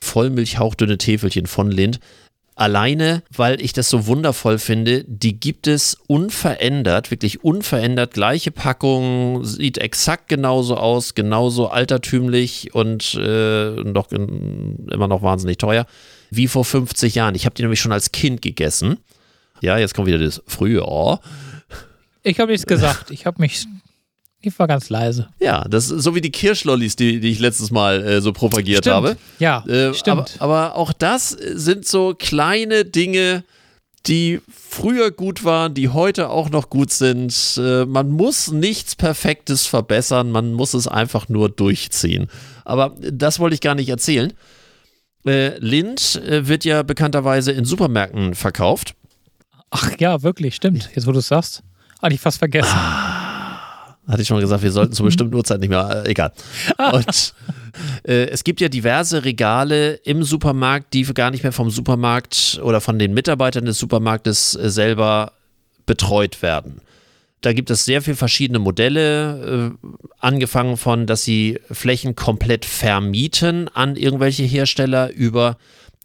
Vollmilch 0.00 0.58
hauchdünne 0.58 0.98
Täfelchen 0.98 1.46
von 1.46 1.70
Lind. 1.70 1.98
Alleine, 2.54 3.22
weil 3.36 3.60
ich 3.62 3.72
das 3.72 3.88
so 3.88 4.06
wundervoll 4.06 4.58
finde, 4.58 5.04
die 5.04 5.38
gibt 5.38 5.68
es 5.68 5.96
unverändert, 6.08 7.12
wirklich 7.12 7.44
unverändert. 7.44 8.14
Gleiche 8.14 8.50
Packung, 8.50 9.44
sieht 9.44 9.78
exakt 9.78 10.28
genauso 10.28 10.76
aus, 10.76 11.14
genauso 11.14 11.68
altertümlich 11.68 12.74
und 12.74 13.14
äh, 13.14 13.70
noch, 13.70 14.10
immer 14.10 15.06
noch 15.06 15.22
wahnsinnig 15.22 15.58
teuer 15.58 15.86
wie 16.30 16.48
vor 16.48 16.64
50 16.64 17.14
Jahren. 17.14 17.34
Ich 17.34 17.44
habe 17.46 17.54
die 17.54 17.62
nämlich 17.62 17.80
schon 17.80 17.92
als 17.92 18.12
Kind 18.12 18.42
gegessen. 18.42 18.98
Ja, 19.60 19.78
jetzt 19.78 19.94
kommt 19.94 20.06
wieder 20.06 20.18
das 20.18 20.42
früher. 20.46 21.20
Ich 22.22 22.38
habe 22.40 22.52
nichts 22.52 22.66
gesagt. 22.66 23.10
Ich 23.10 23.26
habe 23.26 23.40
mich. 23.40 23.66
Ich 24.40 24.56
war 24.58 24.68
ganz 24.68 24.88
leise. 24.88 25.28
Ja, 25.40 25.64
das 25.68 25.90
ist 25.90 26.04
so 26.04 26.14
wie 26.14 26.20
die 26.20 26.30
Kirschlollis, 26.30 26.94
die, 26.94 27.18
die 27.18 27.30
ich 27.30 27.40
letztes 27.40 27.72
Mal 27.72 28.04
äh, 28.06 28.20
so 28.20 28.32
propagiert 28.32 28.84
Stimmt. 28.84 28.94
habe. 28.94 29.16
Ja, 29.40 29.64
Äh, 29.66 29.92
stimmt. 29.94 30.36
Aber, 30.38 30.68
aber 30.68 30.76
auch 30.76 30.92
das 30.92 31.30
sind 31.30 31.86
so 31.88 32.14
kleine 32.16 32.84
Dinge, 32.84 33.42
die 34.06 34.40
früher 34.48 35.10
gut 35.10 35.42
waren, 35.42 35.74
die 35.74 35.88
heute 35.88 36.30
auch 36.30 36.50
noch 36.50 36.70
gut 36.70 36.92
sind. 36.92 37.58
Äh, 37.58 37.84
man 37.84 38.12
muss 38.12 38.52
nichts 38.52 38.94
Perfektes 38.94 39.66
verbessern, 39.66 40.30
man 40.30 40.54
muss 40.54 40.72
es 40.72 40.86
einfach 40.86 41.28
nur 41.28 41.48
durchziehen. 41.48 42.28
Aber 42.64 42.94
das 43.00 43.40
wollte 43.40 43.54
ich 43.54 43.60
gar 43.60 43.74
nicht 43.74 43.88
erzählen. 43.88 44.32
Äh, 45.28 45.58
Lind 45.58 46.16
äh, 46.26 46.48
wird 46.48 46.64
ja 46.64 46.82
bekannterweise 46.82 47.52
in 47.52 47.64
Supermärkten 47.64 48.34
verkauft. 48.34 48.94
Ach 49.70 49.90
ja, 49.98 50.22
wirklich, 50.22 50.54
stimmt. 50.54 50.90
Jetzt, 50.94 51.06
wo 51.06 51.12
du 51.12 51.18
es 51.18 51.28
sagst. 51.28 51.62
Hatte 52.00 52.14
ich 52.14 52.20
fast 52.20 52.38
vergessen. 52.38 52.74
Hatte 54.08 54.22
ich 54.22 54.26
schon 54.26 54.36
mal 54.36 54.40
gesagt, 54.40 54.62
wir 54.62 54.72
sollten 54.72 54.94
zur 54.94 55.04
bestimmten 55.06 55.34
Uhrzeit 55.34 55.60
nicht 55.60 55.68
mehr, 55.68 56.04
äh, 56.04 56.10
egal. 56.10 56.32
Und 56.92 57.34
äh, 58.04 58.28
es 58.28 58.44
gibt 58.44 58.60
ja 58.60 58.68
diverse 58.68 59.24
Regale 59.24 59.94
im 60.04 60.22
Supermarkt, 60.22 60.94
die 60.94 61.02
gar 61.02 61.30
nicht 61.30 61.42
mehr 61.42 61.52
vom 61.52 61.70
Supermarkt 61.70 62.58
oder 62.62 62.80
von 62.80 62.98
den 62.98 63.12
Mitarbeitern 63.12 63.66
des 63.66 63.78
Supermarktes 63.78 64.54
äh, 64.54 64.70
selber 64.70 65.32
betreut 65.84 66.40
werden. 66.40 66.80
Da 67.40 67.52
gibt 67.52 67.70
es 67.70 67.84
sehr 67.84 68.02
viele 68.02 68.16
verschiedene 68.16 68.58
Modelle, 68.58 69.72
äh, 69.82 69.88
angefangen 70.18 70.76
von, 70.76 71.06
dass 71.06 71.24
sie 71.24 71.60
Flächen 71.70 72.16
komplett 72.16 72.64
vermieten 72.64 73.68
an 73.68 73.96
irgendwelche 73.96 74.42
Hersteller, 74.42 75.10
über 75.12 75.56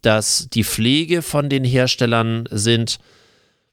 dass 0.03 0.49
die 0.49 0.63
Pflege 0.63 1.21
von 1.21 1.49
den 1.49 1.63
Herstellern 1.63 2.47
sind. 2.51 2.99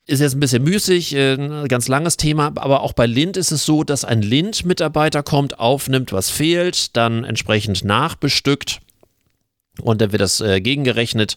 Ist 0.06 0.20
jetzt 0.20 0.34
ein 0.34 0.40
bisschen 0.40 0.64
müßig, 0.64 1.14
äh, 1.14 1.34
ein 1.34 1.68
ganz 1.68 1.86
langes 1.88 2.16
Thema, 2.16 2.52
aber 2.56 2.80
auch 2.80 2.94
bei 2.94 3.06
Lind 3.06 3.36
ist 3.36 3.50
es 3.50 3.64
so, 3.64 3.84
dass 3.84 4.04
ein 4.04 4.22
Lind-Mitarbeiter 4.22 5.22
kommt, 5.22 5.58
aufnimmt, 5.58 6.12
was 6.12 6.30
fehlt, 6.30 6.96
dann 6.96 7.24
entsprechend 7.24 7.84
nachbestückt 7.84 8.80
und 9.82 10.00
dann 10.00 10.12
wird 10.12 10.22
das 10.22 10.40
äh, 10.40 10.60
gegengerechnet. 10.60 11.36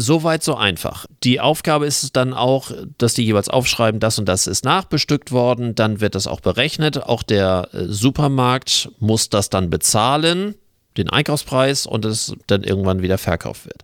Soweit 0.00 0.44
so 0.44 0.54
einfach. 0.54 1.06
Die 1.24 1.40
Aufgabe 1.40 1.84
ist 1.84 2.04
es 2.04 2.12
dann 2.12 2.32
auch, 2.32 2.70
dass 2.98 3.14
die 3.14 3.24
jeweils 3.24 3.48
aufschreiben, 3.48 3.98
das 3.98 4.16
und 4.20 4.26
das 4.28 4.46
ist 4.46 4.64
nachbestückt 4.64 5.32
worden, 5.32 5.74
dann 5.74 6.00
wird 6.00 6.14
das 6.14 6.28
auch 6.28 6.38
berechnet. 6.38 7.02
Auch 7.02 7.24
der 7.24 7.68
äh, 7.72 7.86
Supermarkt 7.86 8.90
muss 9.00 9.28
das 9.28 9.50
dann 9.50 9.70
bezahlen, 9.70 10.54
den 10.96 11.10
Einkaufspreis 11.10 11.84
und 11.84 12.04
es 12.04 12.32
dann 12.46 12.62
irgendwann 12.62 13.02
wieder 13.02 13.18
verkauft 13.18 13.66
wird. 13.66 13.82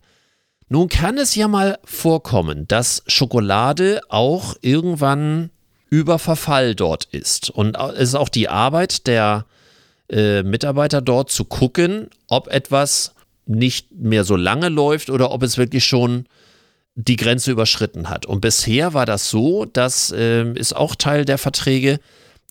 Nun 0.69 0.89
kann 0.89 1.19
es 1.19 1.35
ja 1.35 1.49
mal 1.49 1.81
vorkommen, 1.83 2.69
dass 2.69 3.03
Schokolade 3.09 4.01
auch 4.09 4.55
irgendwann 4.61 5.51
über 5.91 6.21
Verfall 6.21 6.77
dort 6.77 7.07
ist. 7.07 7.51
Und 7.51 7.77
es 7.77 8.11
ist 8.11 8.15
auch 8.15 8.29
die 8.29 8.49
Arbeit 8.49 9.09
der 9.09 9.47
äh, 10.09 10.45
Mitarbeiter 10.45 11.03
dort 11.03 11.33
zu 11.33 11.45
gucken, 11.45 12.09
ob 12.29 12.47
etwas 12.47 13.15
nicht 13.47 13.93
mehr 13.93 14.25
so 14.25 14.37
lange 14.37 14.69
läuft 14.69 15.11
oder 15.11 15.31
ob 15.31 15.43
es 15.43 15.59
wirklich 15.59 15.85
schon 15.85 16.27
die 16.95 17.17
Grenze 17.17 17.51
überschritten 17.51 18.09
hat. 18.09 18.27
Und 18.27 18.41
bisher 18.41 18.95
war 18.95 19.07
das 19.07 19.29
so, 19.29 19.65
das 19.65 20.13
äh, 20.13 20.51
ist 20.53 20.77
auch 20.77 20.95
Teil 20.95 21.25
der 21.25 21.39
Verträge, 21.39 21.99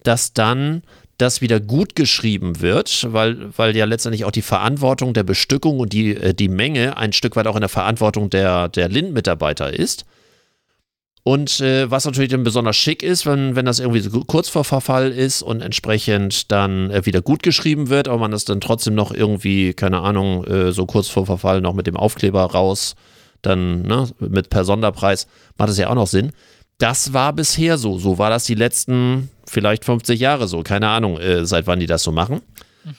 dass 0.03 0.33
dann 0.33 0.83
das 1.17 1.41
wieder 1.41 1.59
gut 1.59 1.95
geschrieben 1.95 2.59
wird, 2.59 3.07
weil, 3.11 3.57
weil 3.57 3.75
ja 3.75 3.85
letztendlich 3.85 4.25
auch 4.25 4.31
die 4.31 4.41
Verantwortung 4.41 5.13
der 5.13 5.23
Bestückung 5.23 5.79
und 5.79 5.93
die, 5.93 6.15
äh, 6.15 6.33
die 6.33 6.49
Menge 6.49 6.97
ein 6.97 7.13
Stück 7.13 7.35
weit 7.35 7.47
auch 7.47 7.55
in 7.55 7.61
der 7.61 7.69
Verantwortung 7.69 8.29
der, 8.29 8.67
der 8.67 8.89
Lind-Mitarbeiter 8.89 9.71
ist. 9.71 10.05
Und 11.23 11.61
äh, 11.61 11.89
was 11.89 12.03
natürlich 12.03 12.31
dann 12.31 12.43
besonders 12.43 12.75
schick 12.75 13.01
ist, 13.01 13.25
wenn, 13.25 13.55
wenn 13.55 13.65
das 13.65 13.79
irgendwie 13.79 14.01
so 14.01 14.19
kurz 14.25 14.49
vor 14.49 14.65
Verfall 14.65 15.11
ist 15.11 15.41
und 15.41 15.61
entsprechend 15.61 16.51
dann 16.51 16.91
äh, 16.91 17.05
wieder 17.05 17.21
gut 17.21 17.43
geschrieben 17.43 17.87
wird, 17.87 18.09
aber 18.09 18.17
man 18.17 18.31
das 18.31 18.43
dann 18.43 18.59
trotzdem 18.59 18.93
noch 18.93 19.13
irgendwie, 19.13 19.73
keine 19.73 20.01
Ahnung, 20.01 20.43
äh, 20.45 20.73
so 20.73 20.85
kurz 20.85 21.07
vor 21.07 21.25
Verfall 21.25 21.61
noch 21.61 21.73
mit 21.73 21.87
dem 21.87 21.95
Aufkleber 21.95 22.43
raus, 22.43 22.95
dann 23.41 23.83
ne, 23.83 24.09
mit 24.19 24.49
per 24.49 24.65
Sonderpreis, 24.65 25.27
macht 25.57 25.69
das 25.69 25.77
ja 25.77 25.89
auch 25.89 25.95
noch 25.95 26.07
Sinn. 26.07 26.33
Das 26.77 27.13
war 27.13 27.31
bisher 27.31 27.77
so. 27.77 27.97
So 27.99 28.17
war 28.17 28.29
das 28.29 28.43
die 28.43 28.55
letzten 28.55 29.29
vielleicht 29.47 29.85
50 29.85 30.19
Jahre 30.19 30.49
so. 30.49 30.61
Keine 30.61 30.89
Ahnung, 30.89 31.17
äh, 31.19 31.45
seit 31.45 31.67
wann 31.67 31.79
die 31.79 31.85
das 31.85 32.03
so 32.03 32.11
machen. 32.11 32.41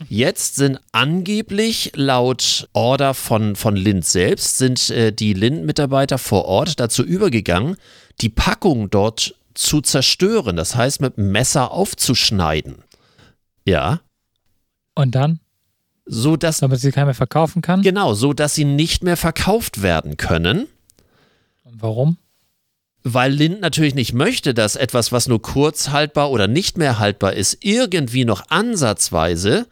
Jetzt 0.08 0.56
sind 0.56 0.80
angeblich 0.92 1.92
laut 1.94 2.68
Order 2.72 3.12
von, 3.12 3.54
von 3.54 3.76
Lind 3.76 4.06
selbst, 4.06 4.56
sind 4.56 4.88
äh, 4.90 5.12
die 5.12 5.34
Lind-Mitarbeiter 5.34 6.16
vor 6.16 6.46
Ort 6.46 6.80
dazu 6.80 7.02
übergegangen, 7.02 7.76
die 8.20 8.28
Packung 8.28 8.90
dort 8.90 9.34
zu 9.54 9.80
zerstören. 9.80 10.56
Das 10.56 10.74
heißt, 10.74 11.00
mit 11.00 11.18
einem 11.18 11.32
Messer 11.32 11.70
aufzuschneiden. 11.72 12.76
Ja. 13.64 14.00
Und 14.94 15.14
dann, 15.14 15.40
So 16.06 16.36
dass, 16.36 16.58
damit 16.58 16.80
sie 16.80 16.92
keiner 16.92 17.06
mehr 17.06 17.14
verkaufen 17.14 17.62
kann. 17.62 17.82
genau, 17.82 18.14
so 18.14 18.32
dass 18.32 18.54
sie 18.54 18.64
nicht 18.64 19.02
mehr 19.02 19.16
verkauft 19.16 19.82
werden 19.82 20.16
können. 20.16 20.66
Und 21.64 21.82
warum? 21.82 22.18
weil 23.06 23.32
Lind 23.32 23.60
natürlich 23.60 23.94
nicht 23.94 24.14
möchte, 24.14 24.54
dass 24.54 24.76
etwas, 24.76 25.12
was 25.12 25.28
nur 25.28 25.42
kurz 25.42 25.90
haltbar 25.90 26.30
oder 26.30 26.48
nicht 26.48 26.78
mehr 26.78 26.98
haltbar 26.98 27.34
ist, 27.34 27.58
irgendwie 27.60 28.24
noch 28.24 28.48
ansatzweise, 28.48 29.66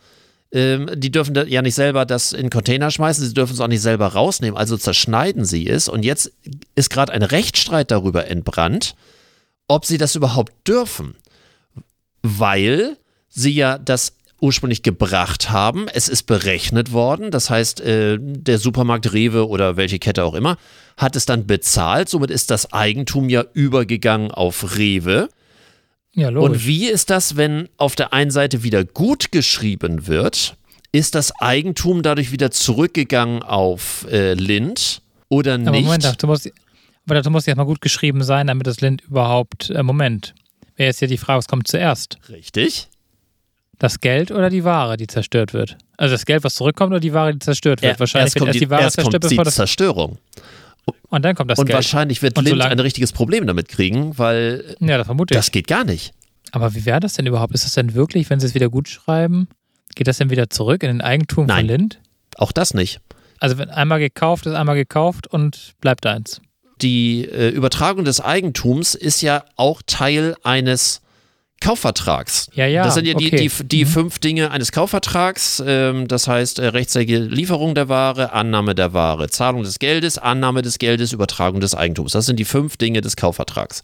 ähm, 0.52 0.90
die 0.94 1.10
dürfen 1.10 1.34
ja 1.48 1.62
nicht 1.62 1.74
selber 1.74 2.04
das 2.04 2.32
in 2.32 2.50
Container 2.50 2.90
schmeißen, 2.90 3.26
sie 3.26 3.34
dürfen 3.34 3.54
es 3.54 3.60
auch 3.60 3.68
nicht 3.68 3.80
selber 3.80 4.08
rausnehmen, 4.08 4.56
also 4.56 4.76
zerschneiden 4.76 5.44
sie 5.44 5.68
es. 5.68 5.88
Und 5.88 6.04
jetzt 6.04 6.32
ist 6.74 6.90
gerade 6.90 7.12
ein 7.12 7.22
Rechtsstreit 7.22 7.90
darüber 7.90 8.26
entbrannt, 8.28 8.94
ob 9.66 9.86
sie 9.86 9.98
das 9.98 10.14
überhaupt 10.14 10.52
dürfen, 10.68 11.14
weil 12.22 12.98
sie 13.28 13.52
ja 13.52 13.78
das 13.78 14.14
ursprünglich 14.42 14.82
gebracht 14.82 15.50
haben. 15.50 15.86
Es 15.88 16.08
ist 16.08 16.24
berechnet 16.24 16.92
worden. 16.92 17.30
Das 17.30 17.48
heißt, 17.48 17.80
äh, 17.80 18.18
der 18.20 18.58
Supermarkt 18.58 19.12
Rewe 19.12 19.48
oder 19.48 19.76
welche 19.76 19.98
Kette 19.98 20.24
auch 20.24 20.34
immer 20.34 20.58
hat 20.98 21.16
es 21.16 21.24
dann 21.24 21.46
bezahlt. 21.46 22.08
Somit 22.08 22.30
ist 22.30 22.50
das 22.50 22.72
Eigentum 22.72 23.28
ja 23.28 23.44
übergegangen 23.54 24.30
auf 24.30 24.76
Rewe. 24.76 25.28
Ja, 26.14 26.28
Und 26.28 26.66
wie 26.66 26.88
ist 26.88 27.10
das, 27.10 27.36
wenn 27.36 27.68
auf 27.78 27.96
der 27.96 28.12
einen 28.12 28.30
Seite 28.30 28.62
wieder 28.62 28.84
gut 28.84 29.32
geschrieben 29.32 30.06
wird? 30.06 30.56
Ist 30.92 31.14
das 31.14 31.32
Eigentum 31.40 32.02
dadurch 32.02 32.32
wieder 32.32 32.50
zurückgegangen 32.50 33.42
auf 33.42 34.06
äh, 34.10 34.34
Lind 34.34 35.00
oder 35.30 35.54
aber 35.54 35.70
nicht? 35.70 35.84
Moment, 35.84 36.04
dazu 36.04 36.26
muss, 36.26 36.46
aber 37.06 37.14
dazu 37.14 37.30
muss 37.30 37.46
erstmal 37.46 37.66
gut 37.66 37.80
geschrieben 37.80 38.22
sein, 38.22 38.48
damit 38.48 38.66
das 38.66 38.82
Lind 38.82 39.00
überhaupt. 39.02 39.70
Äh, 39.70 39.82
Moment. 39.82 40.34
Wäre 40.76 40.88
jetzt 40.88 41.00
ja 41.00 41.06
die 41.06 41.16
Frage, 41.16 41.38
was 41.38 41.48
kommt 41.48 41.66
zuerst? 41.66 42.18
Richtig. 42.28 42.88
Das 43.78 44.00
Geld 44.00 44.30
oder 44.30 44.50
die 44.50 44.64
Ware, 44.64 44.98
die 44.98 45.06
zerstört 45.06 45.54
wird? 45.54 45.78
Also 45.96 46.14
das 46.14 46.26
Geld, 46.26 46.44
was 46.44 46.54
zurückkommt 46.54 46.90
oder 46.92 47.00
die 47.00 47.12
Ware, 47.14 47.32
die 47.32 47.38
zerstört 47.38 47.80
wird? 47.82 47.94
Ja, 47.94 47.98
Wahrscheinlich 47.98 48.26
erst 48.26 48.38
kommt 48.38 48.48
erst 48.48 48.56
die, 48.56 48.64
die 48.66 48.70
Ware 48.70 48.82
erst 48.82 48.94
zerstört, 48.96 49.22
kommt 49.22 49.30
bevor 49.30 49.44
die 49.44 49.48
das. 49.48 49.54
Zerstörung. 49.54 50.18
Und 51.08 51.24
dann 51.24 51.34
kommt 51.34 51.50
das 51.50 51.58
Und 51.58 51.66
Geld. 51.66 51.76
wahrscheinlich 51.76 52.22
wird 52.22 52.36
Und 52.38 52.44
Lind 52.44 52.60
ein 52.62 52.78
richtiges 52.78 53.12
Problem 53.12 53.46
damit 53.46 53.68
kriegen, 53.68 54.16
weil 54.18 54.76
Ja, 54.80 54.98
das 54.98 55.06
vermute 55.06 55.34
ich. 55.34 55.38
das 55.38 55.50
geht 55.50 55.66
gar 55.66 55.84
nicht. 55.84 56.12
Aber 56.50 56.74
wie 56.74 56.84
wäre 56.84 57.00
das 57.00 57.14
denn 57.14 57.26
überhaupt? 57.26 57.54
Ist 57.54 57.64
das 57.64 57.74
denn 57.74 57.94
wirklich, 57.94 58.28
wenn 58.30 58.40
sie 58.40 58.46
es 58.46 58.54
wieder 58.54 58.68
gut 58.68 58.88
schreiben, 58.88 59.48
geht 59.94 60.06
das 60.08 60.18
denn 60.18 60.30
wieder 60.30 60.50
zurück 60.50 60.82
in 60.82 60.88
den 60.88 61.00
Eigentum 61.00 61.46
Nein. 61.46 61.66
von 61.66 61.76
Lind? 61.76 62.00
Auch 62.36 62.52
das 62.52 62.74
nicht. 62.74 63.00
Also 63.38 63.58
wenn 63.58 63.70
einmal 63.70 63.98
gekauft 64.00 64.46
ist, 64.46 64.54
einmal 64.54 64.76
gekauft 64.76 65.26
und 65.26 65.72
bleibt 65.80 66.06
eins. 66.06 66.40
Die 66.80 67.24
äh, 67.26 67.48
Übertragung 67.50 68.04
des 68.04 68.20
Eigentums 68.20 68.94
ist 68.94 69.20
ja 69.22 69.44
auch 69.56 69.82
Teil 69.86 70.34
eines 70.42 71.00
Kaufvertrags. 71.62 72.48
Ja, 72.54 72.66
ja, 72.66 72.84
Das 72.84 72.94
sind 72.94 73.06
ja 73.06 73.14
die, 73.14 73.26
okay. 73.28 73.48
die, 73.48 73.64
die 73.68 73.84
Mhm. 73.84 73.88
fünf 73.88 74.18
Dinge 74.18 74.50
eines 74.50 74.72
Kaufvertrags. 74.72 75.62
Ähm, 75.66 76.08
das 76.08 76.28
heißt, 76.28 76.58
äh, 76.58 76.66
rechtzeitige 76.66 77.18
Lieferung 77.18 77.74
der 77.74 77.88
Ware, 77.88 78.32
Annahme 78.32 78.74
der 78.74 78.92
Ware, 78.92 79.28
Zahlung 79.30 79.62
des 79.62 79.78
Geldes, 79.78 80.18
Annahme 80.18 80.62
des 80.62 80.78
Geldes, 80.78 81.12
Übertragung 81.12 81.60
des 81.60 81.74
Eigentums. 81.74 82.12
Das 82.12 82.26
sind 82.26 82.38
die 82.38 82.44
fünf 82.44 82.76
Dinge 82.76 83.00
des 83.00 83.16
Kaufvertrags. 83.16 83.82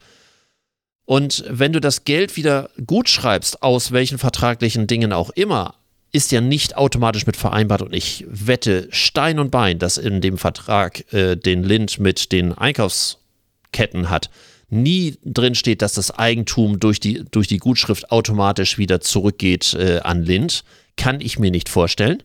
Und 1.05 1.45
wenn 1.49 1.73
du 1.73 1.81
das 1.81 2.05
Geld 2.05 2.37
wieder 2.37 2.69
gut 2.87 3.09
schreibst, 3.09 3.63
aus 3.63 3.93
welchen 3.93 4.19
vertraglichen 4.19 4.87
Dingen 4.87 5.13
auch 5.13 5.31
immer, 5.31 5.75
ist 6.13 6.33
ja 6.33 6.41
nicht 6.41 6.77
automatisch 6.77 7.27
mit 7.27 7.37
vereinbart 7.37 7.83
und 7.83 7.95
ich 7.95 8.25
wette 8.29 8.89
Stein 8.91 9.39
und 9.39 9.51
Bein, 9.51 9.79
dass 9.79 9.99
in 9.99 10.21
dem 10.21 10.37
Vertrag, 10.39 11.11
äh, 11.13 11.37
den 11.37 11.63
Lind 11.63 11.99
mit 12.01 12.33
den 12.33 12.57
Einkaufsketten 12.57 14.11
hat, 14.11 14.31
nie 14.71 15.17
drin 15.25 15.55
steht, 15.55 15.83
dass 15.83 15.95
das 15.95 16.11
Eigentum 16.11 16.79
durch 16.79 17.01
die, 17.01 17.25
durch 17.31 17.47
die 17.47 17.59
Gutschrift 17.59 18.11
automatisch 18.11 18.79
wieder 18.79 19.01
zurückgeht 19.01 19.75
äh, 19.75 20.01
an 20.01 20.23
Lind. 20.23 20.65
Kann 20.97 21.21
ich 21.21 21.39
mir 21.39 21.51
nicht 21.51 21.69
vorstellen. 21.69 22.23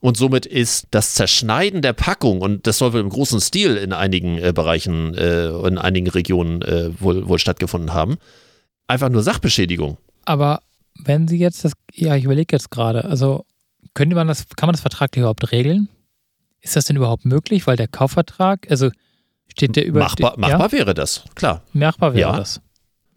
Und 0.00 0.16
somit 0.16 0.46
ist 0.46 0.86
das 0.92 1.14
Zerschneiden 1.14 1.82
der 1.82 1.92
Packung, 1.92 2.40
und 2.40 2.66
das 2.66 2.78
soll 2.78 2.94
wohl 2.94 3.00
im 3.00 3.10
großen 3.10 3.40
Stil 3.40 3.76
in 3.76 3.92
einigen 3.92 4.38
äh, 4.38 4.52
Bereichen, 4.54 5.14
äh, 5.14 5.48
in 5.48 5.76
einigen 5.76 6.08
Regionen 6.08 6.62
äh, 6.62 6.90
wohl, 7.00 7.28
wohl 7.28 7.38
stattgefunden 7.38 7.92
haben, 7.92 8.16
einfach 8.86 9.10
nur 9.10 9.22
Sachbeschädigung. 9.22 9.98
Aber 10.24 10.62
wenn 10.98 11.28
Sie 11.28 11.38
jetzt 11.38 11.64
das, 11.64 11.72
ja, 11.92 12.16
ich 12.16 12.24
überlege 12.24 12.56
jetzt 12.56 12.70
gerade, 12.70 13.04
also 13.04 13.44
könnte 13.92 14.16
man 14.16 14.26
das, 14.26 14.48
kann 14.56 14.68
man 14.68 14.72
das 14.72 14.80
vertraglich 14.80 15.20
überhaupt 15.20 15.52
regeln? 15.52 15.88
Ist 16.62 16.76
das 16.76 16.86
denn 16.86 16.96
überhaupt 16.96 17.26
möglich? 17.26 17.66
Weil 17.66 17.76
der 17.76 17.88
Kaufvertrag, 17.88 18.70
also 18.70 18.90
steht 19.50 19.76
der 19.76 19.84
über. 19.86 20.00
Machbar, 20.00 20.34
ja? 20.38 20.48
machbar 20.48 20.72
wäre 20.72 20.94
das, 20.94 21.24
klar. 21.34 21.62
Machbar 21.72 22.14
wäre 22.14 22.30
Ja. 22.32 22.36
das. 22.36 22.60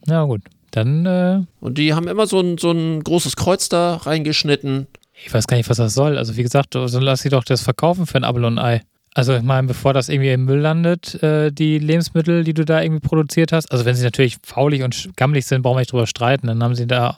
Ja, 0.08 0.24
gut. 0.26 0.42
Dann, 0.72 1.06
äh, 1.06 1.42
Und 1.60 1.78
die 1.78 1.94
haben 1.94 2.08
immer 2.08 2.26
so 2.28 2.40
ein, 2.40 2.58
so 2.58 2.72
ein 2.72 3.04
großes 3.04 3.36
Kreuz 3.36 3.70
da 3.70 3.96
reingeschnitten. 3.96 4.88
ich 5.26 5.34
weiß 5.34 5.46
gar 5.48 5.58
nicht, 5.58 5.70
was 5.70 5.78
das 5.78 5.94
soll. 5.94 6.18
Also, 6.18 6.36
wie 6.36 6.44
gesagt, 6.44 6.74
so 6.74 7.00
lass 7.00 7.22
sie 7.22 7.30
doch 7.30 7.44
das 7.44 7.62
verkaufen 7.62 8.06
für 8.08 8.18
ein 8.18 8.24
Apfel 8.24 8.44
und 8.46 8.58
ein 8.58 8.66
Ei. 8.66 8.82
Also, 9.14 9.36
ich 9.36 9.44
meine, 9.44 9.68
bevor 9.68 9.94
das 9.94 10.10
irgendwie 10.10 10.32
im 10.32 10.46
Müll 10.46 10.60
landet, 10.60 11.22
äh, 11.22 11.52
die 11.52 11.78
Lebensmittel, 11.78 12.44
die 12.44 12.56
du 12.56 12.66
da 12.66 12.82
irgendwie 12.82 13.08
produziert 13.08 13.52
hast. 13.52 13.72
Also, 13.72 13.86
wenn 13.86 13.94
sie 13.96 14.04
natürlich 14.04 14.38
faulig 14.44 14.82
und 14.82 15.12
gammelig 15.16 15.46
sind, 15.46 15.62
brauchen 15.62 15.76
wir 15.76 15.82
nicht 15.82 15.92
drüber 15.92 16.08
streiten. 16.08 16.48
Dann 16.48 16.64
haben 16.64 16.74
sie 16.76 16.88
da 16.88 17.18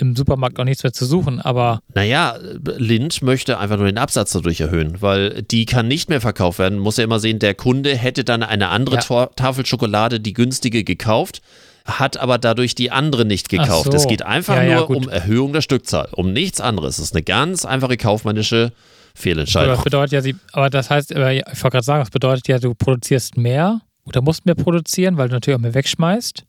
im 0.00 0.16
Supermarkt 0.16 0.58
auch 0.58 0.64
nichts 0.64 0.82
mehr 0.82 0.92
zu 0.92 1.04
suchen. 1.06 1.40
Aber 1.40 1.80
Naja, 1.94 2.36
Lind 2.76 3.22
möchte 3.22 3.58
einfach 3.58 3.76
nur 3.76 3.86
den 3.86 3.98
Absatz 3.98 4.32
dadurch 4.32 4.60
erhöhen, 4.60 5.00
weil 5.02 5.42
die 5.42 5.66
kann 5.66 5.88
nicht 5.88 6.08
mehr 6.08 6.20
verkauft 6.20 6.58
werden. 6.58 6.78
Muss 6.78 6.96
ja 6.96 7.04
immer 7.04 7.20
sehen, 7.20 7.38
der 7.38 7.54
Kunde 7.54 7.96
hätte 7.96 8.24
dann 8.24 8.42
eine 8.42 8.68
andere 8.68 8.96
Ja. 8.96 9.26
Tafel 9.36 9.66
Schokolade, 9.66 10.20
die 10.20 10.32
günstige, 10.32 10.84
gekauft, 10.84 11.42
hat 11.84 12.16
aber 12.18 12.38
dadurch 12.38 12.74
die 12.74 12.90
andere 12.90 13.24
nicht 13.24 13.48
gekauft. 13.48 13.90
so. 13.90 13.96
Es 13.96 14.06
geht 14.06 14.22
einfach 14.22 14.56
Ja, 14.56 14.62
ja, 14.62 14.76
nur 14.78 14.86
gut. 14.86 14.96
um 14.96 15.08
Erhöhung 15.08 15.52
der 15.52 15.60
Stückzahl, 15.62 16.08
um 16.12 16.32
nichts 16.32 16.60
anderes. 16.60 16.98
Es 16.98 17.06
ist 17.06 17.14
eine 17.14 17.22
ganz 17.22 17.64
einfache 17.64 17.96
kaufmännische 17.96 18.72
Aber 18.72 19.20
Fehlentscheidung. 19.20 19.74
das 19.74 19.84
bedeutet 19.84 20.12
ja, 20.12 20.20
sie, 20.22 20.36
aber 20.52 20.70
das 20.70 20.88
heißt, 20.90 21.14
aber 21.14 21.32
ich 21.32 21.42
wollte 21.46 21.70
gerade 21.70 21.84
sagen, 21.84 22.00
das 22.02 22.10
bedeutet 22.10 22.48
ja, 22.48 22.58
du 22.58 22.74
produzierst 22.74 23.36
mehr 23.36 23.80
oder 24.04 24.22
musst 24.22 24.46
mehr 24.46 24.54
produzieren, 24.54 25.16
weil 25.16 25.28
du 25.28 25.34
natürlich 25.34 25.56
auch 25.56 25.62
mehr 25.62 25.74
wegschmeißt, 25.74 26.44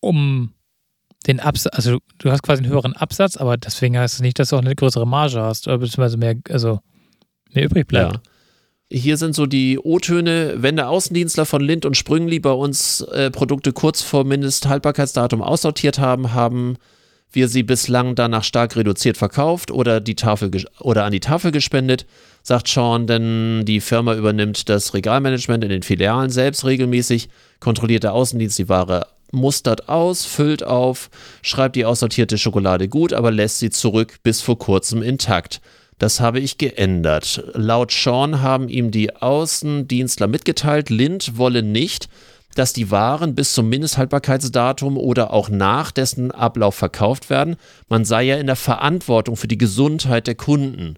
um 0.00 0.52
den 1.26 1.40
Absatz, 1.40 1.74
also 1.74 1.98
du 2.18 2.30
hast 2.30 2.42
quasi 2.42 2.62
einen 2.62 2.72
höheren 2.72 2.94
Absatz, 2.94 3.36
aber 3.36 3.56
deswegen 3.56 3.98
heißt 3.98 4.14
es 4.14 4.20
nicht, 4.20 4.38
dass 4.38 4.50
du 4.50 4.56
auch 4.56 4.62
eine 4.62 4.74
größere 4.74 5.06
Marge 5.06 5.40
hast 5.40 5.66
oder 5.66 5.78
beziehungsweise 5.78 6.16
mehr, 6.16 6.36
also 6.50 6.80
mehr 7.52 7.64
übrig 7.64 7.86
bleibt. 7.86 8.14
Ja. 8.14 8.20
Hier 8.88 9.16
sind 9.16 9.34
so 9.34 9.46
die 9.46 9.80
O-Töne, 9.80 10.54
wenn 10.58 10.76
der 10.76 10.88
Außendienstler 10.88 11.44
von 11.44 11.60
Lind 11.60 11.84
und 11.84 11.96
Sprüngli 11.96 12.38
bei 12.38 12.52
uns 12.52 13.00
äh, 13.00 13.32
Produkte 13.32 13.72
kurz 13.72 14.02
vor 14.02 14.24
Mindesthaltbarkeitsdatum 14.24 15.42
aussortiert 15.42 15.98
haben, 15.98 16.34
haben 16.34 16.76
wir 17.32 17.48
sie 17.48 17.64
bislang 17.64 18.14
danach 18.14 18.44
stark 18.44 18.76
reduziert 18.76 19.16
verkauft 19.16 19.72
oder, 19.72 20.00
die 20.00 20.14
Tafel 20.14 20.52
oder 20.78 21.04
an 21.04 21.10
die 21.10 21.20
Tafel 21.20 21.50
gespendet, 21.50 22.06
sagt 22.44 22.68
Sean, 22.68 23.08
denn 23.08 23.64
die 23.64 23.80
Firma 23.80 24.14
übernimmt 24.14 24.68
das 24.68 24.94
Regalmanagement 24.94 25.64
in 25.64 25.70
den 25.70 25.82
Filialen 25.82 26.30
selbst 26.30 26.64
regelmäßig, 26.64 27.28
kontrolliert 27.58 28.04
der 28.04 28.14
Außendienst 28.14 28.56
die 28.56 28.68
Ware 28.68 29.08
mustert 29.32 29.88
aus, 29.88 30.24
füllt 30.24 30.62
auf, 30.62 31.10
schreibt 31.42 31.76
die 31.76 31.84
aussortierte 31.84 32.38
Schokolade 32.38 32.88
gut, 32.88 33.12
aber 33.12 33.30
lässt 33.30 33.58
sie 33.58 33.70
zurück 33.70 34.18
bis 34.22 34.40
vor 34.40 34.58
kurzem 34.58 35.02
intakt. 35.02 35.60
Das 35.98 36.20
habe 36.20 36.40
ich 36.40 36.58
geändert. 36.58 37.42
Laut 37.54 37.90
Sean 37.90 38.42
haben 38.42 38.68
ihm 38.68 38.90
die 38.90 39.16
Außendienstler 39.16 40.26
mitgeteilt, 40.26 40.90
Lind 40.90 41.38
wolle 41.38 41.62
nicht, 41.62 42.08
dass 42.54 42.72
die 42.72 42.90
Waren 42.90 43.34
bis 43.34 43.52
zum 43.54 43.68
Mindesthaltbarkeitsdatum 43.68 44.96
oder 44.98 45.32
auch 45.32 45.48
nach 45.48 45.90
dessen 45.92 46.30
Ablauf 46.30 46.74
verkauft 46.74 47.30
werden. 47.30 47.56
Man 47.88 48.04
sei 48.04 48.24
ja 48.24 48.36
in 48.36 48.46
der 48.46 48.56
Verantwortung 48.56 49.36
für 49.36 49.48
die 49.48 49.58
Gesundheit 49.58 50.26
der 50.26 50.34
Kunden. 50.34 50.96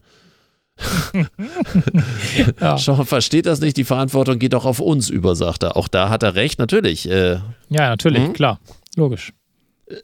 Ja. 2.60 2.78
Sean 2.78 3.04
versteht 3.06 3.46
das 3.46 3.60
nicht, 3.60 3.76
die 3.76 3.84
Verantwortung 3.84 4.38
geht 4.38 4.54
auch 4.54 4.64
auf 4.64 4.80
uns 4.80 5.08
über, 5.10 5.34
sagt 5.36 5.62
er. 5.62 5.76
Auch 5.76 5.88
da 5.88 6.08
hat 6.08 6.22
er 6.22 6.34
recht, 6.34 6.58
natürlich. 6.58 7.08
Äh, 7.08 7.38
Ja, 7.68 7.88
natürlich, 7.90 8.28
Mhm. 8.28 8.32
klar. 8.32 8.60
Logisch. 8.96 9.32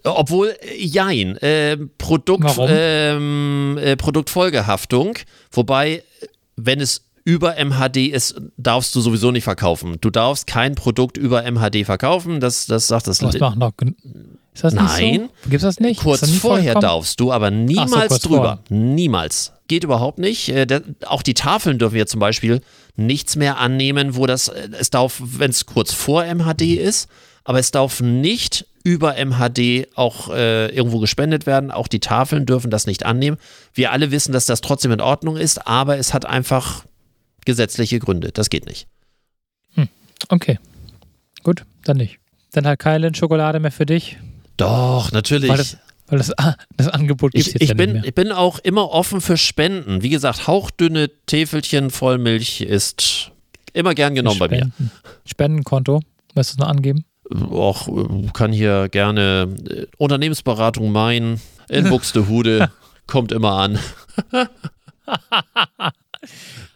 Obwohl, 0.04 0.48
äh, 0.60 0.82
jein, 0.82 1.36
äh, 1.38 1.76
Produkt, 1.98 2.56
ähm, 2.68 3.78
äh, 3.80 3.96
Produktfolgehaftung, 3.96 5.18
wobei, 5.52 6.02
wenn 6.56 6.80
es 6.80 7.02
über 7.24 7.56
MHD 7.56 8.08
ist, 8.08 8.34
darfst 8.56 8.94
du 8.94 9.00
sowieso 9.00 9.30
nicht 9.30 9.44
verkaufen. 9.44 9.96
Du 10.00 10.10
darfst 10.10 10.46
kein 10.46 10.74
Produkt 10.74 11.16
über 11.16 11.42
MHD 11.50 11.84
verkaufen, 11.84 12.40
das, 12.40 12.66
das 12.66 12.86
sagt 12.86 13.06
das 13.06 13.22
Was 13.22 13.38
machen 13.38 13.58
noch? 13.58 13.72
Ist 14.54 14.62
das 14.62 14.72
nicht 14.72 14.82
Nein. 14.82 15.30
so? 15.42 15.50
Gibt 15.50 15.54
es 15.56 15.62
das 15.62 15.80
nicht? 15.80 16.00
Kurz 16.00 16.20
das 16.20 16.30
vorher 16.30 16.74
darfst 16.76 17.18
du, 17.18 17.32
aber 17.32 17.50
niemals 17.50 18.08
kurz 18.08 18.22
drüber. 18.22 18.60
Niemals. 18.68 19.52
Geht 19.66 19.82
überhaupt 19.82 20.18
nicht. 20.18 20.48
Äh, 20.48 20.80
auch 21.06 21.22
die 21.22 21.34
Tafeln 21.34 21.78
dürfen 21.78 21.94
wir 21.94 22.06
zum 22.06 22.20
Beispiel 22.20 22.60
nichts 22.96 23.34
mehr 23.34 23.58
annehmen, 23.58 24.14
wo 24.14 24.26
das, 24.26 24.48
äh, 24.48 24.68
es 24.78 24.90
darf, 24.90 25.20
wenn 25.24 25.50
es 25.50 25.66
kurz 25.66 25.92
vor 25.92 26.24
MHD 26.24 26.76
ist, 26.76 27.08
aber 27.42 27.58
es 27.58 27.72
darf 27.72 28.00
nicht 28.00 28.66
über 28.84 29.16
MHD 29.16 29.88
auch 29.96 30.30
äh, 30.30 30.68
irgendwo 30.68 30.98
gespendet 30.98 31.46
werden. 31.46 31.70
Auch 31.70 31.88
die 31.88 32.00
Tafeln 32.00 32.46
dürfen 32.46 32.70
das 32.70 32.86
nicht 32.86 33.04
annehmen. 33.04 33.38
Wir 33.72 33.90
alle 33.90 34.10
wissen, 34.10 34.32
dass 34.32 34.46
das 34.46 34.60
trotzdem 34.60 34.92
in 34.92 35.00
Ordnung 35.00 35.36
ist, 35.36 35.66
aber 35.66 35.98
es 35.98 36.14
hat 36.14 36.26
einfach 36.26 36.84
gesetzliche 37.44 37.98
Gründe. 37.98 38.30
Das 38.30 38.50
geht 38.50 38.66
nicht. 38.66 38.86
Okay. 40.28 40.58
Gut, 41.42 41.64
dann 41.84 41.96
nicht. 41.96 42.18
Dann 42.52 42.66
halt 42.66 42.78
keine 42.78 43.14
Schokolade 43.14 43.60
mehr 43.60 43.72
für 43.72 43.86
dich, 43.86 44.16
Doch, 44.56 45.12
natürlich. 45.12 45.48
weil 45.50 45.56
das, 45.56 45.76
weil 46.06 46.18
das, 46.18 46.36
ah, 46.38 46.54
das 46.76 46.88
Angebot 46.88 47.32
gibt 47.32 47.42
es 47.42 47.48
Ich, 47.48 47.52
jetzt 47.54 47.62
ich, 47.62 47.68
ja 47.70 47.74
bin, 47.74 47.92
nicht 47.92 48.00
mehr. 48.02 48.08
ich 48.08 48.14
bin 48.14 48.32
auch 48.32 48.58
immer 48.60 48.90
offen 48.90 49.20
für 49.20 49.36
Spenden. 49.36 50.02
Wie 50.02 50.10
gesagt, 50.10 50.46
hauchdünne 50.46 51.10
Täfelchen 51.26 51.90
Vollmilch 51.90 52.60
ist 52.60 53.30
immer 53.72 53.94
gern 53.94 54.14
genommen 54.14 54.38
bei 54.38 54.48
mir. 54.48 54.58
Spenden. 54.58 54.90
Spendenkonto, 55.24 56.00
möchtest 56.34 56.58
du 56.58 56.62
es 56.62 56.66
noch 56.66 56.68
angeben? 56.68 57.04
Auch 57.50 57.88
kann 58.32 58.52
hier 58.52 58.88
gerne 58.90 59.48
äh, 59.68 59.86
Unternehmensberatung 59.96 60.92
Main 60.92 61.40
in 61.68 61.88
Buxtehude 61.88 62.70
kommt 63.06 63.32
immer 63.32 63.52
an. 63.52 63.78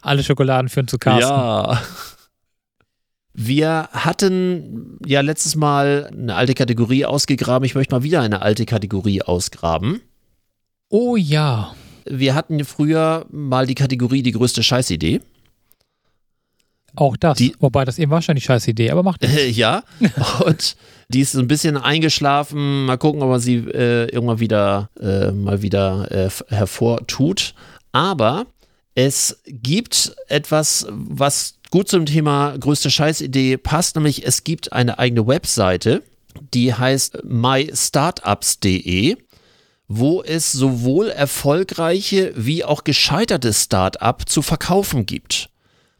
Alle 0.01 0.23
Schokoladen 0.23 0.69
führen 0.69 0.87
zu 0.87 0.97
Carsten. 0.97 1.29
Ja. 1.29 1.81
Wir 3.41 3.87
hatten 3.93 4.97
ja 5.05 5.21
letztes 5.21 5.55
Mal 5.55 6.09
eine 6.11 6.35
alte 6.35 6.53
Kategorie 6.55 7.05
ausgegraben. 7.05 7.65
Ich 7.65 7.73
möchte 7.73 7.95
mal 7.95 8.03
wieder 8.03 8.19
eine 8.21 8.41
alte 8.41 8.65
Kategorie 8.65 9.21
ausgraben. 9.21 10.01
Oh 10.89 11.15
ja. 11.15 11.73
Wir 12.05 12.35
hatten 12.35 12.65
früher 12.65 13.25
mal 13.31 13.65
die 13.65 13.75
Kategorie 13.75 14.23
die 14.23 14.33
größte 14.33 14.61
Scheißidee. 14.61 15.21
Auch 16.95 17.15
das. 17.15 17.37
Die- 17.37 17.55
Wobei 17.61 17.85
das 17.85 17.97
eben 17.97 18.11
wahrscheinlich 18.11 18.43
scheiß 18.43 18.67
Idee, 18.67 18.91
aber 18.91 19.03
macht 19.03 19.21
nichts. 19.21 19.37
Äh, 19.37 19.49
ja, 19.51 19.83
und 20.45 20.75
die 21.07 21.21
ist 21.21 21.31
so 21.31 21.39
ein 21.39 21.47
bisschen 21.47 21.77
eingeschlafen. 21.77 22.85
Mal 22.85 22.97
gucken, 22.97 23.21
ob 23.21 23.29
man 23.29 23.39
sie 23.39 23.55
äh, 23.57 24.09
irgendwann 24.09 24.41
wieder 24.41 24.89
äh, 24.99 25.31
mal 25.31 25.61
wieder 25.61 26.11
äh, 26.11 26.29
hervortut. 26.49 27.53
Aber 27.93 28.47
es 28.95 29.41
gibt 29.45 30.13
etwas, 30.27 30.87
was 30.89 31.58
gut 31.71 31.87
zum 31.87 32.05
Thema 32.05 32.57
größte 32.57 32.89
Scheißidee 32.89 33.57
passt, 33.57 33.95
nämlich 33.95 34.25
es 34.25 34.43
gibt 34.43 34.73
eine 34.73 34.99
eigene 34.99 35.27
Webseite, 35.27 36.03
die 36.53 36.73
heißt 36.73 37.23
mystartups.de 37.23 39.17
wo 39.89 40.21
es 40.21 40.51
sowohl 40.51 41.09
erfolgreiche 41.09 42.31
wie 42.35 42.63
auch 42.63 42.83
gescheiterte 42.83 43.51
Start-up 43.51 44.29
zu 44.29 44.43
verkaufen 44.43 45.07
gibt. 45.07 45.49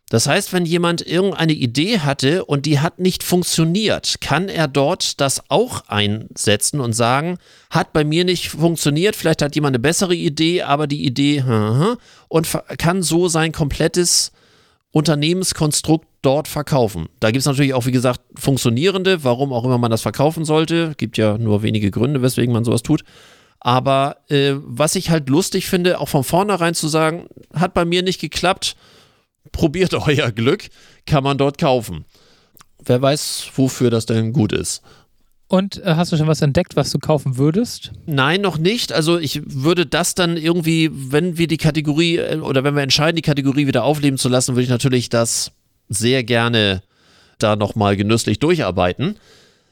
Das 0.09 0.27
heißt, 0.27 0.53
wenn 0.53 0.65
jemand 0.65 1.05
irgendeine 1.05 1.53
Idee 1.53 1.99
hatte 1.99 2.45
und 2.45 2.65
die 2.65 2.79
hat 2.79 2.99
nicht 2.99 3.23
funktioniert, 3.23 4.21
kann 4.21 4.47
er 4.47 4.67
dort 4.67 5.19
das 5.19 5.43
auch 5.49 5.87
einsetzen 5.87 6.79
und 6.79 6.93
sagen, 6.93 7.37
hat 7.69 7.93
bei 7.93 8.03
mir 8.03 8.25
nicht 8.25 8.49
funktioniert, 8.49 9.15
vielleicht 9.15 9.41
hat 9.41 9.55
jemand 9.55 9.75
eine 9.75 9.81
bessere 9.81 10.15
Idee, 10.15 10.63
aber 10.63 10.87
die 10.87 11.05
Idee 11.05 11.43
und 12.27 12.47
kann 12.77 13.03
so 13.03 13.27
sein 13.27 13.51
komplettes 13.51 14.31
Unternehmenskonstrukt 14.91 16.07
dort 16.21 16.47
verkaufen. 16.47 17.07
Da 17.19 17.31
gibt 17.31 17.41
es 17.41 17.45
natürlich 17.45 17.73
auch, 17.73 17.85
wie 17.85 17.91
gesagt, 17.91 18.21
funktionierende, 18.35 19.23
warum 19.23 19.53
auch 19.53 19.63
immer 19.63 19.77
man 19.77 19.91
das 19.91 20.01
verkaufen 20.01 20.45
sollte. 20.45 20.93
Gibt 20.97 21.17
ja 21.17 21.37
nur 21.37 21.61
wenige 21.61 21.91
Gründe, 21.91 22.21
weswegen 22.21 22.53
man 22.53 22.65
sowas 22.65 22.81
tut. 22.81 23.03
Aber 23.59 24.17
äh, 24.29 24.53
was 24.55 24.95
ich 24.95 25.09
halt 25.09 25.29
lustig 25.29 25.67
finde, 25.67 25.99
auch 25.99 26.09
von 26.09 26.23
vornherein 26.23 26.73
zu 26.73 26.87
sagen, 26.87 27.27
hat 27.53 27.73
bei 27.73 27.85
mir 27.85 28.03
nicht 28.03 28.21
geklappt, 28.21 28.75
probiert 29.51 29.93
euer 30.07 30.31
Glück, 30.31 30.69
kann 31.05 31.23
man 31.23 31.37
dort 31.37 31.57
kaufen. 31.57 32.05
Wer 32.83 33.01
weiß, 33.01 33.51
wofür 33.55 33.89
das 33.89 34.05
denn 34.05 34.33
gut 34.33 34.53
ist. 34.53 34.81
Und 35.49 35.83
äh, 35.83 35.95
hast 35.95 36.11
du 36.11 36.17
schon 36.17 36.27
was 36.27 36.43
entdeckt, 36.43 36.75
was 36.75 36.91
du 36.91 36.99
kaufen 36.99 37.37
würdest? 37.37 37.91
Nein, 38.05 38.39
noch 38.39 38.59
nicht. 38.59 38.93
Also 38.93 39.17
ich 39.17 39.41
würde 39.45 39.87
das 39.87 40.13
dann 40.13 40.37
irgendwie, 40.37 40.91
wenn 40.93 41.39
wir 41.39 41.47
die 41.47 41.57
Kategorie 41.57 42.17
äh, 42.17 42.37
oder 42.37 42.63
wenn 42.63 42.75
wir 42.75 42.83
entscheiden, 42.83 43.15
die 43.15 43.23
Kategorie 43.23 43.65
wieder 43.65 43.83
aufleben 43.83 44.19
zu 44.19 44.29
lassen, 44.29 44.53
würde 44.53 44.63
ich 44.63 44.69
natürlich 44.69 45.09
das 45.09 45.51
sehr 45.89 46.23
gerne 46.23 46.83
da 47.39 47.55
nochmal 47.55 47.97
genüsslich 47.97 48.37
durcharbeiten. 48.37 49.15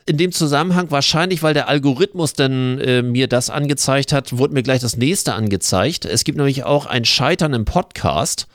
In 0.07 0.17
dem 0.17 0.31
Zusammenhang 0.31 0.89
wahrscheinlich, 0.89 1.43
weil 1.43 1.53
der 1.53 1.67
Algorithmus 1.67 2.33
dann 2.33 2.79
äh, 2.79 3.03
mir 3.03 3.27
das 3.27 3.51
angezeigt 3.51 4.13
hat, 4.13 4.35
wurde 4.35 4.55
mir 4.55 4.63
gleich 4.63 4.81
das 4.81 4.97
nächste 4.97 5.35
angezeigt. 5.35 6.05
Es 6.05 6.23
gibt 6.23 6.39
nämlich 6.39 6.63
auch 6.63 6.87
ein 6.87 7.05
Scheitern 7.05 7.53
im 7.53 7.65
Podcast 7.65 8.47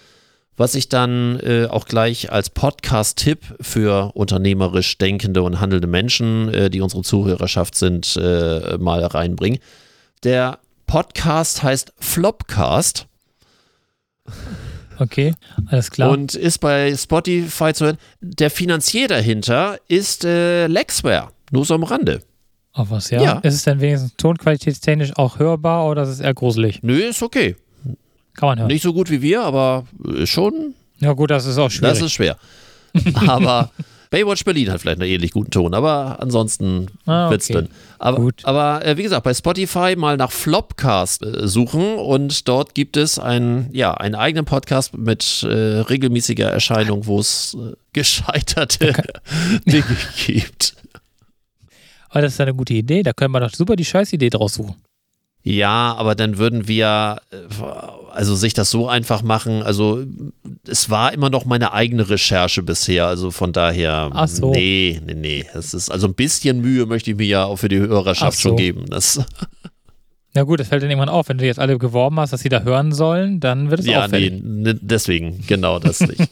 was 0.56 0.74
ich 0.74 0.88
dann 0.88 1.40
äh, 1.40 1.66
auch 1.66 1.86
gleich 1.86 2.30
als 2.30 2.50
Podcast-Tipp 2.50 3.40
für 3.60 4.12
unternehmerisch 4.14 4.98
denkende 4.98 5.42
und 5.42 5.60
handelnde 5.60 5.86
Menschen, 5.86 6.52
äh, 6.52 6.70
die 6.70 6.80
unsere 6.80 7.02
Zuhörerschaft 7.02 7.74
sind, 7.74 8.16
äh, 8.16 8.76
mal 8.78 9.04
reinbringe. 9.04 9.58
Der 10.24 10.58
Podcast 10.86 11.62
heißt 11.62 11.94
Flopcast. 11.98 13.06
Okay, 14.98 15.34
alles 15.66 15.90
klar. 15.90 16.10
Und 16.10 16.34
ist 16.34 16.58
bei 16.58 16.94
Spotify 16.94 17.72
zu 17.72 17.86
hören. 17.86 17.98
Der 18.20 18.50
Finanzier 18.50 19.08
dahinter 19.08 19.78
ist 19.88 20.24
äh, 20.24 20.66
Lexware, 20.66 21.30
nur 21.50 21.64
so 21.64 21.74
am 21.74 21.82
Rande. 21.82 22.20
Ach 22.74 22.86
was, 22.88 23.10
ja? 23.10 23.22
Ja. 23.22 23.38
Ist 23.40 23.54
es 23.54 23.64
denn 23.64 23.80
wenigstens 23.80 24.14
tonqualitätstechnisch 24.16 25.16
auch 25.16 25.38
hörbar 25.38 25.88
oder 25.88 26.02
ist 26.02 26.08
es 26.08 26.20
eher 26.20 26.34
gruselig? 26.34 26.82
Nö, 26.82 26.96
ist 26.96 27.22
okay. 27.22 27.56
Kann 28.34 28.48
man 28.50 28.58
hören. 28.58 28.68
Nicht 28.68 28.82
so 28.82 28.92
gut 28.92 29.10
wie 29.10 29.22
wir, 29.22 29.42
aber 29.42 29.84
äh, 30.06 30.26
schon, 30.26 30.74
Ja 31.00 31.12
gut, 31.12 31.30
das 31.30 31.46
ist 31.46 31.58
auch 31.58 31.70
schwierig. 31.70 31.94
das 31.98 32.02
ist 32.02 32.12
schwer. 32.12 32.36
aber 33.26 33.70
Baywatch 34.10 34.44
Berlin 34.44 34.70
hat 34.70 34.80
vielleicht 34.82 35.00
einen 35.00 35.10
ähnlich 35.10 35.30
guten 35.30 35.50
Ton, 35.50 35.72
aber 35.72 36.18
ansonsten 36.20 36.88
Ah, 37.06 37.30
wird's 37.30 37.48
okay. 37.48 37.60
dünn. 37.62 37.68
Aber, 37.98 38.18
Gut. 38.18 38.42
aber 38.44 38.84
äh, 38.84 38.98
wie 38.98 39.02
gesagt, 39.04 39.24
bei 39.24 39.32
Spotify 39.32 39.94
mal 39.96 40.18
nach 40.18 40.30
Flopcast 40.30 41.22
äh, 41.22 41.48
suchen 41.48 41.94
und 41.96 42.46
dort 42.46 42.74
gibt 42.74 42.98
es 42.98 43.18
einen, 43.18 43.70
ja, 43.72 43.94
einen 43.94 44.14
eigenen 44.14 44.44
Podcast 44.44 44.96
mit 44.98 45.42
äh, 45.44 45.46
regelmäßiger 45.48 46.46
Erscheinung, 46.50 47.06
wo 47.06 47.20
es 47.20 47.54
äh, 47.58 47.72
gescheiterte 47.94 48.92
Dinge 49.66 49.84
gibt. 50.26 50.74
Aber 52.10 52.20
das 52.20 52.34
ist 52.34 52.40
eine 52.42 52.52
gute 52.54 52.74
Idee. 52.74 53.02
Da 53.02 53.14
können 53.14 53.32
wir 53.32 53.40
doch 53.40 53.54
super 53.54 53.76
die 53.76 53.86
Scheißidee 53.86 54.28
draus 54.28 54.54
suchen. 54.54 54.74
Ja, 55.44 55.94
aber 55.96 56.14
dann 56.14 56.38
würden 56.38 56.68
wir 56.68 57.20
äh, 57.30 57.36
also 58.12 58.36
sich 58.36 58.54
das 58.54 58.70
so 58.70 58.88
einfach 58.88 59.22
machen. 59.22 59.62
Also 59.62 60.04
es 60.66 60.88
war 60.88 61.12
immer 61.12 61.30
noch 61.30 61.44
meine 61.44 61.72
eigene 61.72 62.08
Recherche 62.08 62.62
bisher. 62.62 63.06
Also 63.06 63.30
von 63.32 63.52
daher, 63.52 64.10
Ach 64.12 64.28
so. 64.28 64.52
nee, 64.52 65.00
nee, 65.04 65.14
nee. 65.14 65.44
Das 65.52 65.74
ist 65.74 65.90
also 65.90 66.06
ein 66.06 66.14
bisschen 66.14 66.60
Mühe 66.60 66.86
möchte 66.86 67.10
ich 67.10 67.16
mir 67.16 67.26
ja 67.26 67.44
auch 67.44 67.56
für 67.56 67.68
die 67.68 67.78
Hörerschaft 67.78 68.38
so. 68.38 68.50
schon 68.50 68.56
geben. 68.56 68.86
Das, 68.88 69.20
Na 70.34 70.44
gut, 70.44 70.60
das 70.60 70.68
fällt 70.68 70.82
dann 70.82 70.90
irgendwann 70.90 71.08
auf. 71.08 71.28
Wenn 71.28 71.38
du 71.38 71.44
jetzt 71.44 71.58
alle 71.58 71.76
geworben 71.76 72.18
hast, 72.20 72.32
dass 72.32 72.40
sie 72.40 72.48
da 72.48 72.62
hören 72.62 72.92
sollen, 72.92 73.40
dann 73.40 73.70
wird 73.70 73.80
es 73.80 73.86
ja, 73.86 73.98
nee, 73.98 74.04
auffällig. 74.04 74.42
ne, 74.42 74.74
deswegen 74.80 75.44
genau 75.46 75.78
das 75.78 76.00
nicht. 76.00 76.20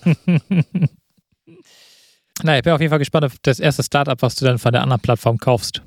Na, 2.43 2.57
ich 2.57 2.63
bin 2.63 2.73
auf 2.73 2.81
jeden 2.81 2.89
Fall 2.89 2.99
gespannt 2.99 3.27
auf 3.27 3.35
das 3.43 3.61
erste 3.61 3.83
Startup, 3.83 4.23
was 4.23 4.37
du 4.37 4.47
dann 4.47 4.59
von 4.59 4.73
der 4.73 4.83
anderen 4.83 5.03
Plattform 5.03 5.37
kaufst. 5.37 5.83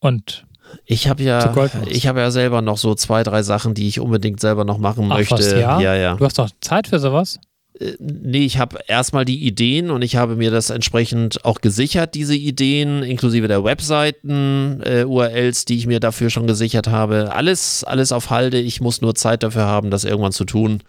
Und 0.00 0.46
Ich 0.84 1.08
habe 1.08 1.22
ja, 1.22 1.54
ich 1.86 2.06
habe 2.06 2.20
ja 2.20 2.30
selber 2.30 2.62
noch 2.62 2.78
so 2.78 2.94
zwei, 2.94 3.22
drei 3.22 3.42
Sachen, 3.42 3.74
die 3.74 3.88
ich 3.88 4.00
unbedingt 4.00 4.40
selber 4.40 4.64
noch 4.64 4.78
machen 4.78 5.08
Ach, 5.10 5.18
möchte. 5.18 5.34
was, 5.34 5.52
ja? 5.52 5.80
ja, 5.80 5.94
ja. 5.94 6.14
du 6.14 6.24
hast 6.24 6.38
doch 6.38 6.50
Zeit 6.60 6.88
für 6.88 6.98
sowas? 6.98 7.38
Äh, 7.78 7.92
Nee, 7.98 8.44
ich 8.44 8.58
habe 8.58 8.78
erstmal 8.86 9.24
die 9.24 9.46
Ideen 9.46 9.90
und 9.90 10.02
ich 10.02 10.16
habe 10.16 10.36
mir 10.36 10.50
das 10.50 10.70
entsprechend 10.70 11.44
auch 11.44 11.60
gesichert, 11.60 12.14
diese 12.14 12.34
Ideen, 12.34 13.02
inklusive 13.02 13.48
der 13.48 13.64
Webseiten-URLs, 13.64 15.64
die 15.64 15.76
ich 15.76 15.86
mir 15.86 16.00
dafür 16.00 16.30
schon 16.30 16.46
gesichert 16.46 16.88
habe. 16.88 17.32
Alles, 17.34 17.84
alles 17.84 18.12
auf 18.12 18.30
Halde. 18.30 18.58
Ich 18.58 18.80
muss 18.80 19.00
nur 19.00 19.14
Zeit 19.14 19.42
dafür 19.42 19.64
haben, 19.64 19.90
das 19.90 20.04
irgendwann 20.04 20.32
zu 20.32 20.44
tun. 20.44 20.82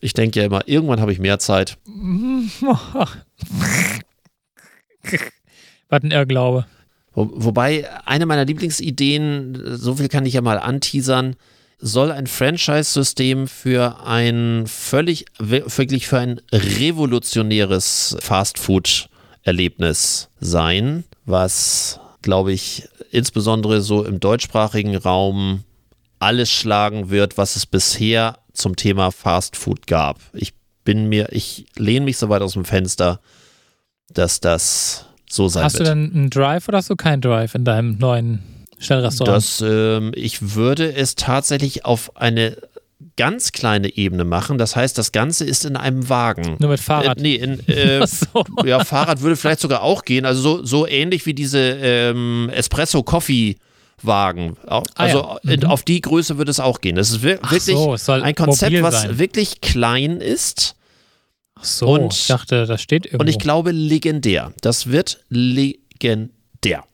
Ich 0.00 0.12
denke 0.12 0.40
ja 0.40 0.46
immer, 0.46 0.66
irgendwann 0.66 1.00
habe 1.00 1.12
ich 1.12 1.18
mehr 1.18 1.38
Zeit. 1.38 1.78
Was 5.88 6.02
ein 6.02 6.10
Irrglaube. 6.10 6.66
Wo, 7.18 7.28
wobei 7.32 7.88
eine 8.06 8.26
meiner 8.26 8.44
Lieblingsideen, 8.44 9.76
so 9.76 9.96
viel 9.96 10.06
kann 10.06 10.24
ich 10.24 10.34
ja 10.34 10.40
mal 10.40 10.60
anteasern, 10.60 11.34
soll 11.80 12.12
ein 12.12 12.28
Franchise-System 12.28 13.48
für 13.48 14.06
ein 14.06 14.68
völlig, 14.68 15.24
wirklich 15.40 16.06
für 16.06 16.20
ein 16.20 16.40
revolutionäres 16.52 18.16
Fast-Food-Erlebnis 18.20 20.28
sein, 20.38 21.02
was, 21.24 21.98
glaube 22.22 22.52
ich, 22.52 22.88
insbesondere 23.10 23.80
so 23.80 24.04
im 24.04 24.20
deutschsprachigen 24.20 24.94
Raum 24.94 25.64
alles 26.20 26.52
schlagen 26.52 27.10
wird, 27.10 27.36
was 27.36 27.56
es 27.56 27.66
bisher 27.66 28.38
zum 28.52 28.76
Thema 28.76 29.10
Fast 29.10 29.56
Food 29.56 29.88
gab. 29.88 30.20
Ich 30.34 30.52
bin 30.84 31.08
mir, 31.08 31.32
ich 31.32 31.66
lehne 31.76 32.04
mich 32.04 32.16
so 32.16 32.28
weit 32.28 32.42
aus 32.42 32.52
dem 32.52 32.64
Fenster, 32.64 33.18
dass 34.08 34.38
das 34.38 35.07
so 35.30 35.48
sein 35.48 35.64
Hast 35.64 35.74
du 35.76 35.80
wird. 35.80 35.88
denn 35.90 36.12
einen 36.14 36.30
Drive 36.30 36.68
oder 36.68 36.78
hast 36.78 36.90
du 36.90 36.96
keinen 36.96 37.20
Drive 37.20 37.54
in 37.54 37.64
deinem 37.64 37.98
neuen 37.98 38.40
Schnellrestaurant? 38.78 39.36
Das, 39.36 39.62
ähm, 39.66 40.12
ich 40.14 40.54
würde 40.54 40.94
es 40.94 41.14
tatsächlich 41.16 41.84
auf 41.84 42.16
eine 42.16 42.56
ganz 43.16 43.52
kleine 43.52 43.96
Ebene 43.96 44.24
machen. 44.24 44.58
Das 44.58 44.76
heißt, 44.76 44.96
das 44.96 45.10
Ganze 45.12 45.44
ist 45.44 45.64
in 45.64 45.76
einem 45.76 46.08
Wagen. 46.08 46.56
Nur 46.60 46.70
mit 46.70 46.80
Fahrrad. 46.80 47.18
Äh, 47.18 47.22
nee, 47.22 47.34
in, 47.34 47.60
äh, 47.68 48.06
so. 48.06 48.44
ja, 48.64 48.84
Fahrrad 48.84 49.20
würde 49.22 49.36
vielleicht 49.36 49.60
sogar 49.60 49.82
auch 49.82 50.04
gehen. 50.04 50.24
Also 50.24 50.40
so, 50.40 50.64
so 50.64 50.86
ähnlich 50.86 51.26
wie 51.26 51.34
diese 51.34 51.58
ähm, 51.58 52.48
Espresso-Coffee-Wagen. 52.52 54.56
Au- 54.66 54.78
Ah, 54.80 54.82
Also 54.94 55.18
ja. 55.44 55.52
in, 55.52 55.60
Mhm. 55.60 55.66
auf 55.66 55.82
die 55.82 56.00
Größe 56.00 56.38
würde 56.38 56.50
es 56.50 56.60
auch 56.60 56.80
gehen. 56.80 56.96
Das 56.96 57.10
ist 57.10 57.22
wirklich 57.22 57.62
so, 57.64 57.94
es 57.94 58.08
ein 58.08 58.34
Konzept, 58.34 58.80
was 58.82 59.18
wirklich 59.18 59.60
klein 59.60 60.20
ist 60.20 60.74
Ach 61.58 61.64
so, 61.64 61.88
und- 61.88 62.14
ich 62.14 62.26
dachte, 62.26 62.66
das 62.66 62.80
steht 62.80 63.06
irgendwo. 63.06 63.22
und 63.22 63.28
ich 63.28 63.38
glaube 63.38 63.72
legendär. 63.72 64.52
Das 64.60 64.88
wird 64.90 65.24
legendär. 65.28 66.84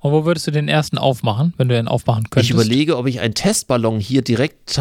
Und 0.00 0.10
wo 0.10 0.24
würdest 0.24 0.48
du 0.48 0.50
den 0.50 0.66
ersten 0.66 0.98
aufmachen, 0.98 1.54
wenn 1.58 1.68
du 1.68 1.76
den 1.76 1.86
aufmachen 1.86 2.24
könntest? 2.28 2.50
Ich 2.50 2.54
überlege, 2.54 2.96
ob 2.96 3.06
ich 3.06 3.20
einen 3.20 3.34
Testballon 3.34 4.00
hier 4.00 4.22
direkt 4.22 4.80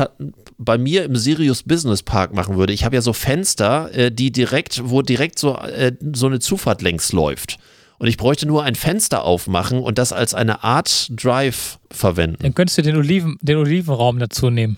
bei 0.58 0.80
mir 0.80 1.04
im 1.06 1.16
Sirius 1.16 1.62
Business 1.62 2.02
Park 2.02 2.34
machen 2.34 2.58
würde. 2.58 2.74
Ich 2.74 2.84
habe 2.86 2.96
ja 2.96 3.02
so 3.04 3.14
Fenster, 3.14 3.94
äh, 3.94 4.12
die 4.12 4.32
direkt, 4.32 4.82
wo 4.90 5.04
direkt 5.04 5.38
so, 5.38 5.58
äh, 5.58 5.92
so 6.14 6.26
eine 6.26 6.40
Zufahrt 6.40 6.82
längs 6.82 7.12
läuft. 7.12 7.60
Und 8.00 8.08
ich 8.08 8.18
bräuchte 8.18 8.48
nur 8.48 8.64
ein 8.64 8.74
Fenster 8.74 9.24
aufmachen 9.24 9.80
und 9.80 10.00
das 10.00 10.12
als 10.12 10.34
eine 10.34 10.64
Art 10.64 11.12
Drive 11.12 11.78
verwenden. 11.92 12.38
Dann 12.42 12.56
könntest 12.56 12.80
du 12.80 12.82
den, 12.82 12.98
Oliven, 12.98 13.38
den 13.44 13.58
Olivenraum 13.58 14.18
dazu 14.18 14.50
nehmen. 14.50 14.78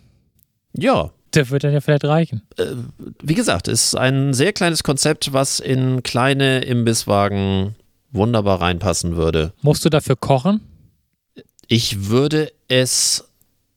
Ja, 0.74 1.11
Der 1.36 1.50
wird 1.50 1.64
dann 1.64 1.74
ja 1.74 1.82
vielleicht 1.82 2.06
reichen. 2.06 2.42
wie 3.22 3.34
gesagt, 3.34 3.68
ist 3.68 3.96
ein 3.96 4.34
sehr 4.34 4.54
kleines 4.54 4.84
Konzept, 4.84 5.34
was 5.34 5.60
in 5.60 6.04
kleine 6.04 6.60
Imbisswagen 6.62 7.76
wunderbar 8.12 8.62
reinpassen 8.62 9.16
würde. 9.16 9.54
Musst 9.62 9.84
du 9.86 9.90
dafür 9.90 10.16
kochen? 10.16 10.62
Ich 11.68 12.08
würde 12.10 12.52
es 12.68 13.26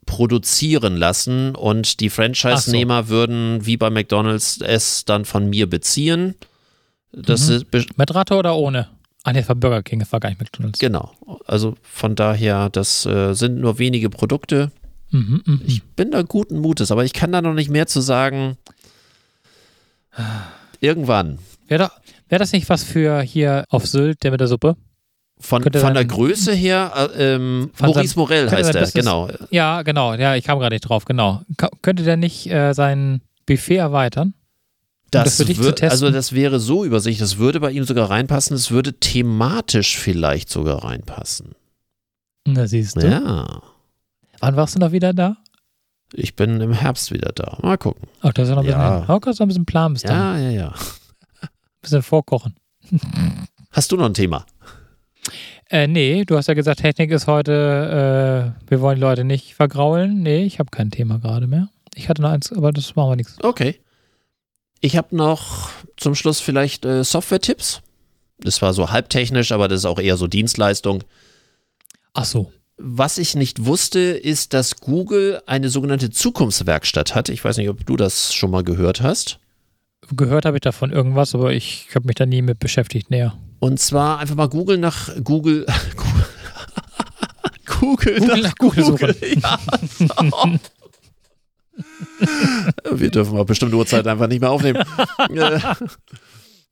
produzieren 0.04 0.96
lassen 0.96 1.54
und 1.54 2.00
die 2.00 2.10
Franchise-Nehmer 2.10 3.08
würden 3.08 3.64
wie 3.66 3.76
bei 3.76 3.90
McDonalds 3.90 4.60
es 4.60 5.04
dann 5.04 5.24
von 5.24 5.48
mir 5.48 5.68
beziehen. 5.68 6.34
Das 7.12 7.48
Mhm. 7.48 7.54
ist 7.56 7.96
Mit 7.98 8.14
Ratte 8.14 8.34
oder 8.36 8.54
ohne? 8.56 8.88
Ah, 9.24 9.32
das 9.32 9.48
war 9.48 9.56
Burger 9.56 9.82
King, 9.82 9.98
das 9.98 10.12
war 10.12 10.20
gar 10.20 10.28
nicht 10.28 10.40
McDonalds. 10.40 10.78
genau. 10.78 11.12
Also 11.46 11.74
von 11.82 12.14
daher, 12.14 12.68
das 12.70 13.04
äh, 13.06 13.32
sind 13.34 13.58
nur 13.58 13.78
wenige 13.80 14.08
Produkte. 14.10 14.70
Mhm, 15.16 15.42
mhm. 15.46 15.60
Ich 15.66 15.82
bin 15.82 16.10
da 16.10 16.22
guten 16.22 16.58
Mutes, 16.58 16.90
aber 16.90 17.04
ich 17.04 17.12
kann 17.12 17.32
da 17.32 17.40
noch 17.42 17.54
nicht 17.54 17.70
mehr 17.70 17.86
zu 17.86 18.00
sagen. 18.00 18.56
Irgendwann. 20.80 21.38
Wäre 21.68 21.90
wär 22.28 22.38
das 22.38 22.52
nicht 22.52 22.68
was 22.68 22.84
für 22.84 23.20
hier 23.22 23.64
auf 23.70 23.86
Sylt, 23.86 24.22
der 24.22 24.30
mit 24.30 24.40
der 24.40 24.48
Suppe? 24.48 24.76
Von, 25.38 25.62
von 25.62 25.70
der 25.72 25.80
sein- 25.82 26.08
Größe 26.08 26.54
her, 26.54 26.92
äh, 27.14 27.34
ähm, 27.34 27.70
Maurice 27.80 28.18
Morell 28.18 28.46
könnte 28.48 28.56
heißt 28.56 28.72
sein 28.72 28.82
er, 28.84 28.90
genau. 28.90 29.28
Ja, 29.50 29.82
genau. 29.82 30.14
Ja, 30.14 30.34
ich 30.34 30.44
kam 30.44 30.58
gerade 30.58 30.74
nicht 30.74 30.82
drauf, 30.88 31.04
genau. 31.04 31.42
Ka 31.58 31.68
könnte 31.82 32.04
der 32.04 32.16
nicht 32.16 32.50
äh, 32.50 32.72
sein 32.72 33.20
Buffet 33.44 33.76
erweitern? 33.76 34.32
das 35.10 35.36
Das, 35.36 35.46
wür- 35.48 35.72
testen? 35.72 35.90
also 35.90 36.10
das 36.10 36.32
wäre 36.32 36.58
so 36.58 36.84
übersichtlich, 36.84 37.18
das 37.20 37.36
würde 37.38 37.60
bei 37.60 37.70
ihm 37.70 37.84
sogar 37.84 38.08
reinpassen, 38.10 38.56
es 38.56 38.70
würde 38.70 38.94
thematisch 38.94 39.98
vielleicht 39.98 40.48
sogar 40.48 40.84
reinpassen. 40.84 41.54
Na, 42.46 42.66
siehst 42.66 42.96
du. 43.00 43.06
Ja, 43.06 43.62
Wann 44.40 44.56
warst 44.56 44.74
du 44.74 44.78
noch 44.80 44.92
wieder 44.92 45.12
da? 45.12 45.36
ich 46.12 46.36
bin 46.36 46.60
im 46.60 46.72
Herbst 46.72 47.10
wieder 47.12 47.32
da. 47.34 47.58
Mal 47.62 47.76
gucken. 47.78 48.08
Ach, 48.20 48.32
das 48.32 48.44
ist 48.44 48.50
ja 48.50 48.54
noch 48.54 48.62
ein 48.62 48.66
bisschen, 48.66 48.80
Ja. 48.80 49.18
kannst 49.20 49.40
du 49.40 49.44
ein 49.44 49.48
bisschen 49.48 49.66
planen 49.66 49.94
bis 49.94 50.02
dann. 50.04 50.40
Ja, 50.40 50.48
ja, 50.48 50.50
ja. 50.50 50.68
Ein 51.40 51.48
bisschen 51.82 52.02
vorkochen. 52.02 52.54
Hast 53.72 53.90
du 53.90 53.96
noch 53.96 54.06
ein 54.06 54.14
Thema? 54.14 54.46
Äh, 55.68 55.88
nee, 55.88 56.24
du 56.24 56.36
hast 56.36 56.46
ja 56.46 56.54
gesagt, 56.54 56.80
Technik 56.80 57.10
ist 57.10 57.26
heute, 57.26 58.54
äh, 58.66 58.70
wir 58.70 58.80
wollen 58.80 58.94
die 58.96 59.00
Leute 59.00 59.24
nicht 59.24 59.54
vergraulen. 59.54 60.22
Nee, 60.22 60.44
ich 60.44 60.60
habe 60.60 60.70
kein 60.70 60.92
Thema 60.92 61.18
gerade 61.18 61.48
mehr. 61.48 61.68
Ich 61.96 62.08
hatte 62.08 62.22
noch 62.22 62.30
eins, 62.30 62.52
aber 62.52 62.70
das 62.72 62.94
machen 62.94 63.10
wir 63.10 63.16
nichts. 63.16 63.36
Okay. 63.42 63.80
Ich 64.80 64.96
habe 64.96 65.16
noch 65.16 65.70
zum 65.96 66.14
Schluss 66.14 66.38
vielleicht 66.40 66.84
äh, 66.84 67.02
Software-Tipps. 67.02 67.82
Das 68.38 68.62
war 68.62 68.72
so 68.74 68.90
halbtechnisch, 68.92 69.50
aber 69.50 69.66
das 69.66 69.80
ist 69.80 69.86
auch 69.86 69.98
eher 69.98 70.16
so 70.16 70.28
Dienstleistung. 70.28 71.02
Ach 72.14 72.24
so. 72.26 72.52
Was 72.78 73.16
ich 73.16 73.34
nicht 73.34 73.64
wusste, 73.64 74.00
ist, 74.00 74.52
dass 74.52 74.76
Google 74.76 75.40
eine 75.46 75.70
sogenannte 75.70 76.10
Zukunftswerkstatt 76.10 77.14
hat. 77.14 77.30
Ich 77.30 77.42
weiß 77.42 77.56
nicht, 77.56 77.70
ob 77.70 77.86
du 77.86 77.96
das 77.96 78.34
schon 78.34 78.50
mal 78.50 78.64
gehört 78.64 79.00
hast. 79.00 79.38
Gehört 80.14 80.44
habe 80.44 80.58
ich 80.58 80.60
davon 80.60 80.92
irgendwas, 80.92 81.34
aber 81.34 81.52
ich 81.52 81.88
habe 81.94 82.06
mich 82.06 82.16
da 82.16 82.26
nie 82.26 82.42
mit 82.42 82.58
beschäftigt 82.58 83.10
näher. 83.10 83.36
Und 83.60 83.80
zwar 83.80 84.18
einfach 84.18 84.34
mal 84.34 84.48
Google 84.48 84.78
nach 84.78 85.10
Google. 85.24 85.66
Google, 87.80 88.18
Google 88.20 88.42
nach 88.42 88.54
Google 88.56 88.84
suchen. 88.84 89.14
Ja, 89.42 89.58
so. 89.98 90.58
Wir 92.90 93.10
dürfen 93.10 93.36
auf 93.36 93.46
bestimmte 93.46 93.76
Uhrzeit 93.76 94.06
einfach 94.06 94.28
nicht 94.28 94.40
mehr 94.40 94.50
aufnehmen. 94.50 94.82
Äh, 95.30 95.60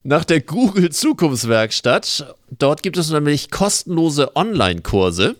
nach 0.02 0.24
der 0.24 0.40
Google 0.42 0.90
Zukunftswerkstatt. 0.90 2.34
Dort 2.50 2.82
gibt 2.82 2.96
es 2.96 3.10
nämlich 3.10 3.50
kostenlose 3.50 4.36
Online-Kurse. 4.36 5.36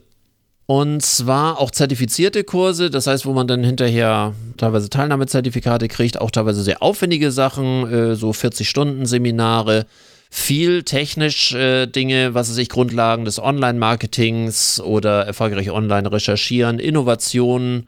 Und 0.66 1.02
zwar 1.02 1.60
auch 1.60 1.70
zertifizierte 1.70 2.42
Kurse, 2.42 2.90
das 2.90 3.06
heißt, 3.06 3.26
wo 3.26 3.32
man 3.32 3.46
dann 3.46 3.62
hinterher 3.62 4.32
teilweise 4.56 4.88
Teilnahmezertifikate 4.88 5.88
kriegt, 5.88 6.18
auch 6.20 6.30
teilweise 6.30 6.62
sehr 6.62 6.82
aufwendige 6.82 7.30
Sachen, 7.30 7.92
äh, 7.92 8.14
so 8.14 8.30
40-Stunden-Seminare, 8.30 9.84
viel 10.30 10.82
technisch 10.82 11.54
äh, 11.54 11.86
Dinge, 11.86 12.34
was 12.34 12.50
weiß 12.50 12.56
ich, 12.56 12.70
Grundlagen 12.70 13.24
des 13.24 13.38
Online-Marketings 13.38 14.80
oder 14.80 15.26
erfolgreich 15.26 15.70
online 15.70 16.10
recherchieren, 16.10 16.78
Innovationen, 16.78 17.86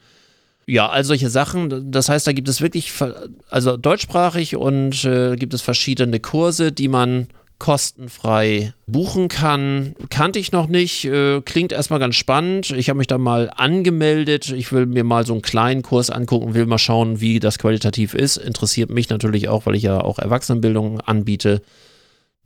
ja, 0.67 0.89
all 0.89 1.03
solche 1.03 1.31
Sachen. 1.31 1.91
Das 1.91 2.09
heißt, 2.09 2.27
da 2.27 2.33
gibt 2.33 2.49
es 2.49 2.61
wirklich, 2.61 2.93
also 3.49 3.77
deutschsprachig 3.77 4.55
und 4.55 5.05
äh, 5.05 5.37
gibt 5.37 5.55
es 5.55 5.63
verschiedene 5.63 6.21
Kurse, 6.21 6.73
die 6.73 6.89
man 6.89 7.29
kostenfrei 7.59 8.75
buchen 8.87 9.29
kann. 9.29 9.95
Kannte 10.11 10.39
ich 10.39 10.53
noch 10.53 10.67
nicht, 10.67 11.05
äh, 11.07 11.41
klingt 11.41 11.73
erstmal 11.73 11.99
ganz 11.99 12.17
spannend. 12.17 12.71
Ich 12.71 12.89
habe 12.89 12.99
mich 12.99 13.07
da 13.07 13.19
mal 13.19 13.51
angemeldet. 13.55 14.51
Ich 14.51 14.73
will 14.73 14.87
mir 14.87 15.05
mal 15.05 15.25
so 15.27 15.33
einen 15.33 15.43
kleinen 15.43 15.83
Kurs 15.83 16.11
angucken, 16.11 16.55
will 16.55 16.67
mal 16.67 16.79
schauen, 16.79 17.21
wie 17.21 17.41
das 17.41 17.59
qualitativ 17.59 18.15
ist. 18.15 18.37
Interessiert 18.37 18.91
mich 18.91 19.09
natürlich 19.09 19.49
auch, 19.49 19.67
weil 19.67 19.75
ich 19.75 19.83
ja 19.83 20.01
auch 20.01 20.19
Erwachsenenbildung 20.19 21.01
anbiete. 21.01 21.63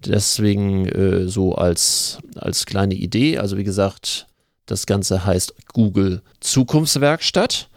Deswegen 0.04 0.86
äh, 0.86 1.28
so 1.28 1.54
als, 1.54 2.18
als 2.36 2.64
kleine 2.64 2.94
Idee. 2.94 3.38
Also 3.38 3.56
wie 3.56 3.64
gesagt, 3.64 4.26
das 4.66 4.86
Ganze 4.86 5.24
heißt 5.26 5.54
Google 5.72 6.22
Zukunftswerkstatt. 6.38 7.68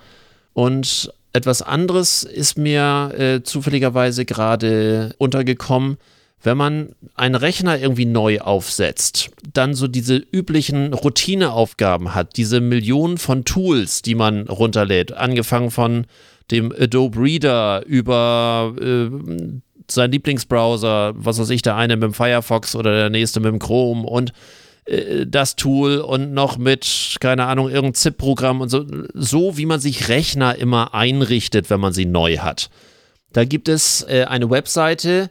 Und 0.54 1.12
etwas 1.34 1.64
anderes 1.64 2.24
ist 2.24 2.60
mir 2.60 3.12
äh, 3.18 3.42
zufälligerweise 3.42 4.24
gerade 4.24 5.16
untergekommen 5.18 5.98
wenn 6.44 6.58
man 6.58 6.96
einen 7.16 7.36
Rechner 7.36 7.80
irgendwie 7.80 8.06
neu 8.06 8.39
aufsetzt, 8.41 9.32
dann 9.54 9.74
so 9.74 9.88
diese 9.88 10.18
üblichen 10.18 10.94
Routineaufgaben 10.94 12.14
hat, 12.14 12.36
diese 12.36 12.60
Millionen 12.60 13.18
von 13.18 13.46
Tools, 13.46 14.02
die 14.02 14.16
man 14.16 14.48
runterlädt, 14.48 15.14
angefangen 15.14 15.72
von 15.72 16.06
dem 16.52 16.74
Adobe 16.78 17.20
Reader 17.20 17.86
über 17.86 18.76
äh, 18.80 19.10
sein 19.89 20.12
Lieblingsbrowser, 20.12 21.14
was 21.16 21.39
weiß 21.39 21.50
ich, 21.50 21.62
der 21.62 21.78
eine 21.78 21.96
mit 21.96 22.04
dem 22.04 22.14
Firefox 22.14 22.76
oder 22.76 22.94
der 22.94 23.10
nächste 23.10 23.39
mit 23.39 23.52
dem 23.52 23.60
Chrome 23.60 24.06
und 24.06 24.34
äh, 24.86 25.26
das 25.26 25.56
Tool 25.56 26.00
und 26.00 26.34
noch 26.34 26.58
mit, 26.58 27.16
keine 27.22 27.46
Ahnung, 27.46 27.70
irgendein 27.70 27.94
ZIP-Programm 27.94 28.60
und 28.60 28.70
so, 28.70 28.86
so 29.14 29.58
wie 29.58 29.66
man 29.66 29.80
sich 29.80 30.10
Rechner 30.10 30.58
immer 30.58 30.94
einrichtet, 30.94 31.70
wenn 31.70 31.80
man 31.80 31.94
sie 31.94 32.06
neu 32.06 32.39
hat. 32.39 32.70
Da 33.32 33.46
gibt 33.46 33.70
es 33.70 34.06
äh, 34.08 34.26
eine 34.26 34.50
Webseite, 34.50 35.30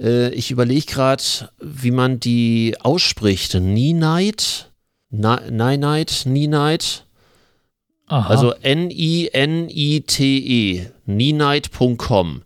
äh, 0.00 0.30
ich 0.30 0.50
überlege 0.50 0.86
gerade, 0.86 1.22
wie 1.60 1.90
man 1.90 2.18
die 2.20 2.76
ausspricht. 2.80 3.54
Ninite? 3.54 4.66
Ninite? 5.10 6.28
Ninite? 6.28 6.86
Also 8.06 8.52
N-I-N-I-T-E. 8.62 9.26
Ninite.com. 11.06 12.42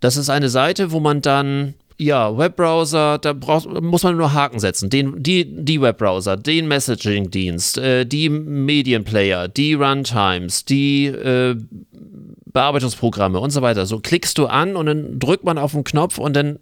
Das 0.00 0.16
ist 0.16 0.30
eine 0.30 0.48
Seite, 0.48 0.92
wo 0.92 1.00
man 1.00 1.20
dann 1.22 1.74
ja, 2.00 2.36
Webbrowser, 2.36 3.18
da 3.18 3.34
braucht, 3.34 3.68
muss 3.82 4.04
man 4.04 4.16
nur 4.16 4.32
Haken 4.32 4.58
setzen. 4.58 4.88
Den, 4.88 5.22
die, 5.22 5.44
die 5.44 5.82
Webbrowser, 5.82 6.38
den 6.38 6.66
Messaging-Dienst, 6.66 7.76
äh, 7.76 8.06
die 8.06 8.30
Medienplayer, 8.30 9.48
die 9.48 9.74
Runtimes, 9.74 10.64
die 10.64 11.06
äh, 11.06 11.56
Bearbeitungsprogramme 12.52 13.38
und 13.38 13.50
so 13.50 13.62
weiter. 13.62 13.86
So 13.86 14.00
klickst 14.00 14.38
du 14.38 14.46
an 14.46 14.76
und 14.76 14.86
dann 14.86 15.18
drückt 15.18 15.44
man 15.44 15.58
auf 15.58 15.72
den 15.72 15.84
Knopf 15.84 16.18
und 16.18 16.34
dann 16.34 16.58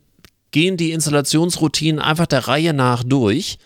gehen 0.50 0.76
die 0.76 0.92
Installationsroutinen 0.92 2.00
einfach 2.00 2.26
der 2.26 2.48
Reihe 2.48 2.72
nach 2.72 3.02
durch. 3.04 3.58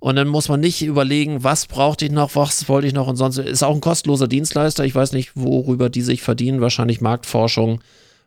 Und 0.00 0.14
dann 0.14 0.28
muss 0.28 0.48
man 0.48 0.60
nicht 0.60 0.82
überlegen, 0.82 1.42
was 1.42 1.66
brauchte 1.66 2.04
ich 2.04 2.12
noch, 2.12 2.36
was 2.36 2.68
wollte 2.68 2.86
ich 2.86 2.92
noch 2.94 3.08
und 3.08 3.16
sonst. 3.16 3.38
Ist 3.38 3.64
auch 3.64 3.74
ein 3.74 3.80
kostenloser 3.80 4.28
Dienstleister. 4.28 4.84
Ich 4.84 4.94
weiß 4.94 5.12
nicht, 5.12 5.32
worüber 5.34 5.90
die 5.90 6.02
sich 6.02 6.22
verdienen. 6.22 6.60
Wahrscheinlich 6.60 7.00
Marktforschung, 7.00 7.80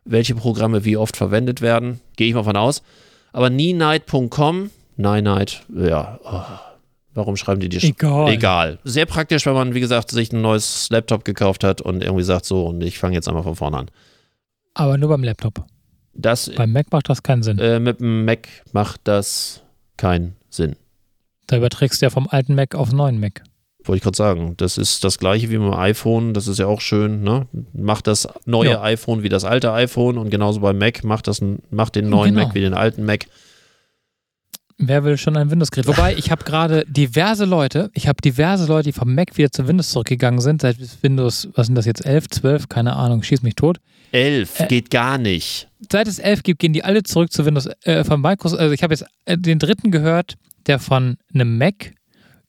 welche 0.03 0.35
Programme 0.35 0.83
wie 0.83 0.97
oft 0.97 1.15
verwendet 1.15 1.61
werden. 1.61 2.01
Gehe 2.17 2.27
ich 2.27 2.33
mal 2.33 2.43
von 2.43 2.57
aus. 2.57 2.83
Aber 3.31 3.49
nienight.com, 3.49 4.69
Night, 4.97 5.63
ja. 5.73 6.19
Oh 6.25 6.70
Warum 7.13 7.35
schreiben 7.35 7.59
die 7.59 7.69
die 7.69 7.85
Egal. 7.85 8.29
Egal. 8.29 8.79
Sehr 8.83 9.05
praktisch, 9.05 9.45
wenn 9.45 9.53
man, 9.53 9.73
wie 9.73 9.81
gesagt, 9.81 10.11
sich 10.11 10.31
ein 10.31 10.41
neues 10.41 10.89
Laptop 10.89 11.25
gekauft 11.25 11.63
hat 11.63 11.81
und 11.81 12.01
irgendwie 12.01 12.23
sagt, 12.23 12.45
so, 12.45 12.67
und 12.67 12.81
ich 12.81 12.99
fange 12.99 13.15
jetzt 13.15 13.27
einmal 13.27 13.43
von 13.43 13.55
vorne 13.55 13.77
an. 13.77 13.91
Aber 14.73 14.97
nur 14.97 15.09
beim 15.09 15.23
Laptop. 15.23 15.65
Das, 16.13 16.49
beim 16.55 16.71
Mac 16.71 16.87
macht 16.91 17.09
das 17.09 17.23
keinen 17.23 17.43
Sinn. 17.43 17.59
Äh, 17.59 17.79
mit 17.79 17.99
dem 17.99 18.25
Mac 18.25 18.47
macht 18.71 19.01
das 19.05 19.61
keinen 19.97 20.35
Sinn. 20.49 20.75
Da 21.47 21.57
überträgst 21.57 22.01
du 22.01 22.05
ja 22.05 22.09
vom 22.09 22.27
alten 22.29 22.55
Mac 22.55 22.75
auf 22.75 22.89
den 22.89 22.97
neuen 22.97 23.19
Mac. 23.19 23.43
Wollte 23.83 23.97
ich 23.97 24.03
gerade 24.03 24.17
sagen. 24.17 24.53
Das 24.57 24.77
ist 24.77 25.03
das 25.03 25.17
gleiche 25.17 25.49
wie 25.49 25.57
mit 25.57 25.73
dem 25.73 25.79
iPhone. 25.79 26.33
Das 26.33 26.47
ist 26.47 26.59
ja 26.59 26.67
auch 26.67 26.81
schön. 26.81 27.23
Ne? 27.23 27.47
Macht 27.73 28.07
das 28.07 28.27
neue 28.45 28.71
ja. 28.71 28.81
iPhone 28.81 29.23
wie 29.23 29.29
das 29.29 29.43
alte 29.43 29.73
iPhone 29.73 30.17
und 30.17 30.29
genauso 30.29 30.59
beim 30.59 30.77
Mac 30.77 31.03
macht, 31.03 31.27
das, 31.27 31.41
macht 31.71 31.95
den 31.95 32.09
neuen 32.09 32.33
genau. 32.33 32.45
Mac 32.45 32.55
wie 32.55 32.61
den 32.61 32.73
alten 32.73 33.05
Mac. 33.05 33.25
Wer 34.83 35.03
will 35.03 35.17
schon 35.17 35.37
ein 35.37 35.51
Windows-Gerät? 35.51 35.87
Wobei, 35.87 36.15
ich 36.15 36.31
habe 36.31 36.43
gerade 36.43 36.85
diverse 36.87 37.45
Leute, 37.45 37.91
ich 37.93 38.07
habe 38.07 38.19
diverse 38.21 38.65
Leute, 38.65 38.89
die 38.89 38.93
vom 38.93 39.13
Mac 39.13 39.37
wieder 39.37 39.51
zu 39.51 39.67
Windows 39.67 39.91
zurückgegangen 39.91 40.41
sind, 40.41 40.61
seit 40.61 40.77
Windows, 41.03 41.49
was 41.53 41.67
sind 41.67 41.75
das 41.75 41.85
jetzt, 41.85 42.03
11, 42.05 42.29
12, 42.29 42.69
keine 42.69 42.95
Ahnung, 42.95 43.21
schieß 43.21 43.43
mich 43.43 43.55
tot. 43.55 43.77
11, 44.11 44.59
äh, 44.59 44.67
geht 44.67 44.89
gar 44.89 45.17
nicht. 45.17 45.69
Seit 45.91 46.07
es 46.07 46.17
11 46.17 46.43
gibt, 46.43 46.59
gehen 46.59 46.73
die 46.73 46.83
alle 46.83 47.03
zurück 47.03 47.31
zu 47.31 47.45
Windows, 47.45 47.69
äh, 47.83 48.03
von 48.03 48.21
Microsoft, 48.21 48.59
also 48.59 48.73
ich 48.73 48.81
habe 48.81 48.93
jetzt 48.93 49.05
äh, 49.25 49.37
den 49.37 49.59
dritten 49.59 49.91
gehört, 49.91 50.35
der 50.65 50.79
von 50.79 51.17
einem 51.33 51.57
Mac 51.57 51.93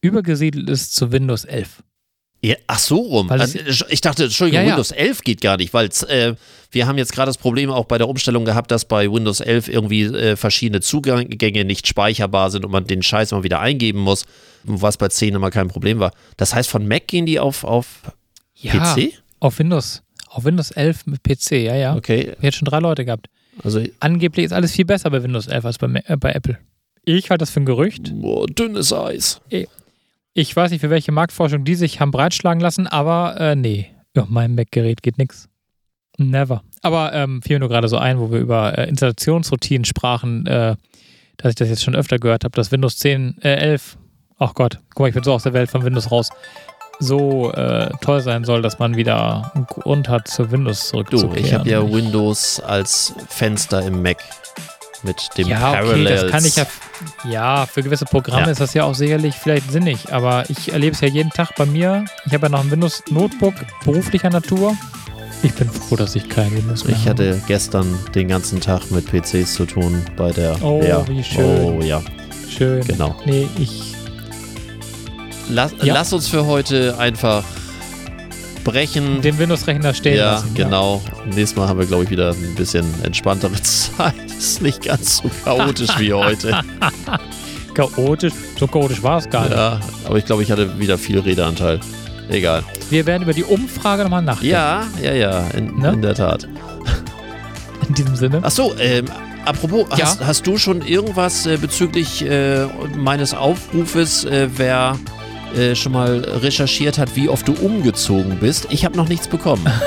übergesiedelt 0.00 0.68
ist 0.70 0.94
zu 0.94 1.12
Windows 1.12 1.44
11. 1.44 1.82
Ja, 2.44 2.56
ach 2.66 2.80
so 2.80 2.96
rum. 2.96 3.30
Also, 3.30 3.60
ich 3.88 4.00
dachte, 4.00 4.24
Entschuldigung, 4.24 4.62
ja, 4.62 4.66
ja. 4.66 4.70
Windows 4.70 4.90
11 4.90 5.22
geht 5.22 5.40
gar 5.40 5.56
nicht, 5.58 5.72
weil 5.72 5.88
äh, 6.08 6.34
wir 6.72 6.86
haben 6.88 6.98
jetzt 6.98 7.12
gerade 7.12 7.28
das 7.28 7.38
Problem 7.38 7.70
auch 7.70 7.84
bei 7.84 7.98
der 7.98 8.08
Umstellung 8.08 8.44
gehabt, 8.44 8.72
dass 8.72 8.84
bei 8.84 9.10
Windows 9.10 9.38
11 9.38 9.68
irgendwie 9.68 10.02
äh, 10.02 10.34
verschiedene 10.34 10.80
Zugänge 10.80 11.64
nicht 11.64 11.86
speicherbar 11.86 12.50
sind 12.50 12.64
und 12.64 12.72
man 12.72 12.84
den 12.84 13.04
Scheiß 13.04 13.30
mal 13.30 13.44
wieder 13.44 13.60
eingeben 13.60 14.00
muss, 14.00 14.24
was 14.64 14.96
bei 14.96 15.06
10 15.06 15.36
immer 15.36 15.50
kein 15.50 15.68
Problem 15.68 16.00
war. 16.00 16.10
Das 16.36 16.52
heißt, 16.52 16.68
von 16.68 16.88
Mac 16.88 17.06
gehen 17.06 17.26
die 17.26 17.38
auf, 17.38 17.62
auf 17.62 17.86
ja, 18.56 18.72
PC? 18.72 19.12
Auf 19.38 19.60
Windows. 19.60 20.02
Auf 20.28 20.44
Windows 20.44 20.72
11 20.72 21.06
mit 21.06 21.22
PC, 21.22 21.52
ja, 21.52 21.76
ja. 21.76 21.94
Okay. 21.94 22.32
Jetzt 22.40 22.56
schon 22.56 22.66
drei 22.66 22.80
Leute 22.80 23.04
gehabt. 23.04 23.28
Also, 23.62 23.84
Angeblich 24.00 24.46
ist 24.46 24.52
alles 24.52 24.72
viel 24.72 24.86
besser 24.86 25.10
bei 25.10 25.22
Windows 25.22 25.46
11 25.46 25.64
als 25.64 25.78
bei, 25.78 26.02
äh, 26.06 26.16
bei 26.16 26.32
Apple. 26.32 26.58
Ich 27.04 27.30
halte 27.30 27.42
das 27.42 27.50
für 27.50 27.60
ein 27.60 27.66
Gerücht. 27.66 28.10
Boah, 28.14 28.46
dünnes 28.46 28.92
Eis. 28.92 29.40
Ich 29.48 29.68
weiß 30.56 30.70
nicht, 30.70 30.80
für 30.80 30.90
welche 30.90 31.12
Marktforschung 31.12 31.64
die 31.64 31.74
sich 31.74 32.00
haben 32.00 32.10
breitschlagen 32.10 32.60
lassen, 32.60 32.86
aber 32.86 33.38
äh, 33.38 33.54
nee, 33.56 33.90
auf 34.16 34.28
meinem 34.28 34.54
Mac-Gerät 34.54 35.02
geht 35.02 35.18
nichts. 35.18 35.48
Never. 36.18 36.62
Aber 36.82 37.12
ähm, 37.12 37.42
fiel 37.42 37.56
mir 37.56 37.60
nur 37.60 37.68
gerade 37.68 37.88
so 37.88 37.98
ein, 37.98 38.18
wo 38.18 38.30
wir 38.30 38.38
über 38.38 38.76
äh, 38.76 38.88
Installationsroutinen 38.88 39.84
sprachen, 39.84 40.46
äh, 40.46 40.76
dass 41.36 41.50
ich 41.50 41.54
das 41.56 41.68
jetzt 41.68 41.82
schon 41.82 41.94
öfter 41.94 42.18
gehört 42.18 42.44
habe, 42.44 42.54
dass 42.54 42.72
Windows 42.72 42.96
10, 42.96 43.38
äh, 43.42 43.54
11, 43.54 43.98
ach 44.38 44.54
Gott, 44.54 44.78
guck 44.90 45.00
mal, 45.00 45.08
ich 45.08 45.14
bin 45.14 45.22
so 45.22 45.32
aus 45.32 45.42
der 45.42 45.52
Welt 45.52 45.70
von 45.70 45.84
Windows 45.84 46.10
raus, 46.10 46.30
so 46.98 47.52
äh, 47.52 47.90
toll 48.00 48.20
sein 48.20 48.44
soll, 48.44 48.62
dass 48.62 48.78
man 48.78 48.96
wieder 48.96 49.52
einen 49.54 49.66
Grund 49.66 50.08
hat, 50.08 50.28
zu 50.28 50.50
Windows 50.50 50.88
zurückzukehren. 50.88 51.34
Du, 51.34 51.40
ich 51.40 51.54
habe 51.54 51.68
ja 51.68 51.92
Windows 51.92 52.60
als 52.60 53.14
Fenster 53.28 53.82
im 53.82 54.02
Mac 54.02 54.18
mit 55.04 55.28
dem 55.36 55.48
ja, 55.48 55.58
Parallels. 55.58 56.22
Okay, 56.22 56.22
das 56.22 56.30
kann 56.30 56.44
ich 56.44 56.56
ja. 56.56 56.66
Ja, 57.28 57.66
für 57.66 57.82
gewisse 57.82 58.04
Programme 58.04 58.46
ja. 58.46 58.52
ist 58.52 58.60
das 58.60 58.74
ja 58.74 58.84
auch 58.84 58.94
sicherlich 58.94 59.34
vielleicht 59.34 59.70
sinnig, 59.70 60.12
aber 60.12 60.48
ich 60.48 60.72
erlebe 60.72 60.94
es 60.94 61.00
ja 61.00 61.08
jeden 61.08 61.30
Tag 61.30 61.54
bei 61.56 61.66
mir. 61.66 62.04
Ich 62.26 62.32
habe 62.32 62.46
ja 62.46 62.48
noch 62.50 62.60
ein 62.60 62.70
Windows 62.70 63.02
Notebook 63.10 63.54
beruflicher 63.84 64.30
Natur. 64.30 64.76
Ich 65.42 65.52
bin 65.54 65.68
froh, 65.68 65.96
dass 65.96 66.14
ich 66.14 66.28
kein 66.28 66.54
Windows 66.56 66.84
mehr 66.84 66.96
Ich 66.96 67.08
hatte 67.08 67.42
gestern 67.48 67.98
den 68.14 68.28
ganzen 68.28 68.60
Tag 68.60 68.90
mit 68.90 69.06
PCs 69.06 69.54
zu 69.54 69.66
tun 69.66 70.04
bei 70.16 70.30
der. 70.30 70.62
Oh, 70.62 70.80
ja. 70.82 71.06
wie 71.08 71.22
schön. 71.24 71.64
Oh, 71.64 71.82
ja. 71.82 72.00
Schön. 72.48 72.86
Genau. 72.86 73.16
Nee, 73.24 73.48
ich. 73.58 73.94
Lass, 75.48 75.72
ja. 75.82 75.94
lass 75.94 76.12
uns 76.12 76.28
für 76.28 76.46
heute 76.46 76.96
einfach 76.98 77.42
abbrechen. 78.66 79.20
Den 79.22 79.38
Windows-Rechner 79.38 79.94
stehen 79.94 80.16
ja, 80.18 80.32
lassen. 80.32 80.54
genau. 80.54 81.02
Nächstes 81.26 81.56
Mal 81.56 81.68
haben 81.68 81.78
wir, 81.78 81.86
glaube 81.86 82.04
ich, 82.04 82.10
wieder 82.10 82.30
ein 82.32 82.54
bisschen 82.54 82.84
entspanntere 83.02 83.52
Zeit. 83.62 84.14
Ist 84.26 84.62
nicht 84.62 84.82
ganz 84.84 85.18
so 85.18 85.30
chaotisch 85.44 85.90
wie 85.98 86.12
heute. 86.12 86.60
Chaotisch. 87.74 88.34
So 88.58 88.66
chaotisch 88.66 89.02
war 89.02 89.18
es 89.18 89.30
gar 89.30 89.44
nicht. 89.44 89.52
Ja, 89.56 89.80
aber 90.04 90.18
ich 90.18 90.26
glaube, 90.26 90.42
ich 90.42 90.50
hatte 90.50 90.78
wieder 90.78 90.98
viel 90.98 91.18
Redeanteil. 91.18 91.80
Egal. 92.28 92.62
Wir 92.90 93.06
werden 93.06 93.22
über 93.22 93.32
die 93.32 93.44
Umfrage 93.44 94.02
nochmal 94.02 94.22
nachdenken. 94.22 94.50
Ja, 94.52 94.86
ja, 95.02 95.12
ja, 95.12 95.40
in, 95.56 95.78
Ne? 95.78 95.92
in 95.92 96.02
der 96.02 96.14
Tat. 96.14 96.46
In 97.88 97.94
diesem 97.94 98.14
Sinne. 98.14 98.38
Ach 98.42 98.50
so, 98.50 98.74
ähm, 98.78 99.06
apropos, 99.44 99.86
Ja? 99.98 100.04
hast, 100.04 100.24
hast 100.24 100.46
du 100.46 100.56
schon 100.56 100.82
irgendwas 100.82 101.46
äh, 101.46 101.56
bezüglich 101.56 102.24
äh, 102.24 102.66
meines 102.96 103.34
Aufrufes, 103.34 104.24
äh, 104.24 104.48
wer 104.54 104.96
äh, 105.56 105.74
schon 105.74 105.92
mal 105.92 106.18
recherchiert 106.42 106.98
hat, 106.98 107.14
wie 107.16 107.28
oft 107.28 107.46
du 107.48 107.52
umgezogen 107.54 108.38
bist? 108.38 108.66
Ich 108.70 108.84
habe 108.84 108.96
noch 108.96 109.08
nichts 109.08 109.28
bekommen. 109.28 109.64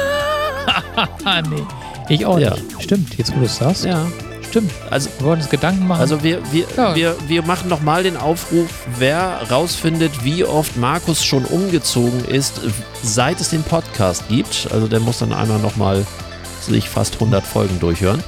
Ah, 1.26 1.42
nee. 1.42 1.62
Ich 2.10 2.26
auch 2.26 2.40
Ja. 2.40 2.52
nicht. 2.52 2.84
Stimmt, 2.84 3.18
jetzt 3.18 3.36
wo 3.36 3.40
du 3.40 3.46
es 3.46 3.58
sagst. 3.58 3.84
ja. 3.86 4.06
Stimmt. 4.50 4.72
Also, 4.90 5.10
Wir 5.20 5.26
wollten 5.28 5.42
uns 5.42 5.50
Gedanken 5.52 5.86
machen. 5.88 6.00
also 6.00 6.24
wir, 6.24 6.40
wir, 6.54 6.66
Ja. 6.78 6.96
wir, 6.96 7.16
wir 7.28 7.42
machen 7.44 7.68
nochmal 7.68 8.04
den 8.04 8.16
Aufruf, 8.16 8.70
wer 8.98 9.42
rausfindet, 9.52 10.24
wie 10.24 10.46
oft 10.46 10.78
Markus 10.78 11.26
schon 11.26 11.44
umgezogen 11.46 12.24
ist, 12.26 12.62
seit 13.04 13.42
es 13.42 13.50
den 13.50 13.64
Podcast 13.64 14.28
gibt. 14.30 14.70
Also 14.72 14.88
der 14.88 15.02
muss 15.02 15.20
dann 15.20 15.34
einmal 15.34 15.60
nochmal 15.60 16.06
sich 16.62 16.88
fast 16.88 17.16
100 17.16 17.44
Folgen 17.46 17.80
durchhören. 17.82 18.24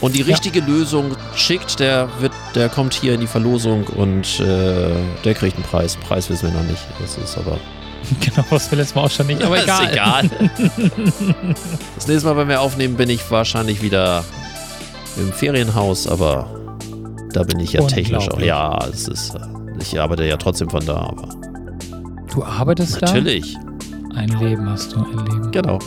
Und 0.00 0.14
die 0.14 0.20
Ja. 0.20 0.26
richtige 0.26 0.60
Lösung 0.60 1.16
schickt, 1.34 1.80
der 1.80 2.08
wird, 2.20 2.32
der 2.54 2.68
kommt 2.68 2.92
hier 2.94 3.14
in 3.14 3.20
die 3.20 3.26
Verlosung 3.26 3.84
und 3.84 4.40
äh, 4.40 4.90
der 5.24 5.34
kriegt 5.34 5.56
einen 5.56 5.64
Preis. 5.64 5.96
Preis 5.96 6.28
wissen 6.30 6.52
wir 6.52 6.60
noch 6.60 6.68
nicht. 6.68 6.82
Das 7.00 7.16
ist 7.16 7.36
aber 7.38 7.56
genau, 8.20 8.44
was 8.50 8.70
wir 8.70 8.78
letztes 8.78 8.94
Mal 8.94 9.02
auch 9.04 9.10
schon 9.10 9.26
nicht. 9.26 9.42
Aber 9.42 9.60
egal. 9.62 9.84
ist 9.86 9.92
egal. 9.92 10.30
das 11.96 12.06
nächste 12.08 12.28
Mal, 12.28 12.36
wenn 12.36 12.48
wir 12.48 12.60
aufnehmen, 12.60 12.96
bin 12.96 13.08
ich 13.10 13.28
wahrscheinlich 13.30 13.82
wieder 13.82 14.22
im 15.16 15.32
Ferienhaus, 15.32 16.06
aber 16.06 16.46
da 17.32 17.42
bin 17.42 17.58
ich 17.60 17.72
ja 17.72 17.82
technisch 17.86 18.28
auch. 18.30 18.38
Ja, 18.40 18.78
es 18.92 19.08
ist. 19.08 19.34
äh, 19.34 19.38
Ich 19.80 19.98
arbeite 20.00 20.24
ja 20.24 20.36
trotzdem 20.36 20.68
von 20.70 20.84
da, 20.84 20.96
aber 20.96 21.28
Du 22.32 22.44
arbeitest 22.44 23.00
natürlich. 23.00 23.54
da? 23.54 24.20
Ein 24.20 24.28
Leben 24.40 24.68
hast 24.68 24.92
du, 24.92 24.98
ein 25.00 25.24
Leben. 25.26 25.50
Genau. 25.52 25.78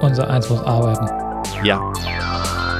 Unser 0.00 0.28
Eins 0.30 0.48
muss 0.48 0.60
arbeiten. 0.60 1.06
Ja. 1.62 1.92